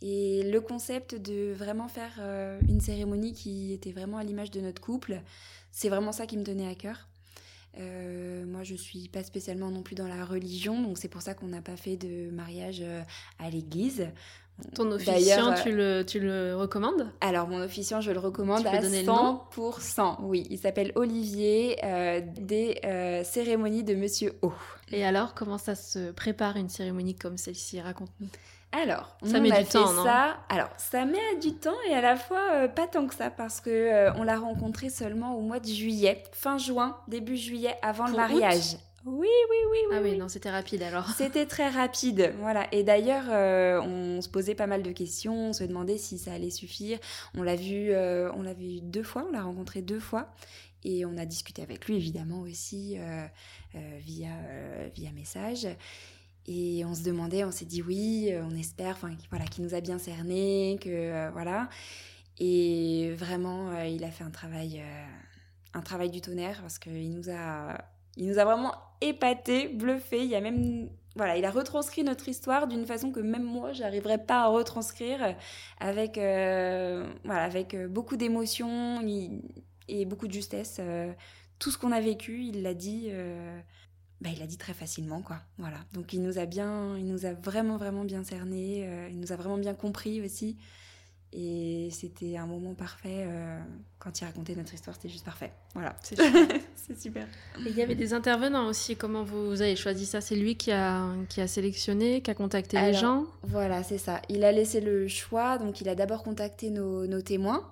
Et 0.00 0.44
le 0.44 0.60
concept 0.60 1.16
de 1.16 1.52
vraiment 1.54 1.88
faire 1.88 2.20
une 2.68 2.82
cérémonie 2.82 3.32
qui 3.32 3.72
était 3.72 3.92
vraiment 3.92 4.18
à 4.18 4.24
l'image 4.24 4.50
de 4.50 4.60
notre 4.60 4.80
couple, 4.80 5.22
c'est 5.72 5.88
vraiment 5.88 6.12
ça 6.12 6.26
qui 6.26 6.36
me 6.36 6.44
tenait 6.44 6.68
à 6.68 6.74
cœur. 6.74 7.08
Euh, 7.78 8.44
moi, 8.46 8.62
je 8.62 8.74
suis 8.74 9.08
pas 9.08 9.22
spécialement 9.22 9.70
non 9.70 9.82
plus 9.82 9.94
dans 9.94 10.08
la 10.08 10.24
religion, 10.24 10.80
donc 10.82 10.98
c'est 10.98 11.08
pour 11.08 11.22
ça 11.22 11.34
qu'on 11.34 11.46
n'a 11.46 11.60
pas 11.60 11.76
fait 11.76 11.96
de 11.96 12.30
mariage 12.30 12.80
euh, 12.82 13.02
à 13.38 13.50
l'église. 13.50 14.08
Ton 14.74 14.90
officiant, 14.90 15.52
tu 15.62 15.70
le, 15.70 16.02
tu 16.02 16.18
le 16.18 16.56
recommandes? 16.56 17.12
Alors, 17.20 17.46
mon 17.46 17.60
officiant, 17.60 18.00
je 18.00 18.10
le 18.10 18.18
recommande 18.18 18.66
à 18.66 18.80
100%. 18.80 20.16
Oui, 20.22 20.46
il 20.48 20.58
s'appelle 20.58 20.92
Olivier 20.94 21.76
euh, 21.84 22.22
des 22.40 22.80
cérémonies 23.24 23.84
de 23.84 23.94
Monsieur 23.94 24.32
O. 24.40 24.52
Et 24.90 25.04
alors, 25.04 25.34
comment 25.34 25.58
ça 25.58 25.74
se 25.74 26.10
prépare 26.10 26.56
une 26.56 26.70
cérémonie 26.70 27.14
comme 27.14 27.36
celle-ci? 27.36 27.82
Raconte-nous. 27.82 28.28
Alors, 28.76 29.16
ça 29.24 29.40
met 29.40 29.50
du 29.50 29.64
temps, 29.64 29.92
non 29.92 30.04
ça. 30.04 30.36
Alors, 30.50 30.68
ça 30.76 31.06
met 31.06 31.36
du 31.40 31.54
temps 31.54 31.76
et 31.88 31.94
à 31.94 32.02
la 32.02 32.16
fois 32.16 32.52
euh, 32.52 32.68
pas 32.68 32.86
tant 32.86 33.06
que 33.06 33.14
ça 33.14 33.30
parce 33.30 33.60
que 33.60 33.70
euh, 33.70 34.12
on 34.14 34.22
l'a 34.22 34.38
rencontré 34.38 34.90
seulement 34.90 35.34
au 35.36 35.40
mois 35.40 35.60
de 35.60 35.66
juillet, 35.66 36.22
fin 36.32 36.58
juin, 36.58 36.98
début 37.08 37.36
juillet, 37.38 37.74
avant 37.80 38.06
le 38.06 38.14
mariage. 38.14 38.76
Oui, 39.06 39.28
oui, 39.28 39.56
oui, 39.70 39.78
oui. 39.90 39.96
Ah 39.96 40.00
oui, 40.02 40.18
non, 40.18 40.28
c'était 40.28 40.50
rapide 40.50 40.82
alors. 40.82 41.08
C'était 41.16 41.46
très 41.46 41.68
rapide, 41.68 42.34
voilà. 42.40 42.66
Et 42.72 42.82
d'ailleurs, 42.82 43.24
euh, 43.30 43.80
on 43.80 44.20
se 44.20 44.28
posait 44.28 44.56
pas 44.56 44.66
mal 44.66 44.82
de 44.82 44.90
questions, 44.90 45.50
on 45.50 45.52
se 45.52 45.64
demandait 45.64 45.96
si 45.96 46.18
ça 46.18 46.32
allait 46.32 46.50
suffire. 46.50 46.98
On 47.34 47.42
l'a 47.42 47.56
vu, 47.56 47.94
on 47.94 48.42
vu 48.52 48.80
deux 48.82 49.04
fois, 49.04 49.24
on 49.28 49.32
l'a 49.32 49.42
rencontré 49.42 49.80
deux 49.80 50.00
fois, 50.00 50.28
et 50.84 51.06
on 51.06 51.16
a 51.16 51.24
discuté 51.24 51.62
avec 51.62 51.86
lui 51.86 51.96
évidemment 51.96 52.40
aussi 52.40 52.98
via 53.74 54.32
via 54.94 55.12
message. 55.12 55.68
Et 56.48 56.84
on 56.84 56.94
se 56.94 57.02
demandait, 57.02 57.44
on 57.44 57.50
s'est 57.50 57.64
dit 57.64 57.82
oui, 57.82 58.28
euh, 58.30 58.44
on 58.44 58.54
espère, 58.56 58.94
enfin 58.94 59.10
voilà, 59.30 59.44
qu'il 59.46 59.64
nous 59.64 59.74
a 59.74 59.80
bien 59.80 59.98
cerné, 59.98 60.78
que 60.80 60.88
euh, 60.88 61.30
voilà. 61.32 61.68
Et 62.38 63.12
vraiment, 63.16 63.70
euh, 63.70 63.86
il 63.86 64.04
a 64.04 64.10
fait 64.10 64.22
un 64.22 64.30
travail, 64.30 64.82
un 65.74 65.80
travail 65.82 66.10
du 66.10 66.20
tonnerre 66.20 66.60
parce 66.60 66.78
qu'il 66.78 67.10
nous 67.12 67.30
a, 67.30 67.78
il 68.16 68.28
nous 68.28 68.38
a 68.38 68.44
vraiment 68.44 68.72
épaté, 69.00 69.68
bluffé. 69.68 70.24
Il 70.24 70.34
a 70.36 70.40
même, 70.40 70.88
voilà, 71.16 71.36
il 71.36 71.44
a 71.44 71.50
retranscrit 71.50 72.04
notre 72.04 72.28
histoire 72.28 72.68
d'une 72.68 72.86
façon 72.86 73.10
que 73.10 73.20
même 73.20 73.42
moi, 73.42 73.72
j'arriverais 73.72 74.18
pas 74.18 74.42
à 74.42 74.46
retranscrire 74.46 75.34
avec, 75.80 76.16
voilà, 76.16 77.42
avec 77.42 77.74
beaucoup 77.88 78.16
d'émotion 78.16 79.00
et 79.88 80.04
beaucoup 80.04 80.28
de 80.28 80.32
justesse. 80.32 80.80
tout 81.58 81.70
ce 81.70 81.78
qu'on 81.78 81.90
a 81.90 82.00
vécu, 82.00 82.44
il 82.44 82.62
l'a 82.62 82.74
dit 82.74 83.10
bah, 84.20 84.30
il 84.34 84.42
a 84.42 84.46
dit 84.46 84.56
très 84.56 84.72
facilement, 84.72 85.20
quoi. 85.20 85.40
Voilà. 85.58 85.78
Donc 85.92 86.12
il 86.12 86.22
nous 86.22 86.38
a 86.38 86.46
bien, 86.46 86.96
il 86.96 87.06
nous 87.06 87.26
a 87.26 87.34
vraiment, 87.34 87.76
vraiment 87.76 88.04
bien 88.04 88.24
cerné, 88.24 88.86
euh, 88.86 89.08
il 89.10 89.20
nous 89.20 89.32
a 89.32 89.36
vraiment 89.36 89.58
bien 89.58 89.74
compris 89.74 90.22
aussi. 90.22 90.56
Et 91.32 91.90
c'était 91.90 92.38
un 92.38 92.46
moment 92.46 92.74
parfait. 92.74 93.24
Euh, 93.26 93.60
quand 93.98 94.20
il 94.20 94.24
racontait 94.24 94.54
notre 94.54 94.72
histoire, 94.72 94.96
c'était 94.96 95.10
juste 95.10 95.24
parfait. 95.24 95.52
Voilà. 95.74 95.94
C'est 96.00 96.98
super. 96.98 97.26
Et 97.66 97.68
il 97.68 97.76
y 97.76 97.82
avait 97.82 97.94
des 97.94 98.14
intervenants 98.14 98.66
aussi. 98.68 98.96
Comment 98.96 99.22
vous 99.22 99.60
avez 99.60 99.76
choisi 99.76 100.06
ça? 100.06 100.22
C'est 100.22 100.36
lui 100.36 100.56
qui 100.56 100.72
a, 100.72 101.04
qui 101.28 101.42
a 101.42 101.46
sélectionné, 101.46 102.22
qui 102.22 102.30
a 102.30 102.34
contacté 102.34 102.80
les 102.80 102.94
gens? 102.94 103.26
Voilà, 103.42 103.82
c'est 103.82 103.98
ça. 103.98 104.22
Il 104.30 104.44
a 104.44 104.52
laissé 104.52 104.80
le 104.80 105.08
choix. 105.08 105.58
Donc 105.58 105.82
il 105.82 105.88
a 105.90 105.94
d'abord 105.94 106.22
contacté 106.22 106.70
nos, 106.70 107.06
nos 107.06 107.20
témoins. 107.20 107.70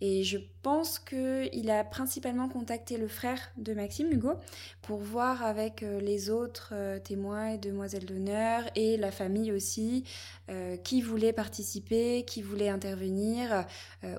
Et 0.00 0.24
je 0.24 0.38
pense 0.62 0.98
qu'il 0.98 1.70
a 1.70 1.84
principalement 1.84 2.48
contacté 2.48 2.98
le 2.98 3.08
frère 3.08 3.38
de 3.56 3.72
Maxime, 3.72 4.12
Hugo, 4.12 4.34
pour 4.82 4.98
voir 4.98 5.42
avec 5.42 5.82
euh, 5.82 6.00
les 6.00 6.28
autres 6.28 6.70
euh, 6.72 6.98
témoins 6.98 7.48
et 7.48 7.58
demoiselles 7.58 8.04
d'honneur 8.04 8.64
et 8.74 8.96
la 8.98 9.10
famille 9.10 9.52
aussi, 9.52 10.04
euh, 10.50 10.76
qui 10.76 11.00
voulait 11.00 11.32
participer, 11.32 12.24
qui 12.26 12.42
voulait 12.42 12.68
intervenir 12.68 13.64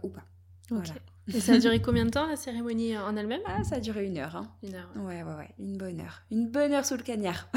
ou 0.04 0.10
pas. 0.10 0.24
Voilà. 0.70 0.94
Et 1.34 1.40
ça 1.40 1.54
a 1.54 1.58
duré 1.60 1.82
combien 1.82 2.06
de 2.06 2.10
temps 2.10 2.28
la 2.28 2.36
cérémonie 2.36 2.98
en 2.98 3.16
elle-même? 3.16 3.42
Ah, 3.46 3.64
ça 3.64 3.76
a 3.76 3.80
duré 3.80 4.06
une 4.06 4.18
heure. 4.18 4.36
Hein. 4.36 4.52
Une 4.64 4.76
heure. 4.76 4.90
Ouais, 4.96 5.24
ouais, 5.24 5.34
ouais, 5.38 5.50
une 5.60 5.78
bonne 5.78 6.00
heure. 6.00 6.24
Une 6.32 6.48
bonne 6.48 6.74
heure 6.74 6.86
sous 6.86 6.98
le 6.98 7.04
cagnard. 7.04 7.50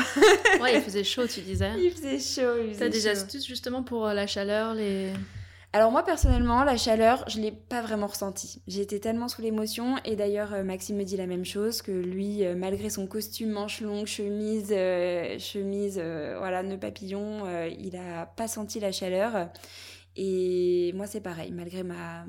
ouais, 0.61 0.75
il 0.75 0.81
faisait 0.83 1.05
chaud, 1.05 1.27
tu 1.27 1.41
disais. 1.41 1.73
Il 1.79 1.91
faisait 1.91 2.19
chaud. 2.19 2.73
T'as 2.79 2.89
des 2.89 3.07
astuces 3.07 3.47
justement 3.47 3.83
pour 3.83 4.07
la 4.07 4.27
chaleur, 4.27 4.75
les. 4.75 5.13
Alors 5.73 5.93
moi 5.93 6.03
personnellement, 6.03 6.65
la 6.65 6.77
chaleur, 6.77 7.25
je 7.29 7.39
l'ai 7.39 7.53
pas 7.53 7.81
vraiment 7.81 8.09
ressentie. 8.09 8.61
J'étais 8.67 8.99
tellement 8.99 9.29
sous 9.29 9.41
l'émotion 9.41 9.99
et 10.05 10.17
d'ailleurs 10.17 10.53
euh, 10.53 10.65
Maxime 10.65 10.97
me 10.97 11.05
dit 11.05 11.17
la 11.17 11.29
même 11.29 11.45
chose 11.45 11.81
que 11.81 11.93
lui, 11.93 12.45
euh, 12.45 12.57
malgré 12.57 12.91
son 12.91 13.07
costume 13.07 13.51
manche 13.51 13.81
longue, 13.81 14.07
chemise, 14.07 14.73
euh, 14.73 15.39
chemise, 15.39 15.95
voilà, 16.39 16.65
nœud 16.65 16.77
papillon, 16.77 17.45
il 17.69 17.97
a 17.97 18.27
pas 18.27 18.49
senti 18.49 18.81
la 18.81 18.91
chaleur. 18.91 19.49
Et 20.17 20.93
moi 20.97 21.07
c'est 21.07 21.21
pareil, 21.21 21.53
malgré 21.53 21.85
ma 21.85 22.25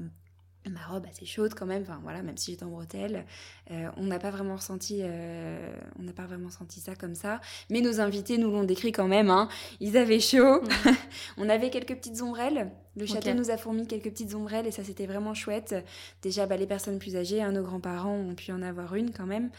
ma 0.70 0.86
robe 0.86 1.08
assez 1.10 1.26
chaude 1.26 1.56
quand 1.56 1.66
même, 1.66 1.82
enfin 1.82 2.00
voilà, 2.04 2.22
même 2.22 2.38
si 2.38 2.52
j'étais 2.52 2.64
en 2.64 2.70
bretelles, 2.70 3.26
euh, 3.72 3.90
on 3.98 4.04
n'a 4.04 4.20
pas 4.20 4.32
vraiment 4.32 4.56
ressenti, 4.56 5.00
euh, 5.02 5.74
on 5.98 6.04
n'a 6.04 6.12
pas 6.12 6.26
vraiment 6.26 6.50
senti 6.50 6.80
ça 6.80 6.96
comme 6.96 7.16
ça. 7.16 7.40
Mais 7.70 7.82
nos 7.82 8.02
invités 8.02 8.38
nous 8.38 8.52
l'ont 8.52 8.64
décrit 8.64 8.92
quand 8.92 9.08
même, 9.08 9.30
hein. 9.30 9.48
ils 9.80 9.98
avaient 9.98 10.20
chaud. 10.20 10.62
on 11.38 11.48
avait 11.48 11.70
quelques 11.70 11.96
petites 11.96 12.22
ombrelles. 12.22 12.72
Le 12.98 13.06
château 13.06 13.34
nous 13.34 13.50
a 13.50 13.58
fourni 13.58 13.88
quelques 13.88 14.10
petites 14.10 14.36
ombrelles 14.36 14.68
et 14.68 14.72
ça 14.72 14.84
c'était 14.84 15.06
vraiment 15.06 15.34
chouette. 15.34 15.76
Déjà, 16.22 16.46
bah, 16.46 16.58
les 16.58 16.68
personnes 16.68 17.00
plus 17.00 17.16
âgées, 17.16 17.42
hein, 17.42 17.54
nos 17.54 17.64
grands-parents 17.64 18.18
ont 18.18 18.36
pu 18.36 18.52
en 18.52 18.62
avoir 18.62 18.96
une 18.96 19.14
quand 19.14 19.26
même. 19.26 19.50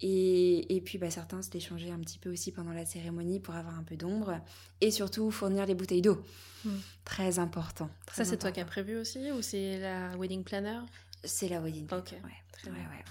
Et, 0.00 0.76
et 0.76 0.80
puis 0.80 0.96
bah, 0.98 1.10
certains 1.10 1.42
s'étaient 1.42 1.58
changés 1.58 1.90
un 1.90 1.98
petit 1.98 2.18
peu 2.18 2.30
aussi 2.30 2.52
pendant 2.52 2.72
la 2.72 2.86
cérémonie 2.86 3.40
pour 3.40 3.56
avoir 3.56 3.76
un 3.76 3.82
peu 3.82 3.96
d'ombre 3.96 4.40
et 4.80 4.92
surtout 4.92 5.32
fournir 5.32 5.66
les 5.66 5.74
bouteilles 5.74 6.02
d'eau. 6.02 6.22
Hmm. 6.64 6.78
Très 7.04 7.40
important. 7.40 7.90
ça, 8.12 8.24
c'est 8.24 8.36
toi 8.36 8.52
qui 8.52 8.60
as 8.60 8.64
prévu 8.64 8.96
aussi 8.96 9.32
ou 9.32 9.42
c'est 9.42 9.80
la 9.80 10.16
wedding 10.16 10.44
planner? 10.44 10.80
C'est 11.24 11.48
la 11.48 11.60
wedding 11.60 11.86
planner. 11.86 12.02
Ok. 12.02 12.12
Ouais, 12.12 12.70
ouais, 12.70 13.04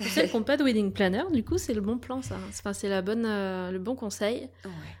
Pour 0.00 0.08
celles 0.08 0.30
qui 0.30 0.36
n'ont 0.36 0.42
pas 0.42 0.56
de 0.56 0.64
wedding 0.64 0.92
planner, 0.92 1.24
du 1.30 1.44
coup, 1.44 1.58
c'est 1.58 1.74
le 1.74 1.82
bon 1.82 1.98
plan, 1.98 2.22
ça. 2.22 2.36
Enfin, 2.48 2.72
c'est 2.72 2.88
la 2.88 3.02
bonne, 3.02 3.26
euh, 3.26 3.70
le 3.70 3.78
bon 3.78 3.94
conseil. 3.94 4.48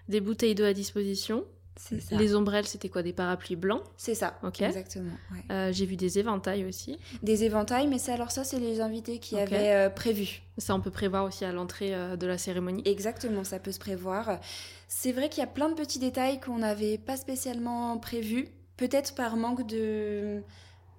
Des 0.08 0.20
bouteilles 0.20 0.54
d'eau 0.54 0.64
à 0.64 0.74
disposition. 0.74 1.44
Ça. 1.76 1.94
Les 2.10 2.34
ombrelles, 2.34 2.66
c'était 2.66 2.90
quoi 2.90 3.02
Des 3.02 3.14
parapluies 3.14 3.56
blancs? 3.56 3.82
C'est 3.96 4.14
ça. 4.14 4.38
Ok. 4.42 4.60
Exactement. 4.60 5.12
Euh, 5.50 5.72
j'ai 5.72 5.86
vu 5.86 5.96
des 5.96 6.18
éventails 6.18 6.66
aussi. 6.66 6.98
Des 7.22 7.44
éventails, 7.44 7.88
mais 7.88 7.98
c'est 7.98 8.12
alors 8.12 8.30
ça, 8.30 8.44
c'est 8.44 8.58
les 8.58 8.82
invités 8.82 9.18
qui 9.18 9.38
avaient 9.38 9.72
euh, 9.72 9.88
prévu. 9.88 10.42
Ça, 10.58 10.74
on 10.74 10.80
peut 10.80 10.90
prévoir 10.90 11.24
aussi 11.24 11.46
à 11.46 11.52
l'entrée 11.52 11.92
de 12.18 12.26
la 12.26 12.36
cérémonie. 12.36 12.82
Exactement, 12.84 13.44
ça 13.44 13.58
peut 13.58 13.72
se 13.72 13.78
prévoir. 13.78 14.40
C'est 14.88 15.12
vrai 15.12 15.30
qu'il 15.30 15.40
y 15.40 15.44
a 15.44 15.46
plein 15.46 15.70
de 15.70 15.74
petits 15.74 16.00
détails 16.00 16.38
qu'on 16.40 16.58
n'avait 16.58 16.98
pas 16.98 17.16
spécialement 17.16 17.96
prévus, 17.96 18.48
peut-être 18.76 19.14
par 19.14 19.36
manque 19.36 19.66
de 19.66 20.42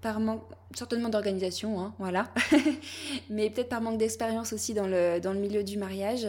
par 0.02 0.20
manque, 0.20 0.44
certainement 0.76 1.10
d'organisation, 1.10 1.80
hein, 1.80 1.94
voilà, 2.00 2.30
mais 3.30 3.50
peut-être 3.50 3.70
par 3.70 3.82
manque 3.82 3.98
d'expérience 3.98 4.54
aussi 4.54 4.74
dans 4.74 4.88
le, 4.88 5.20
dans 5.20 5.34
le 5.34 5.40
milieu 5.40 5.64
du 5.64 5.78
mariage. 5.78 6.28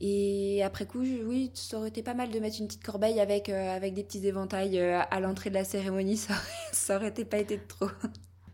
Et 0.00 0.62
après 0.64 0.86
coup, 0.86 1.00
oui, 1.00 1.50
ça 1.52 1.78
aurait 1.78 1.88
été 1.88 2.02
pas 2.02 2.14
mal 2.14 2.30
de 2.30 2.38
mettre 2.38 2.56
une 2.58 2.66
petite 2.66 2.82
corbeille 2.82 3.20
avec, 3.20 3.50
euh, 3.50 3.76
avec 3.76 3.92
des 3.92 4.02
petits 4.02 4.26
éventails 4.26 4.78
euh, 4.78 5.00
à 5.10 5.20
l'entrée 5.20 5.50
de 5.50 5.54
la 5.54 5.64
cérémonie, 5.64 6.16
ça, 6.16 6.34
ça 6.72 6.96
aurait 6.96 7.08
été 7.08 7.24
pas 7.24 7.38
été 7.38 7.58
de 7.58 7.62
trop. 7.68 7.90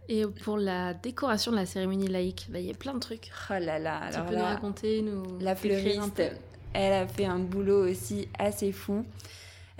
Et 0.09 0.25
pour 0.45 0.57
la 0.57 0.95
décoration 0.95 1.53
de 1.53 1.57
la 1.57 1.67
cérémonie 1.67 2.09
laïque, 2.09 2.47
bah, 2.51 2.59
il 2.59 2.67
y 2.67 2.71
a 2.71 2.75
plein 2.75 2.95
de 2.95 3.01
trucs. 3.01 3.31
Oh 3.51 3.55
là 3.61 3.79
là, 3.79 4.11
tu 4.13 4.21
peux 4.21 4.37
nous 4.37 4.43
raconter, 4.43 5.03
nous 5.03 5.39
La 5.41 5.57
fleuriste, 5.57 6.23
elle 6.73 6.93
a 6.93 7.07
fait 7.07 7.25
un 7.25 7.39
boulot 7.39 7.89
aussi 7.89 8.29
assez 8.39 8.73
fou. 8.73 9.05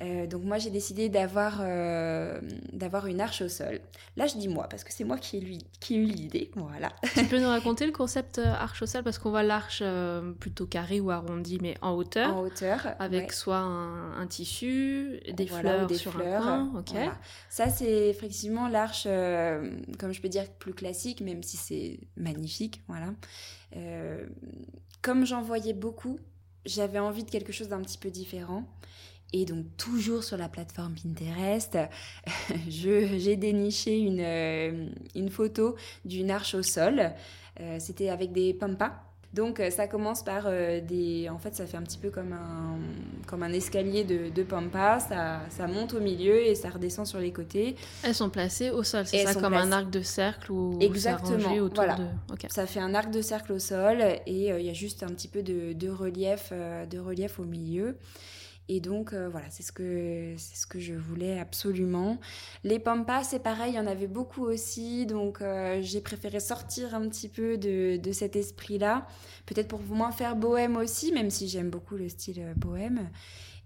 Euh, 0.03 0.27
donc 0.27 0.43
moi 0.43 0.59
j'ai 0.59 0.71
décidé 0.71 1.09
d'avoir 1.09 1.59
euh, 1.61 2.39
d'avoir 2.73 3.07
une 3.07 3.21
arche 3.21 3.41
au 3.41 3.49
sol. 3.49 3.81
Là 4.17 4.27
je 4.27 4.37
dis 4.37 4.49
moi 4.49 4.69
parce 4.69 4.85
que 4.85 4.93
c'est 4.93 5.05
moi 5.05 5.17
qui 5.17 5.39
ai, 5.39 5.41
lui, 5.41 5.59
qui 5.81 5.95
ai 5.95 5.99
eu 5.99 6.07
l'idée. 6.07 6.51
Voilà. 6.55 6.93
Tu 7.15 7.25
peux 7.25 7.41
nous 7.41 7.49
raconter 7.49 7.87
le 7.87 7.93
concept 7.93 8.39
euh, 8.39 8.45
arche 8.47 8.83
au 8.83 8.87
sol? 8.87 9.03
Parce 9.03 9.19
qu'on 9.19 9.31
voit 9.31 9.43
l'arche 9.43 9.83
plutôt 10.39 10.67
carrée 10.67 11.01
ou 11.01 11.11
arrondie 11.11 11.59
mais 11.63 11.77
en 11.81 11.93
hauteur. 11.93 12.37
En 12.37 12.41
hauteur. 12.41 12.95
Avec 12.99 13.33
soit 13.33 13.57
un, 13.59 14.27
tissu, 14.27 15.21
des 15.33 15.47
fleurs 15.47 15.87
des 15.87 15.97
sur 15.97 16.13
fleurs. 16.13 16.47
un 16.47 16.83
coin. 16.87 17.17
Ça 17.49 17.71
c'est 17.71 18.09
effectivement 18.09 18.69
l'arche 18.69 19.05
comme 19.99 20.13
je 20.13 20.21
peux 20.21 20.29
dire 20.29 20.45
plus 20.59 20.75
classique 20.75 21.21
même 21.23 21.43
si 21.43 21.57
c'est 21.57 22.01
magnifique. 22.17 22.83
Voilà. 22.89 23.15
comme 25.01 25.25
j'en 25.25 25.41
voyais 25.41 25.73
beaucoup 25.73 26.19
j'avais 26.67 26.99
envie 26.99 27.25
de 27.25 27.31
quelque 27.31 27.53
chose 27.53 27.69
d'un 27.69 27.81
petit 27.81 27.97
peu 27.97 28.11
différent. 28.11 28.65
Et 29.39 29.45
donc 29.45 29.67
toujours 29.77 30.25
sur 30.25 30.39
la 30.39 30.49
plateforme 30.49 30.95
Pinterest, 30.95 31.77
j'ai 32.69 33.37
déniché 33.37 33.99
une, 33.99 34.21
euh, 34.21 34.87
une 35.15 35.29
photo 35.29 35.77
d'une 36.07 36.31
arche 36.31 36.55
au 36.55 36.63
sol. 36.63 37.13
Euh, 37.61 37.77
c'était 37.79 38.09
avec 38.09 38.33
des 38.33 38.55
pampas. 38.55 38.93
Donc 39.35 39.61
euh, 39.61 39.69
ça 39.69 39.89
commence 39.89 40.23
par 40.23 40.45
des... 40.45 41.29
En 41.31 41.37
fait 41.37 41.55
ça 41.55 41.67
fait 41.67 41.77
un 41.77 41.83
petit 41.83 41.99
peu 41.99 42.09
comme 42.09 42.33
un, 42.33 42.79
comme 43.27 43.43
un 43.43 43.53
escalier 43.53 44.05
de, 44.05 44.31
de 44.31 44.43
pampas, 44.43 45.01
ça, 45.01 45.43
ça, 45.51 45.67
monte 45.67 45.93
au 45.93 46.01
milieu 46.01 46.41
et 46.41 46.55
ça 46.55 46.71
redescend 46.71 47.07
sur 47.07 47.19
les 47.19 47.33
côtés. 47.33 47.77
Elles 48.03 48.15
sont 48.15 48.31
placées 48.31 48.71
au 48.71 48.83
sol, 48.85 49.07
c'est 49.07 49.27
ça 49.27 49.35
comme 49.35 49.53
un 49.53 49.71
arc 49.71 49.91
de 49.91 50.01
cercle 50.01 50.51
ou 50.51 50.79
Exactement, 50.81 51.53
autour 51.57 51.85
voilà. 51.85 51.97
de... 51.97 52.07
Ça 52.49 52.65
fait 52.65 52.81
un 52.81 52.95
arc 52.95 53.11
de 53.11 53.21
cercle 53.21 53.53
au 53.53 53.59
sol 53.59 54.01
et 54.01 54.49
il 54.49 54.65
y 54.65 54.71
a 54.71 54.73
juste 54.73 55.03
un 55.03 55.09
petit 55.09 55.29
peu 55.29 55.43
de, 55.43 55.75
de 55.75 55.91
relief, 55.91 56.55
de 56.91 56.99
relief 56.99 57.39
au 57.39 57.45
milieu. 57.45 57.99
Et 58.69 58.81
donc 58.81 59.13
euh, 59.13 59.29
voilà, 59.29 59.47
c'est 59.51 59.63
ce 59.63 59.71
que 59.71 60.35
ce 60.37 60.67
que 60.67 60.81
je 60.81 60.95
voulais 60.95 61.39
absolument. 61.39 62.19
Les 62.65 62.81
pampas, 62.81 63.23
c'est 63.23 63.39
pareil, 63.39 63.73
il 63.73 63.77
y 63.77 63.81
en 63.81 63.87
avait 63.87 64.09
beaucoup 64.09 64.45
aussi, 64.45 65.07
donc 65.07 65.41
euh, 65.41 65.79
j'ai 65.83 66.01
préféré 66.01 66.41
sortir 66.41 66.95
un 66.95 67.09
petit 67.09 67.29
peu 67.29 67.59
de, 67.59 67.97
de 67.97 68.13
cet 68.13 68.35
esprit-là, 68.35 69.07
peut-être 69.47 69.69
pour 69.69 69.81
moins 69.83 70.11
faire 70.11 70.35
bohème 70.35 70.77
aussi, 70.77 71.13
même 71.13 71.31
si 71.31 71.49
j'aime 71.49 71.71
beaucoup 71.71 71.97
le 71.97 72.09
style 72.09 72.41
euh, 72.41 72.55
bohème. 72.57 73.09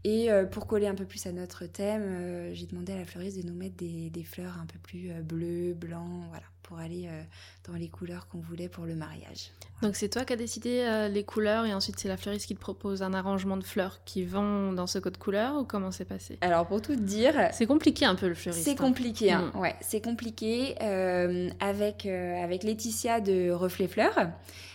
Et 0.04 0.28
pour 0.50 0.66
coller 0.66 0.86
un 0.86 0.94
peu 0.94 1.04
plus 1.04 1.26
à 1.26 1.32
notre 1.32 1.66
thème, 1.66 2.52
j'ai 2.52 2.66
demandé 2.66 2.92
à 2.92 2.96
la 2.96 3.04
fleuriste 3.04 3.42
de 3.42 3.46
nous 3.46 3.54
mettre 3.54 3.76
des, 3.76 4.10
des 4.10 4.24
fleurs 4.24 4.58
un 4.58 4.66
peu 4.66 4.78
plus 4.78 5.12
bleues, 5.22 5.74
blancs, 5.74 6.24
voilà 6.30 6.46
pour 6.70 6.78
aller 6.78 7.08
euh, 7.08 7.22
dans 7.68 7.76
les 7.76 7.88
couleurs 7.88 8.28
qu'on 8.28 8.38
voulait 8.38 8.68
pour 8.68 8.84
le 8.84 8.94
mariage. 8.94 9.50
Donc 9.82 9.96
c'est 9.96 10.08
toi 10.08 10.24
qui 10.24 10.34
as 10.34 10.36
décidé 10.36 10.84
euh, 10.86 11.08
les 11.08 11.24
couleurs 11.24 11.66
et 11.66 11.74
ensuite 11.74 11.98
c'est 11.98 12.06
la 12.06 12.16
fleuriste 12.16 12.46
qui 12.46 12.54
te 12.54 12.60
propose 12.60 13.02
un 13.02 13.12
arrangement 13.12 13.56
de 13.56 13.64
fleurs 13.64 14.04
qui 14.04 14.24
vont 14.24 14.72
dans 14.72 14.86
ce 14.86 15.00
code 15.00 15.16
couleur 15.16 15.56
ou 15.56 15.64
comment 15.64 15.90
c'est 15.90 16.04
passé? 16.04 16.38
Alors 16.42 16.68
pour 16.68 16.80
tout 16.80 16.94
dire... 16.94 17.48
C'est 17.52 17.66
compliqué 17.66 18.04
un 18.04 18.14
peu 18.14 18.28
le 18.28 18.34
fleuriste. 18.34 18.64
C'est 18.64 18.70
hein. 18.72 18.76
compliqué, 18.76 19.32
hein. 19.32 19.50
Mm. 19.52 19.58
ouais, 19.58 19.74
c'est 19.80 20.00
compliqué 20.00 20.76
euh, 20.80 21.50
avec, 21.58 22.06
avec 22.06 22.62
Laetitia 22.62 23.20
de 23.20 23.50
Reflet 23.50 23.88
Fleurs. 23.88 24.30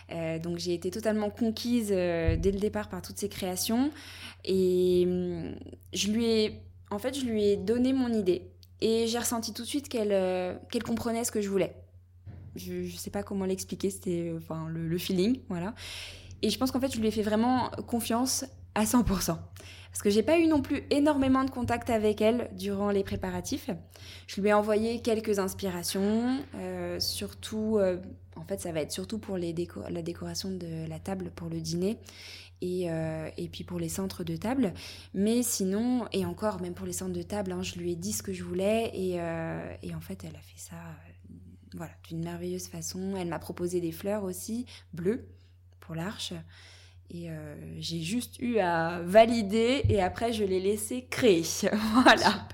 Donc 0.09 0.57
j'ai 0.57 0.73
été 0.73 0.91
totalement 0.91 1.29
conquise 1.29 1.89
dès 1.89 2.51
le 2.51 2.59
départ 2.59 2.89
par 2.89 3.01
toutes 3.01 3.17
ces 3.17 3.29
créations 3.29 3.91
et 4.43 5.03
hum, 5.07 5.55
je 5.93 6.11
lui 6.11 6.25
ai, 6.25 6.61
en 6.91 6.99
fait, 6.99 7.17
je 7.17 7.25
lui 7.25 7.43
ai 7.43 7.57
donné 7.57 7.93
mon 7.93 8.13
idée 8.13 8.43
et 8.81 9.07
j'ai 9.07 9.17
ressenti 9.17 9.53
tout 9.53 9.63
de 9.63 9.67
suite 9.67 9.89
qu'elle 9.89 10.59
qu'elle 10.69 10.83
comprenait 10.83 11.23
ce 11.23 11.31
que 11.31 11.41
je 11.41 11.49
voulais. 11.49 11.75
Je 12.55 12.73
ne 12.73 12.89
sais 12.89 13.09
pas 13.09 13.23
comment 13.23 13.45
l'expliquer, 13.45 13.89
c'était 13.89 14.29
euh, 14.29 14.37
enfin, 14.37 14.67
le, 14.69 14.97
feeling, 14.97 15.39
voilà. 15.49 15.73
Et 16.41 16.49
je 16.49 16.57
pense 16.57 16.71
qu'en 16.71 16.79
fait, 16.79 16.93
je 16.93 16.99
lui 16.99 17.07
ai 17.07 17.11
fait 17.11 17.21
vraiment 17.21 17.69
confiance 17.87 18.45
à 18.75 18.83
100%. 18.83 19.05
Parce 19.25 20.03
que 20.03 20.09
j'ai 20.09 20.23
pas 20.23 20.37
eu 20.37 20.47
non 20.47 20.61
plus 20.61 20.83
énormément 20.89 21.43
de 21.43 21.49
contact 21.49 21.89
avec 21.89 22.21
elle 22.21 22.49
durant 22.53 22.91
les 22.91 23.03
préparatifs. 23.03 23.69
Je 24.27 24.41
lui 24.41 24.49
ai 24.49 24.53
envoyé 24.53 25.01
quelques 25.01 25.39
inspirations, 25.39 26.37
euh, 26.55 26.99
surtout, 26.99 27.77
euh, 27.77 27.97
en 28.35 28.43
fait, 28.43 28.59
ça 28.59 28.71
va 28.71 28.81
être 28.81 28.91
surtout 28.91 29.19
pour 29.19 29.37
la 29.37 29.51
décoration 29.53 30.51
de 30.51 30.87
la 30.87 30.99
table 30.99 31.31
pour 31.35 31.49
le 31.49 31.61
dîner 31.61 31.97
et, 32.61 32.87
et, 33.37 33.49
puis 33.49 33.63
pour 33.63 33.79
les 33.79 33.89
centres 33.89 34.23
de 34.23 34.35
table. 34.35 34.73
Mais 35.13 35.43
sinon, 35.43 36.07
et 36.11 36.25
encore, 36.25 36.61
même 36.61 36.73
pour 36.73 36.85
les 36.85 36.93
centres 36.93 37.13
de 37.13 37.21
table, 37.21 37.51
hein, 37.51 37.63
je 37.63 37.75
lui 37.75 37.91
ai 37.91 37.95
dit 37.95 38.13
ce 38.13 38.23
que 38.23 38.33
je 38.33 38.43
voulais 38.43 38.91
et, 38.93 39.15
et 39.83 39.95
en 39.95 40.01
fait, 40.01 40.23
elle 40.23 40.35
a 40.35 40.41
fait 40.41 40.57
ça 40.57 40.75
voilà, 41.75 41.91
d'une 42.07 42.23
merveilleuse 42.23 42.67
façon. 42.67 43.15
Elle 43.17 43.27
m'a 43.27 43.39
proposé 43.39 43.81
des 43.81 43.91
fleurs 43.91 44.23
aussi, 44.23 44.65
bleues, 44.93 45.27
pour 45.79 45.95
l'arche. 45.95 46.33
Et 47.09 47.29
euh, 47.29 47.55
j'ai 47.77 48.01
juste 48.01 48.39
eu 48.39 48.57
à 48.57 49.01
valider 49.03 49.83
et 49.89 50.01
après 50.01 50.33
je 50.33 50.43
l'ai 50.43 50.59
laissé 50.59 51.05
créer. 51.09 51.43
voilà. 52.03 52.47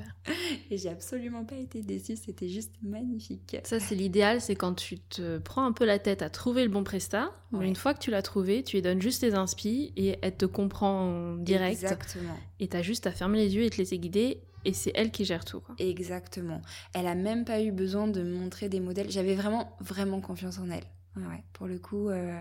Et 0.70 0.78
j'ai 0.78 0.90
absolument 0.90 1.46
pas 1.46 1.56
été 1.56 1.82
déçue, 1.82 2.16
c'était 2.16 2.50
juste 2.50 2.74
magnifique. 2.84 3.58
Ça 3.64 3.80
c'est 3.80 3.96
l'idéal, 3.96 4.42
c'est 4.42 4.56
quand 4.56 4.74
tu 4.74 5.00
te 5.00 5.38
prends 5.40 5.66
un 5.66 5.72
peu 5.72 5.86
la 5.86 6.00
tête 6.00 6.22
à 6.22 6.30
trouver 6.30 6.64
le 6.64 6.70
bon 6.70 6.84
prestat. 6.84 7.32
Une 7.60 7.76
fois 7.76 7.94
que 7.94 8.00
tu 8.00 8.12
l'as 8.12 8.22
trouvé, 8.22 8.64
tu 8.64 8.78
lui 8.78 8.82
donnes 8.82 9.02
juste 9.02 9.22
tes 9.22 9.34
inspi 9.34 9.94
et 9.98 10.18
elle 10.22 10.36
te 10.36 10.46
comprend 10.46 11.36
direct. 11.38 11.82
Exactement. 11.82 12.38
Et 12.60 12.68
t'as 12.68 12.82
juste 12.82 13.08
à 13.08 13.12
fermer 13.12 13.40
les 13.40 13.56
yeux 13.56 13.64
et 13.64 13.70
te 13.70 13.78
laisser 13.78 13.98
guider 14.00 14.42
et 14.66 14.74
c'est 14.74 14.92
elle 14.96 15.12
qui 15.12 15.26
gère 15.26 15.46
tout. 15.46 15.64
Exactement. 15.80 16.62
Elle 16.94 17.08
a 17.08 17.16
même 17.16 17.46
pas 17.46 17.62
eu 17.62 17.72
besoin 17.72 18.08
de 18.08 18.22
montrer 18.22 18.70
des 18.70 18.80
modèles. 18.80 19.10
J'avais 19.10 19.36
vraiment, 19.36 19.76
vraiment 19.80 20.22
confiance 20.22 20.60
en 20.60 20.70
elle. 20.70 20.84
Ouais, 21.16 21.44
pour 21.54 21.68
le 21.68 21.80
coup, 21.80 22.10
euh, 22.10 22.40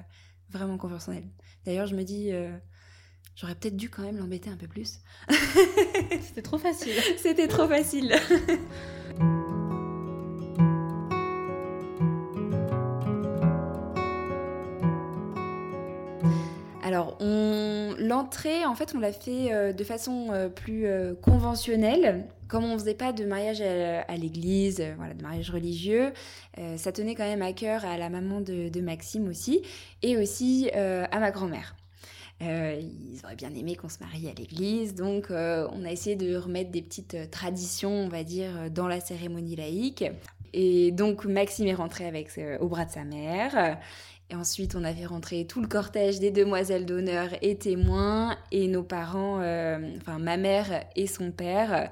vraiment 0.51 0.77
confiance 0.77 1.09
en 1.09 1.13
elle. 1.13 1.29
D'ailleurs, 1.65 1.87
je 1.87 1.95
me 1.95 2.03
dis, 2.03 2.33
euh, 2.33 2.57
j'aurais 3.37 3.55
peut-être 3.55 3.77
dû 3.77 3.91
quand 3.91 4.03
même 4.03 4.19
l'embêter 4.19 4.51
un 4.51 4.57
peu 4.57 4.67
plus. 4.67 5.01
C'était 6.23 6.43
trop 6.43 6.59
facile. 6.59 6.95
C'était 7.19 7.49
trop 7.49 7.69
facile. 7.69 8.15
l'entrée, 18.11 18.67
en 18.67 18.75
fait, 18.75 18.93
on 18.95 18.99
l'a 18.99 19.13
fait 19.13 19.53
euh, 19.53 19.73
de 19.73 19.85
façon 19.85 20.29
euh, 20.31 20.49
plus 20.49 20.87
euh, 20.87 21.15
conventionnelle. 21.15 22.27
Comme 22.49 22.65
on 22.65 22.75
ne 22.75 22.79
faisait 22.79 22.95
pas 22.95 23.13
de 23.13 23.25
mariage 23.25 23.61
à, 23.61 24.17
l'église, 24.17 24.83
voilà, 24.97 25.15
de 25.15 25.23
mariage 25.23 25.51
religieux, 25.51 26.13
ça 26.77 26.91
tenait 26.91 27.15
quand 27.15 27.23
même 27.23 27.43
à 27.43 27.53
cœur 27.53 27.85
à 27.85 27.97
la 27.97 28.11
maman 28.11 28.41
de, 28.41 28.81
Maxime 28.81 29.29
aussi, 29.29 29.63
et 30.03 30.17
aussi 30.17 30.69
à 30.73 31.21
ma 31.21 31.31
grand-mère. 31.31 31.77
ils 32.41 33.21
auraient 33.23 33.37
bien 33.37 33.55
aimé 33.55 33.77
qu'on 33.77 33.89
se 33.89 34.01
marie 34.01 34.29
à 34.29 34.33
l'église, 34.37 34.97
donc 34.97 35.27
on 35.31 35.85
a 35.85 35.93
essayé 35.93 36.17
de 36.17 36.35
remettre 36.35 36.73
des 36.73 36.83
petites 36.83 37.31
traditions, 37.31 37.93
on 37.93 38.09
va 38.09 38.25
dire, 38.25 38.69
dans 38.69 38.89
la 38.89 38.99
cérémonie 38.99 39.55
laïque. 39.55 40.05
Et 40.53 40.91
donc 40.91 41.27
Maxime 41.27 41.69
est 41.69 41.75
rentré 41.75 42.05
avec 42.05 42.33
au 42.59 42.67
bras 42.67 42.85
de 42.85 42.91
sa 42.91 43.05
mère. 43.05 43.79
Et 44.31 44.37
ensuite, 44.37 44.77
on 44.77 44.85
avait 44.85 45.07
rentré 45.07 45.45
tout 45.45 45.61
le 45.61 45.67
cortège 45.67 46.21
des 46.21 46.31
demoiselles 46.31 46.87
d'honneur 46.87 47.31
et 47.43 47.57
témoins, 47.57 48.37
et 48.53 48.69
nos 48.69 48.85
parents, 48.85 49.41
euh, 49.41 49.79
enfin 49.97 50.21
ma 50.21 50.37
mère 50.37 50.85
et 50.95 51.09
son 51.09 51.33
père, 51.33 51.91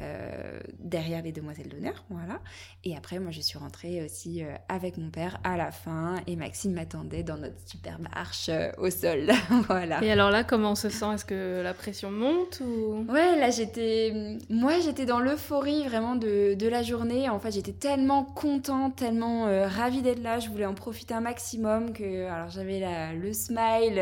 euh, 0.00 0.60
derrière 0.78 1.22
les 1.22 1.32
demoiselles 1.32 1.68
d'honneur, 1.68 2.04
voilà. 2.10 2.40
Et 2.84 2.96
après, 2.96 3.18
moi, 3.18 3.30
je 3.30 3.40
suis 3.40 3.58
rentrée 3.58 4.04
aussi 4.04 4.42
euh, 4.42 4.54
avec 4.68 4.96
mon 4.96 5.10
père 5.10 5.38
à 5.44 5.56
la 5.56 5.70
fin, 5.70 6.16
et 6.26 6.36
Maxime 6.36 6.72
m'attendait 6.72 7.22
dans 7.22 7.36
notre 7.36 7.58
superbe 7.66 8.06
arche 8.14 8.50
au 8.78 8.90
sol, 8.90 9.30
voilà. 9.68 10.02
Et 10.02 10.10
alors 10.10 10.30
là, 10.30 10.44
comment 10.44 10.72
on 10.72 10.74
se 10.74 10.88
sent? 10.88 11.06
Est-ce 11.14 11.24
que 11.24 11.60
la 11.62 11.74
pression 11.74 12.10
monte 12.10 12.60
ou? 12.60 13.04
Ouais, 13.10 13.38
là, 13.38 13.50
j'étais, 13.50 14.38
moi, 14.48 14.78
j'étais 14.80 15.06
dans 15.06 15.20
l'euphorie 15.20 15.86
vraiment 15.86 16.16
de, 16.16 16.54
de, 16.54 16.68
la 16.68 16.82
journée. 16.82 17.28
En 17.28 17.38
fait, 17.38 17.52
j'étais 17.52 17.72
tellement 17.72 18.24
contente, 18.24 18.96
tellement 18.96 19.44
ravie 19.66 20.02
d'être 20.02 20.22
là. 20.22 20.38
Je 20.38 20.48
voulais 20.48 20.66
en 20.66 20.74
profiter 20.74 21.14
un 21.14 21.20
maximum 21.20 21.92
que, 21.92 22.26
alors, 22.26 22.50
j'avais 22.50 22.80
le 23.14 23.32
smile 23.32 24.00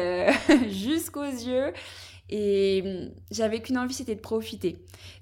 jusqu'aux 0.70 1.24
yeux. 1.24 1.72
Et 2.30 2.82
hum, 2.84 3.10
j'avais 3.30 3.60
qu'une 3.60 3.78
envie, 3.78 3.94
c'était 3.94 4.14
de 4.14 4.20
profiter. 4.20 4.76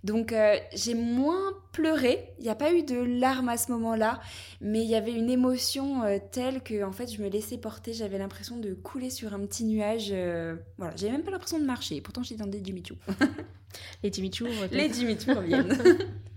Donc 0.05 0.33
euh, 0.33 0.57
j'ai 0.75 0.95
moins 0.95 1.53
pleuré. 1.73 2.33
Il 2.39 2.45
n'y 2.45 2.51
a 2.51 2.55
pas 2.55 2.73
eu 2.73 2.83
de 2.83 2.97
larmes 2.97 3.49
à 3.49 3.57
ce 3.57 3.71
moment-là, 3.73 4.21
mais 4.61 4.83
il 4.83 4.89
y 4.89 4.95
avait 4.95 5.13
une 5.13 5.31
émotion 5.31 6.03
euh, 6.03 6.19
telle 6.31 6.63
que 6.63 6.85
en 6.85 6.93
fait 6.93 7.13
je 7.13 7.23
me 7.23 7.29
laissais 7.29 7.59
porter. 7.59 7.93
J'avais 7.93 8.19
l'impression 8.19 8.57
de 8.57 8.75
couler 8.75 9.11
sur 9.11 9.35
un 9.35 9.41
petit 9.41 9.65
nuage. 9.65 10.09
Euh, 10.11 10.57
voilà, 10.79 10.95
j'avais 10.97 11.13
même 11.13 11.23
pas 11.23 11.31
l'impression 11.31 11.59
de 11.59 11.65
marcher. 11.65 12.01
Pourtant 12.01 12.23
j'étais 12.23 12.43
dans 12.43 12.51
des 12.51 12.61
Jimmy 12.65 12.83
Choo. 12.87 12.97
Les 14.03 14.13
Jimmy 14.13 14.33
Choo. 14.33 14.47
Les 14.71 14.93
Jimmy 14.93 15.19
Choo 15.19 15.35
reviennent. 15.35 15.77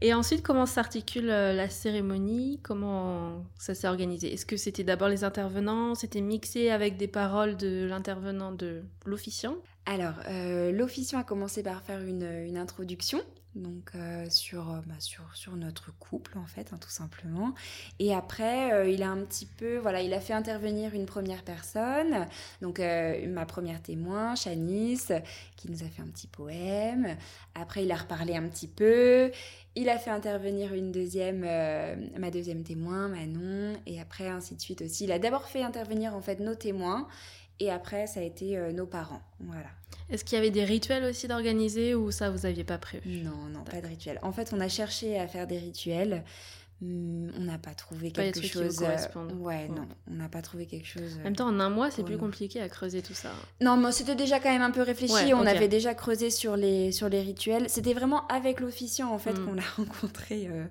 Et 0.00 0.12
ensuite, 0.12 0.42
comment 0.42 0.66
s'articule 0.66 1.26
la 1.26 1.68
cérémonie? 1.68 2.60
Comment 2.62 3.44
ça 3.58 3.74
s'est 3.74 3.88
organisé? 3.88 4.32
Est-ce 4.32 4.44
que 4.44 4.56
c'était 4.56 4.84
d'abord 4.84 5.08
les 5.08 5.24
intervenants? 5.24 5.94
C'était 5.94 6.20
mixé 6.20 6.70
avec 6.70 6.96
des 6.96 7.08
paroles 7.08 7.56
de 7.56 7.86
l'intervenant 7.88 8.52
de 8.52 8.82
l'officiant? 9.06 9.56
Alors, 9.86 10.14
euh, 10.28 10.72
l'officiant 10.72 11.18
a 11.18 11.24
commencé 11.24 11.62
par 11.62 11.82
faire 11.82 12.00
une, 12.00 12.56
introduction, 12.56 13.20
donc 13.54 13.90
euh, 13.94 14.28
sur, 14.30 14.70
euh, 14.70 14.80
bah, 14.86 14.94
sur, 14.98 15.22
sur, 15.34 15.56
notre 15.56 15.96
couple 15.98 16.38
en 16.38 16.46
fait, 16.46 16.72
hein, 16.72 16.78
tout 16.80 16.90
simplement. 16.90 17.54
Et 17.98 18.14
après, 18.14 18.92
il 18.92 19.02
a 19.02 19.10
un 19.10 19.24
petit 19.24 19.46
peu, 19.46 19.78
voilà, 19.78 20.02
il 20.02 20.12
a 20.12 20.20
fait 20.20 20.32
intervenir 20.32 20.94
une 20.94 21.06
première 21.06 21.42
personne, 21.42 22.26
donc 22.60 22.80
ma 22.80 23.46
première 23.46 23.82
témoin, 23.82 24.34
Chanice, 24.34 25.12
qui 25.56 25.70
nous 25.70 25.82
a 25.82 25.86
fait 25.86 26.02
un 26.02 26.08
petit 26.08 26.26
poème. 26.26 27.16
Après, 27.54 27.84
il 27.84 27.92
a 27.92 27.96
reparlé 27.96 28.34
un 28.34 28.48
petit 28.48 28.68
peu. 28.68 29.30
Il 29.76 29.88
a 29.88 29.98
fait 29.98 30.10
intervenir 30.10 30.72
une 30.74 30.92
deuxième, 30.92 31.40
ma 32.18 32.30
deuxième 32.30 32.62
témoin, 32.62 33.08
Manon, 33.08 33.74
et 33.86 34.00
après 34.00 34.28
ainsi 34.28 34.54
de 34.54 34.60
suite 34.60 34.82
aussi. 34.82 35.04
Il 35.04 35.12
a 35.12 35.18
d'abord 35.18 35.46
fait 35.46 35.62
intervenir 35.62 36.14
en 36.14 36.20
fait 36.20 36.40
nos 36.40 36.54
témoins. 36.54 37.06
Et 37.60 37.70
après, 37.70 38.06
ça 38.06 38.20
a 38.20 38.22
été 38.22 38.58
euh, 38.58 38.72
nos 38.72 38.86
parents. 38.86 39.22
Voilà. 39.40 39.68
Est-ce 40.10 40.24
qu'il 40.24 40.36
y 40.36 40.38
avait 40.38 40.50
des 40.50 40.64
rituels 40.64 41.04
aussi 41.04 41.28
d'organiser 41.28 41.94
ou 41.94 42.10
ça, 42.10 42.30
vous 42.30 42.46
aviez 42.46 42.64
pas 42.64 42.78
prévu? 42.78 43.22
Non, 43.22 43.48
non, 43.50 43.64
pas 43.64 43.80
de 43.80 43.86
rituels. 43.86 44.18
En 44.22 44.32
fait, 44.32 44.52
on 44.52 44.60
a 44.60 44.68
cherché 44.68 45.18
à 45.18 45.26
faire 45.26 45.46
des 45.46 45.58
rituels. 45.58 46.24
On 46.82 47.40
n'a 47.40 47.56
pas 47.56 47.72
trouvé 47.72 48.10
quelque 48.10 48.44
chose. 48.46 48.82
Euh, 48.82 49.34
ouais, 49.36 49.68
non, 49.68 49.86
on 50.10 50.14
n'a 50.14 50.28
pas 50.28 50.42
trouvé 50.42 50.66
quelque 50.66 50.86
chose. 50.86 51.16
En 51.20 51.24
même 51.24 51.36
temps, 51.36 51.48
en 51.48 51.60
un 51.60 51.70
mois, 51.70 51.90
c'est 51.90 52.02
plus 52.02 52.18
compliqué 52.18 52.60
à 52.60 52.68
creuser 52.68 53.00
tout 53.00 53.14
ça. 53.14 53.30
Non, 53.60 53.76
mais 53.76 53.92
c'était 53.92 54.16
déjà 54.16 54.40
quand 54.40 54.50
même 54.50 54.62
un 54.62 54.70
peu 54.70 54.82
réfléchi. 54.82 55.32
on 55.32 55.46
avait 55.46 55.68
déjà 55.68 55.94
creusé 55.94 56.30
sur 56.30 56.56
les, 56.56 56.92
sur 56.92 57.08
les 57.08 57.20
rituels. 57.20 57.70
C'était 57.70 57.94
vraiment 57.94 58.26
avec 58.26 58.60
l'officiant, 58.60 59.12
en 59.12 59.18
fait, 59.18 59.32
hmm. 59.32 59.46
qu'on 59.46 59.54
l'a 59.54 59.62
rencontré 59.76 60.48
euh, 60.50 60.64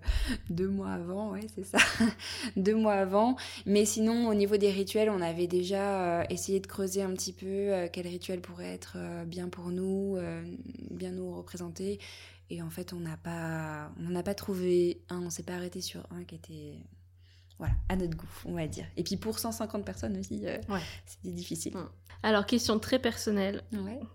deux 0.49 0.67
mois 0.67 0.91
avant. 0.91 1.31
Ouais, 1.31 1.47
c'est 1.55 1.65
ça. 1.65 1.79
deux 2.57 2.75
mois 2.75 2.93
avant. 2.93 3.35
Mais 3.65 3.85
sinon, 3.85 4.27
au 4.27 4.33
niveau 4.33 4.57
des 4.57 4.71
rituels, 4.71 5.09
on 5.09 5.21
avait 5.21 5.47
déjà 5.47 6.19
euh, 6.19 6.23
essayé 6.29 6.59
de 6.59 6.67
creuser 6.67 7.01
un 7.01 7.11
petit 7.13 7.33
peu 7.33 7.71
quel 7.91 8.07
rituel 8.07 8.41
pourrait 8.41 8.73
être 8.73 8.97
bien 9.25 9.47
pour 9.47 9.69
nous, 9.69 10.17
bien 10.91 11.11
nous 11.11 11.35
représenter. 11.35 11.99
Et 12.53 12.61
en 12.61 12.69
fait, 12.69 12.93
on 12.93 12.99
n'a 12.99 13.17
pas, 13.17 13.91
on 13.99 14.11
n'a 14.11 14.21
pas 14.21 14.35
trouvé 14.35 15.01
un, 15.09 15.23
on 15.23 15.31
s'est 15.31 15.41
pas 15.41 15.53
arrêté 15.53 15.81
sur 15.81 16.05
un 16.11 16.23
qui 16.23 16.35
était, 16.35 16.75
voilà, 17.57 17.73
à 17.89 17.95
notre 17.95 18.15
goût, 18.15 18.29
on 18.45 18.53
va 18.53 18.67
dire. 18.67 18.85
Et 18.95 19.01
puis 19.01 19.17
pour 19.17 19.39
150 19.39 19.83
personnes 19.83 20.15
aussi, 20.19 20.45
euh, 20.45 20.59
c'était 21.07 21.33
difficile. 21.33 21.73
Alors, 22.21 22.45
question 22.45 22.77
très 22.77 22.99
personnelle 22.99 23.63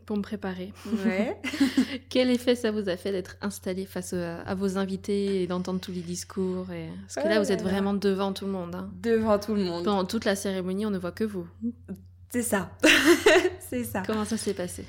pour 0.07 0.17
me 0.17 0.23
préparer. 0.23 0.73
Ouais. 1.05 1.37
Quel 2.11 2.31
effet 2.31 2.55
ça 2.55 2.71
vous 2.71 2.89
a 2.89 2.97
fait 2.97 3.11
d'être 3.11 3.37
installé 3.41 3.87
face 3.87 4.13
à, 4.13 4.55
vos 4.55 4.79
invités 4.79 5.43
et 5.43 5.49
d'entendre 5.49 5.81
tous 5.81 5.91
les 5.91 6.03
discours 6.03 6.71
et... 6.71 6.91
Parce 7.01 7.17
que 7.17 7.29
là, 7.29 7.41
vous 7.41 7.51
êtes 7.51 7.63
vraiment 7.63 7.93
devant 7.93 8.33
tout 8.33 8.47
le 8.47 8.53
monde. 8.53 8.77
Hein. 8.77 8.89
Devant 9.03 9.41
tout 9.41 9.57
le 9.57 9.65
monde. 9.65 9.85
Pendant 9.85 10.05
toute 10.05 10.27
la 10.27 10.37
cérémonie, 10.37 10.87
on 10.87 10.91
ne 10.91 10.99
voit 10.99 11.11
que 11.11 11.25
vous. 11.25 11.49
C'est 12.31 12.43
ça. 12.43 12.71
C'est 13.69 13.83
ça. 13.83 14.05
Comment 14.07 14.25
ça 14.25 14.37
s'est 14.37 14.55
passé? 14.55 14.85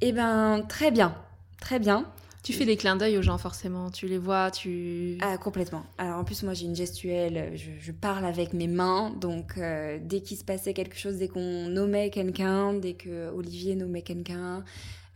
Eh 0.00 0.12
ben, 0.12 0.64
très 0.68 0.92
bien. 0.92 1.12
Très 1.60 1.80
bien. 1.80 2.06
Tu 2.46 2.52
fais 2.52 2.64
des 2.64 2.76
clins 2.76 2.94
d'œil 2.94 3.18
aux 3.18 3.22
gens 3.22 3.38
forcément, 3.38 3.90
tu 3.90 4.06
les 4.06 4.18
vois, 4.18 4.52
tu... 4.52 5.18
Ah 5.20 5.36
complètement. 5.36 5.82
Alors 5.98 6.20
en 6.20 6.22
plus 6.22 6.44
moi 6.44 6.54
j'ai 6.54 6.66
une 6.66 6.76
gestuelle, 6.76 7.54
je, 7.56 7.90
parle 7.90 8.24
avec 8.24 8.52
mes 8.52 8.68
mains, 8.68 9.10
donc 9.20 9.54
euh, 9.58 9.98
dès 10.00 10.20
qu'il 10.20 10.36
se 10.36 10.44
passait 10.44 10.72
quelque 10.72 10.96
chose, 10.96 11.16
dès 11.16 11.26
qu'on 11.26 11.66
nommait 11.66 12.08
quelqu'un, 12.10 12.74
dès 12.74 12.92
que 12.92 13.30
Olivier 13.30 13.74
nommait 13.74 14.02
quelqu'un, 14.02 14.62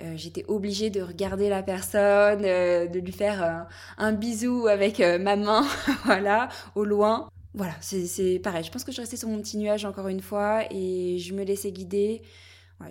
euh, 0.02 0.14
j'étais 0.16 0.44
obligée 0.48 0.90
de 0.90 1.02
regarder 1.02 1.48
la 1.48 1.62
personne, 1.62 2.42
euh, 2.44 2.88
de 2.88 2.98
lui 2.98 3.12
faire 3.12 3.68
un 3.96 4.12
bisou 4.12 4.66
avec 4.66 4.98
ma 4.98 5.36
main, 5.36 5.64
voilà, 6.06 6.48
au 6.74 6.84
loin. 6.84 7.28
Voilà, 7.54 7.74
c'est 7.80 8.40
pareil. 8.42 8.64
Je 8.64 8.72
pense 8.72 8.82
que 8.82 8.90
je 8.90 9.00
restais 9.00 9.16
sur 9.16 9.28
mon 9.28 9.38
petit 9.38 9.56
nuage 9.56 9.84
encore 9.84 10.08
une 10.08 10.20
fois 10.20 10.64
et 10.72 11.18
je 11.18 11.32
me 11.32 11.44
laissais 11.44 11.70
guider 11.70 12.22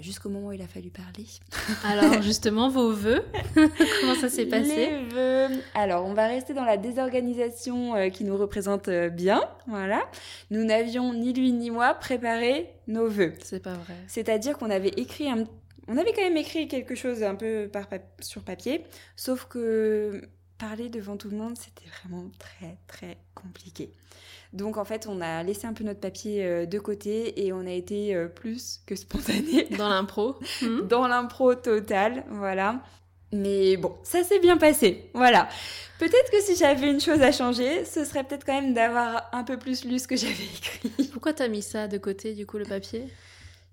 jusqu'au 0.01 0.29
moment 0.29 0.47
où 0.47 0.51
il 0.53 0.61
a 0.61 0.67
fallu 0.67 0.89
parler. 0.89 1.25
Alors 1.83 2.21
justement, 2.21 2.69
vos 2.69 2.91
vœux, 2.91 3.23
comment 3.55 4.15
ça 4.15 4.29
s'est 4.29 4.45
passé 4.45 4.89
Les 4.89 5.05
vœux. 5.05 5.47
Alors, 5.73 6.05
on 6.05 6.13
va 6.13 6.27
rester 6.27 6.53
dans 6.53 6.63
la 6.63 6.77
désorganisation 6.77 7.95
euh, 7.95 8.09
qui 8.09 8.23
nous 8.23 8.37
représente 8.37 8.87
euh, 8.87 9.09
bien. 9.09 9.41
Voilà. 9.67 10.09
Nous 10.51 10.63
n'avions 10.63 11.13
ni 11.13 11.33
lui 11.33 11.51
ni 11.51 11.71
moi 11.71 11.93
préparé 11.93 12.69
nos 12.87 13.07
vœux. 13.07 13.33
C'est 13.43 13.63
pas 13.63 13.73
vrai. 13.73 13.95
C'est-à-dire 14.07 14.57
qu'on 14.57 14.69
avait 14.69 14.93
écrit 14.97 15.29
un... 15.29 15.43
On 15.87 15.97
avait 15.97 16.13
quand 16.13 16.21
même 16.21 16.37
écrit 16.37 16.67
quelque 16.67 16.93
chose 16.93 17.23
un 17.23 17.35
peu 17.35 17.67
par 17.71 17.87
sur 18.21 18.43
papier, 18.43 18.85
sauf 19.15 19.45
que 19.45 20.21
parler 20.59 20.89
devant 20.89 21.17
tout 21.17 21.29
le 21.29 21.37
monde, 21.37 21.57
c'était 21.57 21.89
vraiment 22.03 22.29
très 22.37 22.77
très 22.87 23.17
compliqué. 23.33 23.91
Donc 24.53 24.77
en 24.77 24.85
fait, 24.85 25.07
on 25.07 25.21
a 25.21 25.41
laissé 25.43 25.65
un 25.65 25.73
peu 25.73 25.83
notre 25.83 25.99
papier 25.99 26.45
euh, 26.45 26.65
de 26.65 26.79
côté 26.79 27.45
et 27.45 27.53
on 27.53 27.65
a 27.65 27.71
été 27.71 28.15
euh, 28.15 28.27
plus 28.27 28.81
que 28.85 28.95
spontané. 28.95 29.67
Dans 29.77 29.89
l'impro. 29.89 30.35
Hmm. 30.61 30.81
Dans 30.87 31.07
l'impro 31.07 31.55
total, 31.55 32.25
voilà. 32.29 32.81
Mais 33.31 33.77
bon, 33.77 33.95
ça 34.03 34.23
s'est 34.23 34.39
bien 34.39 34.57
passé, 34.57 35.11
voilà. 35.13 35.47
Peut-être 35.99 36.31
que 36.31 36.41
si 36.41 36.55
j'avais 36.55 36.89
une 36.89 36.99
chose 36.99 37.21
à 37.21 37.31
changer, 37.31 37.85
ce 37.85 38.03
serait 38.03 38.23
peut-être 38.23 38.43
quand 38.43 38.59
même 38.59 38.73
d'avoir 38.73 39.29
un 39.33 39.43
peu 39.43 39.57
plus 39.57 39.85
lu 39.85 39.99
ce 39.99 40.07
que 40.07 40.15
j'avais 40.15 40.33
écrit. 40.87 41.09
Pourquoi 41.11 41.33
t'as 41.33 41.47
mis 41.47 41.61
ça 41.61 41.87
de 41.87 41.99
côté, 41.99 42.33
du 42.33 42.47
coup, 42.47 42.57
le 42.57 42.65
papier? 42.65 43.07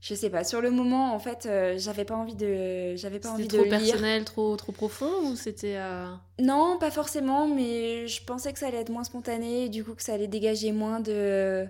Je 0.01 0.15
sais 0.15 0.31
pas. 0.31 0.45
Sur 0.45 0.61
le 0.61 0.71
moment, 0.71 1.15
en 1.15 1.19
fait, 1.19 1.47
euh, 1.47 1.75
j'avais 1.79 2.05
pas 2.05 2.15
envie 2.15 2.35
de, 2.35 2.97
j'avais 2.97 3.19
pas 3.19 3.31
envie 3.31 3.49
de 3.49 3.57
trop 3.57 3.69
personnel, 3.69 4.25
trop 4.25 4.57
trop 4.57 4.73
profond 4.73 5.11
ou 5.25 5.37
c'était 5.37 5.77
euh, 5.77 6.07
Non, 6.39 6.77
pas 6.79 6.91
forcément, 6.91 7.49
mais 7.49 8.07
je 8.07 8.23
pensais 8.23 8.53
que 8.53 8.59
ça 8.59 8.69
allait 8.69 8.81
être 8.81 8.91
moins 8.91 9.05
spontané, 9.05 9.65
et 9.65 9.69
du 9.69 9.85
coup 9.85 9.95
que 9.95 10.03
ça 10.03 10.15
allait 10.15 10.29
dégager 10.29 10.73
moins 10.73 11.01
de 11.01 11.67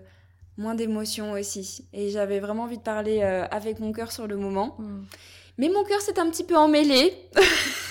moins 0.59 0.74
d'émotions 0.74 1.33
aussi. 1.33 1.87
Et 1.93 2.11
j'avais 2.11 2.41
vraiment 2.41 2.64
envie 2.64 2.79
de 2.79 2.83
parler 2.83 3.20
euh, 3.22 3.47
avec 3.51 3.79
mon 3.79 3.93
cœur 3.93 4.11
sur 4.11 4.27
le 4.27 4.37
moment. 4.37 4.74
Hmm. 4.79 5.05
Mais 5.59 5.68
mon 5.68 5.85
cœur 5.85 6.01
s'est 6.01 6.18
un 6.18 6.29
petit 6.29 6.45
peu 6.45 6.57
emmêlé. 6.57 7.14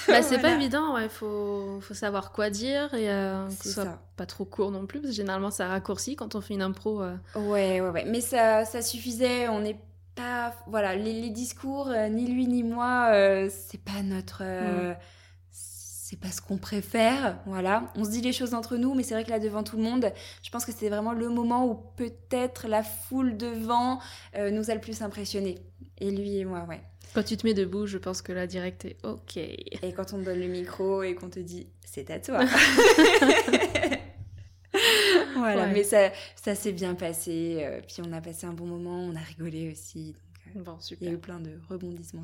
bah, 0.08 0.22
c'est 0.22 0.38
pas 0.42 0.54
évident, 0.54 0.94
ouais. 0.94 1.10
Faut, 1.10 1.80
faut 1.82 1.94
savoir 1.96 2.32
quoi 2.32 2.52
dire 2.52 2.94
et 2.94 3.08
que 3.08 3.64
ce 3.64 3.70
soit 3.70 4.00
pas 4.18 4.28
trop 4.28 4.46
court 4.46 4.70
non 4.70 4.86
plus, 4.86 5.00
parce 5.00 5.12
que 5.12 5.16
généralement 5.16 5.50
ça 5.50 5.68
raccourcit 5.68 6.16
quand 6.16 6.36
on 6.36 6.42
fait 6.42 6.54
une 6.54 6.62
impro. 6.62 7.02
Ouais, 7.36 7.82
ouais, 7.82 7.90
ouais. 7.90 8.06
Mais 8.06 8.22
ça, 8.22 8.66
ça 8.66 8.84
suffisait. 8.84 9.48
On 9.48 9.64
est 9.64 9.78
pas 10.16 10.56
voilà 10.68 10.96
les, 10.96 11.30
discours 11.30 11.90
euh, 11.90 12.08
ni 12.08 12.28
lui 12.28 12.48
ni 12.48 12.64
moi 12.64 13.10
euh, 13.12 13.50
c'est 13.50 13.82
pas 13.82 14.02
notre 14.04 14.42
euh, 14.44 14.94
mm. 14.94 14.98
c'est 15.52 16.20
pas 16.20 16.32
ce 16.32 16.42
qu'on 16.42 16.58
préfère 16.58 17.40
voilà 17.46 17.92
on 17.96 18.06
se 18.06 18.10
dit 18.10 18.22
les 18.22 18.34
choses 18.34 18.54
entre 18.54 18.78
nous 18.78 18.94
mais 18.94 19.04
c'est 19.04 19.14
vrai 19.14 19.24
que 19.24 19.30
là 19.30 19.40
devant 19.40 19.64
tout 19.64 19.78
le 19.78 19.84
monde 19.84 20.12
je 20.42 20.50
pense 20.50 20.66
que 20.66 20.72
c'est 20.72 20.90
vraiment 20.90 21.14
le 21.14 21.30
moment 21.30 21.66
où 21.68 21.76
peut-être 21.96 22.68
la 22.68 22.84
foule 22.84 23.38
devant 23.38 24.00
nous 24.38 24.72
a 24.72 24.74
le 24.74 24.82
plus 24.82 25.02
impressionné 25.02 25.60
et 26.00 26.12
lui 26.12 26.38
et 26.38 26.46
moi 26.46 26.66
ouais 26.70 26.82
quand 27.14 27.24
tu 27.24 27.38
te 27.38 27.48
mets 27.48 27.54
debout, 27.54 27.88
je 27.88 27.98
pense 27.98 28.22
que 28.22 28.34
là, 28.34 28.46
direct 28.46 28.84
est 28.84 28.98
OK. 29.06 29.38
Et 29.38 29.94
quand 29.96 30.12
on 30.12 30.18
te 30.18 30.26
donne 30.26 30.42
le 30.42 30.48
micro 30.48 31.02
et 31.02 31.16
qu'on 31.16 31.30
te 31.30 31.40
dit 31.40 31.68
c'est 31.86 32.12
à 32.12 32.20
toi. 32.20 32.42
voilà, 35.36 35.68
mais 35.68 35.84
ça, 35.84 36.12
ça 36.36 36.56
s'est 36.56 36.72
bien 36.74 36.96
passé. 36.96 37.60
Euh, 37.64 37.82
puis 37.82 37.98
on 38.08 38.12
a 38.14 38.22
passé 38.22 38.46
un 38.48 38.54
bon 38.54 38.66
moment, 38.66 39.00
on 39.02 39.16
a 39.16 39.20
rigolé 39.20 39.72
aussi. 39.72 40.16
Euh, 40.56 40.60
Bon, 40.66 40.78
super. 40.80 41.06
Il 41.08 41.08
y 41.10 41.12
a 41.12 41.16
eu 41.16 41.20
plein 41.20 41.40
de 41.40 41.52
rebondissements. 41.70 42.24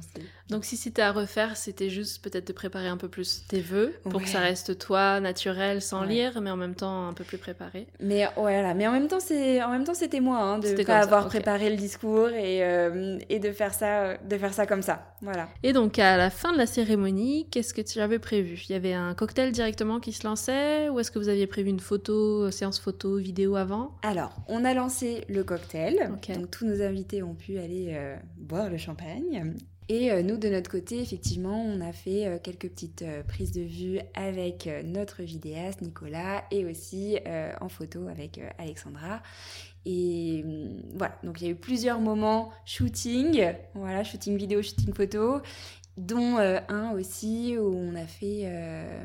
Donc 0.50 0.66
si 0.66 0.78
c'était 0.78 1.02
à 1.02 1.12
refaire, 1.12 1.58
c'était 1.58 1.90
juste 1.90 2.24
peut-être 2.24 2.48
de 2.48 2.54
préparer 2.54 2.88
un 2.88 2.98
peu 2.98 3.08
plus 3.08 3.44
tes 3.48 3.60
vœux 3.60 3.94
pour 4.04 4.22
que 4.22 4.28
ça 4.28 4.40
reste 4.40 4.78
toi, 4.80 5.20
naturel, 5.20 5.82
sans 5.82 6.02
Ouais. 6.02 6.08
lire, 6.08 6.42
mais 6.42 6.50
en 6.50 6.56
même 6.58 6.76
temps 6.76 7.08
un 7.08 7.14
peu 7.14 7.24
plus 7.24 7.38
préparé. 7.38 7.88
Mais 8.00 8.26
voilà, 8.36 8.74
mais 8.74 8.88
en 8.88 8.92
même 8.94 9.08
temps, 9.08 9.20
c'est 9.20 9.62
en 9.62 9.70
même 9.70 9.84
temps, 9.84 9.94
c'était 9.94 10.20
moi 10.22 10.40
hein, 10.40 10.60
de 10.60 10.68
C'était 10.68 10.86
pas 10.86 11.02
ça, 11.02 11.08
avoir 11.08 11.28
préparé 11.28 11.70
le 11.70 11.76
discours 11.76 12.30
et, 12.30 12.64
euh, 12.64 13.20
et 13.30 13.40
de 13.40 13.52
faire 13.52 13.74
ça, 13.74 14.18
de 14.18 14.38
faire 14.38 14.54
ça 14.54 14.66
comme 14.66 14.82
ça. 14.82 15.14
Voilà. 15.22 15.50
Et 15.64 15.74
donc 15.74 16.00
à 16.00 16.18
la 16.18 16.30
fin 16.30 16.52
de 16.54 16.58
la 16.58 16.66
cérémonie, 16.66 17.48
qu'est-ce 17.52 17.74
que 17.74 17.82
tu 17.82 18.00
avais 18.00 18.18
prévu? 18.20 18.64
Il 18.70 18.72
y 18.72 18.76
avait 18.76 18.94
un 18.94 19.14
cocktail 19.14 19.52
directement 19.52 20.00
qui 20.00 20.14
se 20.14 20.26
lançait 20.26 20.90
ou 20.90 21.00
est-ce 21.00 21.12
que 21.12 21.20
vous 21.20 21.30
aviez 21.30 21.48
prévu 21.48 21.70
une 21.70 21.80
photo, 21.80 22.44
euh, 22.46 22.52
séance 22.52 22.80
photo, 22.80 23.18
vidéo 23.18 23.56
avant? 23.56 23.92
Alors, 24.04 24.36
on 24.48 24.66
a 24.66 24.74
lancé 24.74 25.26
le 25.30 25.44
cocktail. 25.44 26.10
Donc, 26.10 26.50
tous 26.50 26.66
nos 26.66 26.82
invités 26.82 27.22
ont 27.24 27.36
pu 27.36 27.58
aller 27.58 27.90
euh, 27.92 28.16
boire 28.38 28.70
le 28.70 28.78
champagne. 28.78 29.54
Et 29.90 30.12
euh, 30.12 30.22
nous, 30.24 30.38
de 30.38 30.48
notre 30.48 30.70
côté, 30.72 31.02
effectivement, 31.02 31.62
on 31.62 31.82
a 31.82 31.92
fait 31.92 32.26
euh, 32.26 32.38
quelques 32.42 32.70
petites 32.70 33.02
euh, 33.02 33.24
prises 33.24 33.52
de 33.52 33.62
vue 33.62 34.00
avec 34.14 34.68
euh, 34.68 34.84
notre 34.84 35.22
vidéaste 35.22 35.82
Nicolas 35.82 36.44
et 36.50 36.66
aussi 36.66 37.18
euh, 37.28 37.52
en 37.60 37.68
photo 37.68 38.08
avec 38.08 38.38
euh, 38.38 38.48
Alexandra. 38.58 39.22
Et 39.86 40.44
hum, 40.46 40.82
voilà, 40.96 41.18
donc 41.24 41.42
il 41.42 41.46
y 41.46 41.48
a 41.48 41.52
eu 41.52 41.56
plusieurs 41.56 42.00
moments 42.00 42.52
shooting, 42.66 43.44
voilà, 43.74 44.04
shooting 44.06 44.38
vidéo, 44.38 44.62
shooting 44.62 44.94
photo, 44.94 45.42
dont 45.98 46.38
euh, 46.38 46.60
un 46.70 46.92
aussi 46.92 47.58
où 47.58 47.76
on 47.76 47.96
a 47.96 48.06
fait, 48.06 48.44
euh, 48.46 49.04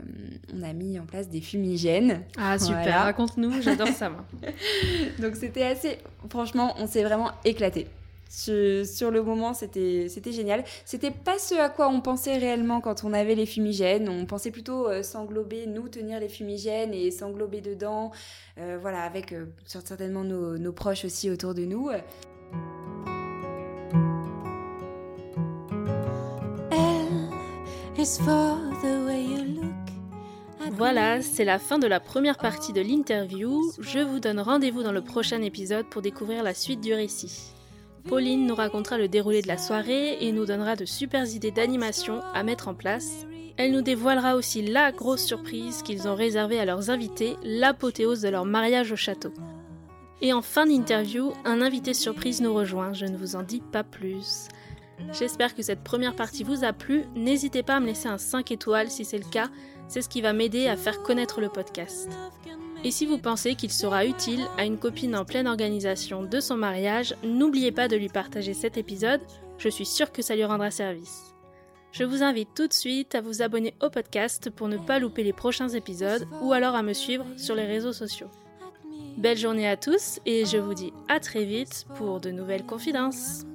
on 0.54 0.62
a 0.62 0.72
mis 0.72 1.00
en 1.00 1.06
place 1.06 1.28
des 1.28 1.40
fumigènes. 1.40 2.22
Ah 2.38 2.58
super, 2.60 2.82
Voilà. 2.82 3.02
raconte-nous, 3.04 3.60
j'adore 3.60 3.88
ça 3.88 4.08
moi. 4.08 4.24
Donc 5.20 5.34
c'était 5.34 5.64
assez, 5.64 5.98
franchement, 6.30 6.74
on 6.78 6.86
s'est 6.86 7.02
vraiment 7.02 7.30
éclaté. 7.44 7.88
Sur, 8.28 8.84
sur 8.84 9.10
le 9.10 9.22
moment, 9.22 9.54
c'était 9.54 10.08
c'était 10.08 10.32
génial. 10.32 10.64
C'était 10.84 11.10
pas 11.10 11.38
ce 11.38 11.54
à 11.54 11.68
quoi 11.68 11.88
on 11.88 12.00
pensait 12.00 12.38
réellement 12.38 12.80
quand 12.80 13.04
on 13.04 13.12
avait 13.12 13.34
les 13.34 13.46
fumigènes. 13.46 14.08
On 14.08 14.26
pensait 14.26 14.50
plutôt 14.50 14.88
euh, 14.88 15.02
s'englober, 15.02 15.66
nous 15.66 15.88
tenir 15.88 16.20
les 16.20 16.28
fumigènes 16.28 16.92
et 16.92 17.10
s'englober 17.10 17.60
dedans. 17.60 18.10
Euh, 18.58 18.78
voilà, 18.80 19.02
avec 19.02 19.32
euh, 19.32 19.46
certainement 19.64 20.24
nos, 20.24 20.58
nos 20.58 20.72
proches 20.72 21.04
aussi 21.04 21.30
autour 21.30 21.54
de 21.54 21.64
nous. 21.64 21.90
Voilà, 30.72 31.22
c'est 31.22 31.44
la 31.44 31.58
fin 31.58 31.78
de 31.78 31.86
la 31.86 32.00
première 32.00 32.36
partie 32.36 32.72
de 32.72 32.80
l'interview. 32.80 33.62
Je 33.80 34.00
vous 34.00 34.20
donne 34.20 34.40
rendez-vous 34.40 34.82
dans 34.82 34.92
le 34.92 35.02
prochain 35.02 35.40
épisode 35.42 35.86
pour 35.86 36.02
découvrir 36.02 36.42
la 36.42 36.54
suite 36.54 36.80
du 36.80 36.92
récit. 36.92 37.55
Pauline 38.08 38.46
nous 38.46 38.54
racontera 38.54 38.98
le 38.98 39.08
déroulé 39.08 39.42
de 39.42 39.48
la 39.48 39.58
soirée 39.58 40.18
et 40.20 40.30
nous 40.30 40.46
donnera 40.46 40.76
de 40.76 40.84
super 40.84 41.26
idées 41.26 41.50
d'animation 41.50 42.20
à 42.34 42.44
mettre 42.44 42.68
en 42.68 42.74
place. 42.74 43.26
Elle 43.56 43.72
nous 43.72 43.82
dévoilera 43.82 44.36
aussi 44.36 44.62
la 44.62 44.92
grosse 44.92 45.24
surprise 45.24 45.82
qu'ils 45.82 46.06
ont 46.06 46.14
réservée 46.14 46.60
à 46.60 46.64
leurs 46.64 46.90
invités, 46.90 47.36
l'apothéose 47.42 48.20
de 48.20 48.28
leur 48.28 48.44
mariage 48.44 48.92
au 48.92 48.96
château. 48.96 49.32
Et 50.22 50.32
en 50.32 50.40
fin 50.42 50.66
d'interview, 50.66 51.32
un 51.44 51.60
invité 51.62 51.94
surprise 51.94 52.40
nous 52.40 52.54
rejoint, 52.54 52.92
je 52.92 53.06
ne 53.06 53.16
vous 53.16 53.34
en 53.34 53.42
dis 53.42 53.62
pas 53.72 53.82
plus. 53.82 54.48
J'espère 55.12 55.54
que 55.54 55.62
cette 55.62 55.82
première 55.82 56.16
partie 56.16 56.44
vous 56.44 56.64
a 56.64 56.72
plu. 56.72 57.04
N'hésitez 57.16 57.62
pas 57.62 57.76
à 57.76 57.80
me 57.80 57.86
laisser 57.86 58.08
un 58.08 58.18
5 58.18 58.50
étoiles 58.50 58.90
si 58.90 59.04
c'est 59.04 59.18
le 59.18 59.28
cas, 59.28 59.48
c'est 59.88 60.00
ce 60.00 60.08
qui 60.08 60.20
va 60.20 60.32
m'aider 60.32 60.68
à 60.68 60.76
faire 60.76 61.02
connaître 61.02 61.40
le 61.40 61.48
podcast. 61.48 62.08
Et 62.84 62.90
si 62.90 63.06
vous 63.06 63.18
pensez 63.18 63.54
qu'il 63.54 63.72
sera 63.72 64.04
utile 64.06 64.46
à 64.58 64.64
une 64.64 64.78
copine 64.78 65.16
en 65.16 65.24
pleine 65.24 65.48
organisation 65.48 66.22
de 66.22 66.40
son 66.40 66.56
mariage, 66.56 67.14
n'oubliez 67.24 67.72
pas 67.72 67.88
de 67.88 67.96
lui 67.96 68.08
partager 68.08 68.54
cet 68.54 68.76
épisode, 68.76 69.20
je 69.58 69.68
suis 69.68 69.86
sûre 69.86 70.12
que 70.12 70.22
ça 70.22 70.36
lui 70.36 70.44
rendra 70.44 70.70
service. 70.70 71.34
Je 71.92 72.04
vous 72.04 72.22
invite 72.22 72.50
tout 72.54 72.66
de 72.68 72.72
suite 72.72 73.14
à 73.14 73.22
vous 73.22 73.40
abonner 73.40 73.74
au 73.82 73.88
podcast 73.88 74.50
pour 74.50 74.68
ne 74.68 74.76
pas 74.76 74.98
louper 74.98 75.24
les 75.24 75.32
prochains 75.32 75.70
épisodes 75.70 76.28
ou 76.42 76.52
alors 76.52 76.74
à 76.74 76.82
me 76.82 76.92
suivre 76.92 77.24
sur 77.36 77.54
les 77.54 77.64
réseaux 77.64 77.94
sociaux. 77.94 78.28
Belle 79.16 79.38
journée 79.38 79.66
à 79.66 79.78
tous 79.78 80.20
et 80.26 80.44
je 80.44 80.58
vous 80.58 80.74
dis 80.74 80.92
à 81.08 81.20
très 81.20 81.46
vite 81.46 81.86
pour 81.96 82.20
de 82.20 82.30
nouvelles 82.30 82.66
confidences. 82.66 83.46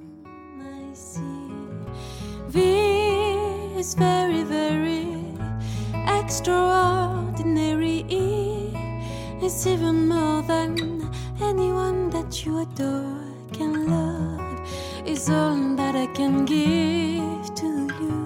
Is 9.42 9.66
even 9.66 10.06
more 10.06 10.40
than 10.42 11.10
anyone 11.40 12.10
that 12.10 12.46
you 12.46 12.60
adore 12.60 13.18
can 13.52 13.88
love. 13.90 14.60
Is 15.04 15.28
all 15.28 15.74
that 15.74 15.96
I 15.96 16.06
can 16.14 16.44
give 16.44 17.52
to 17.56 17.66
you. 18.00 18.22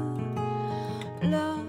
Love. 1.23 1.66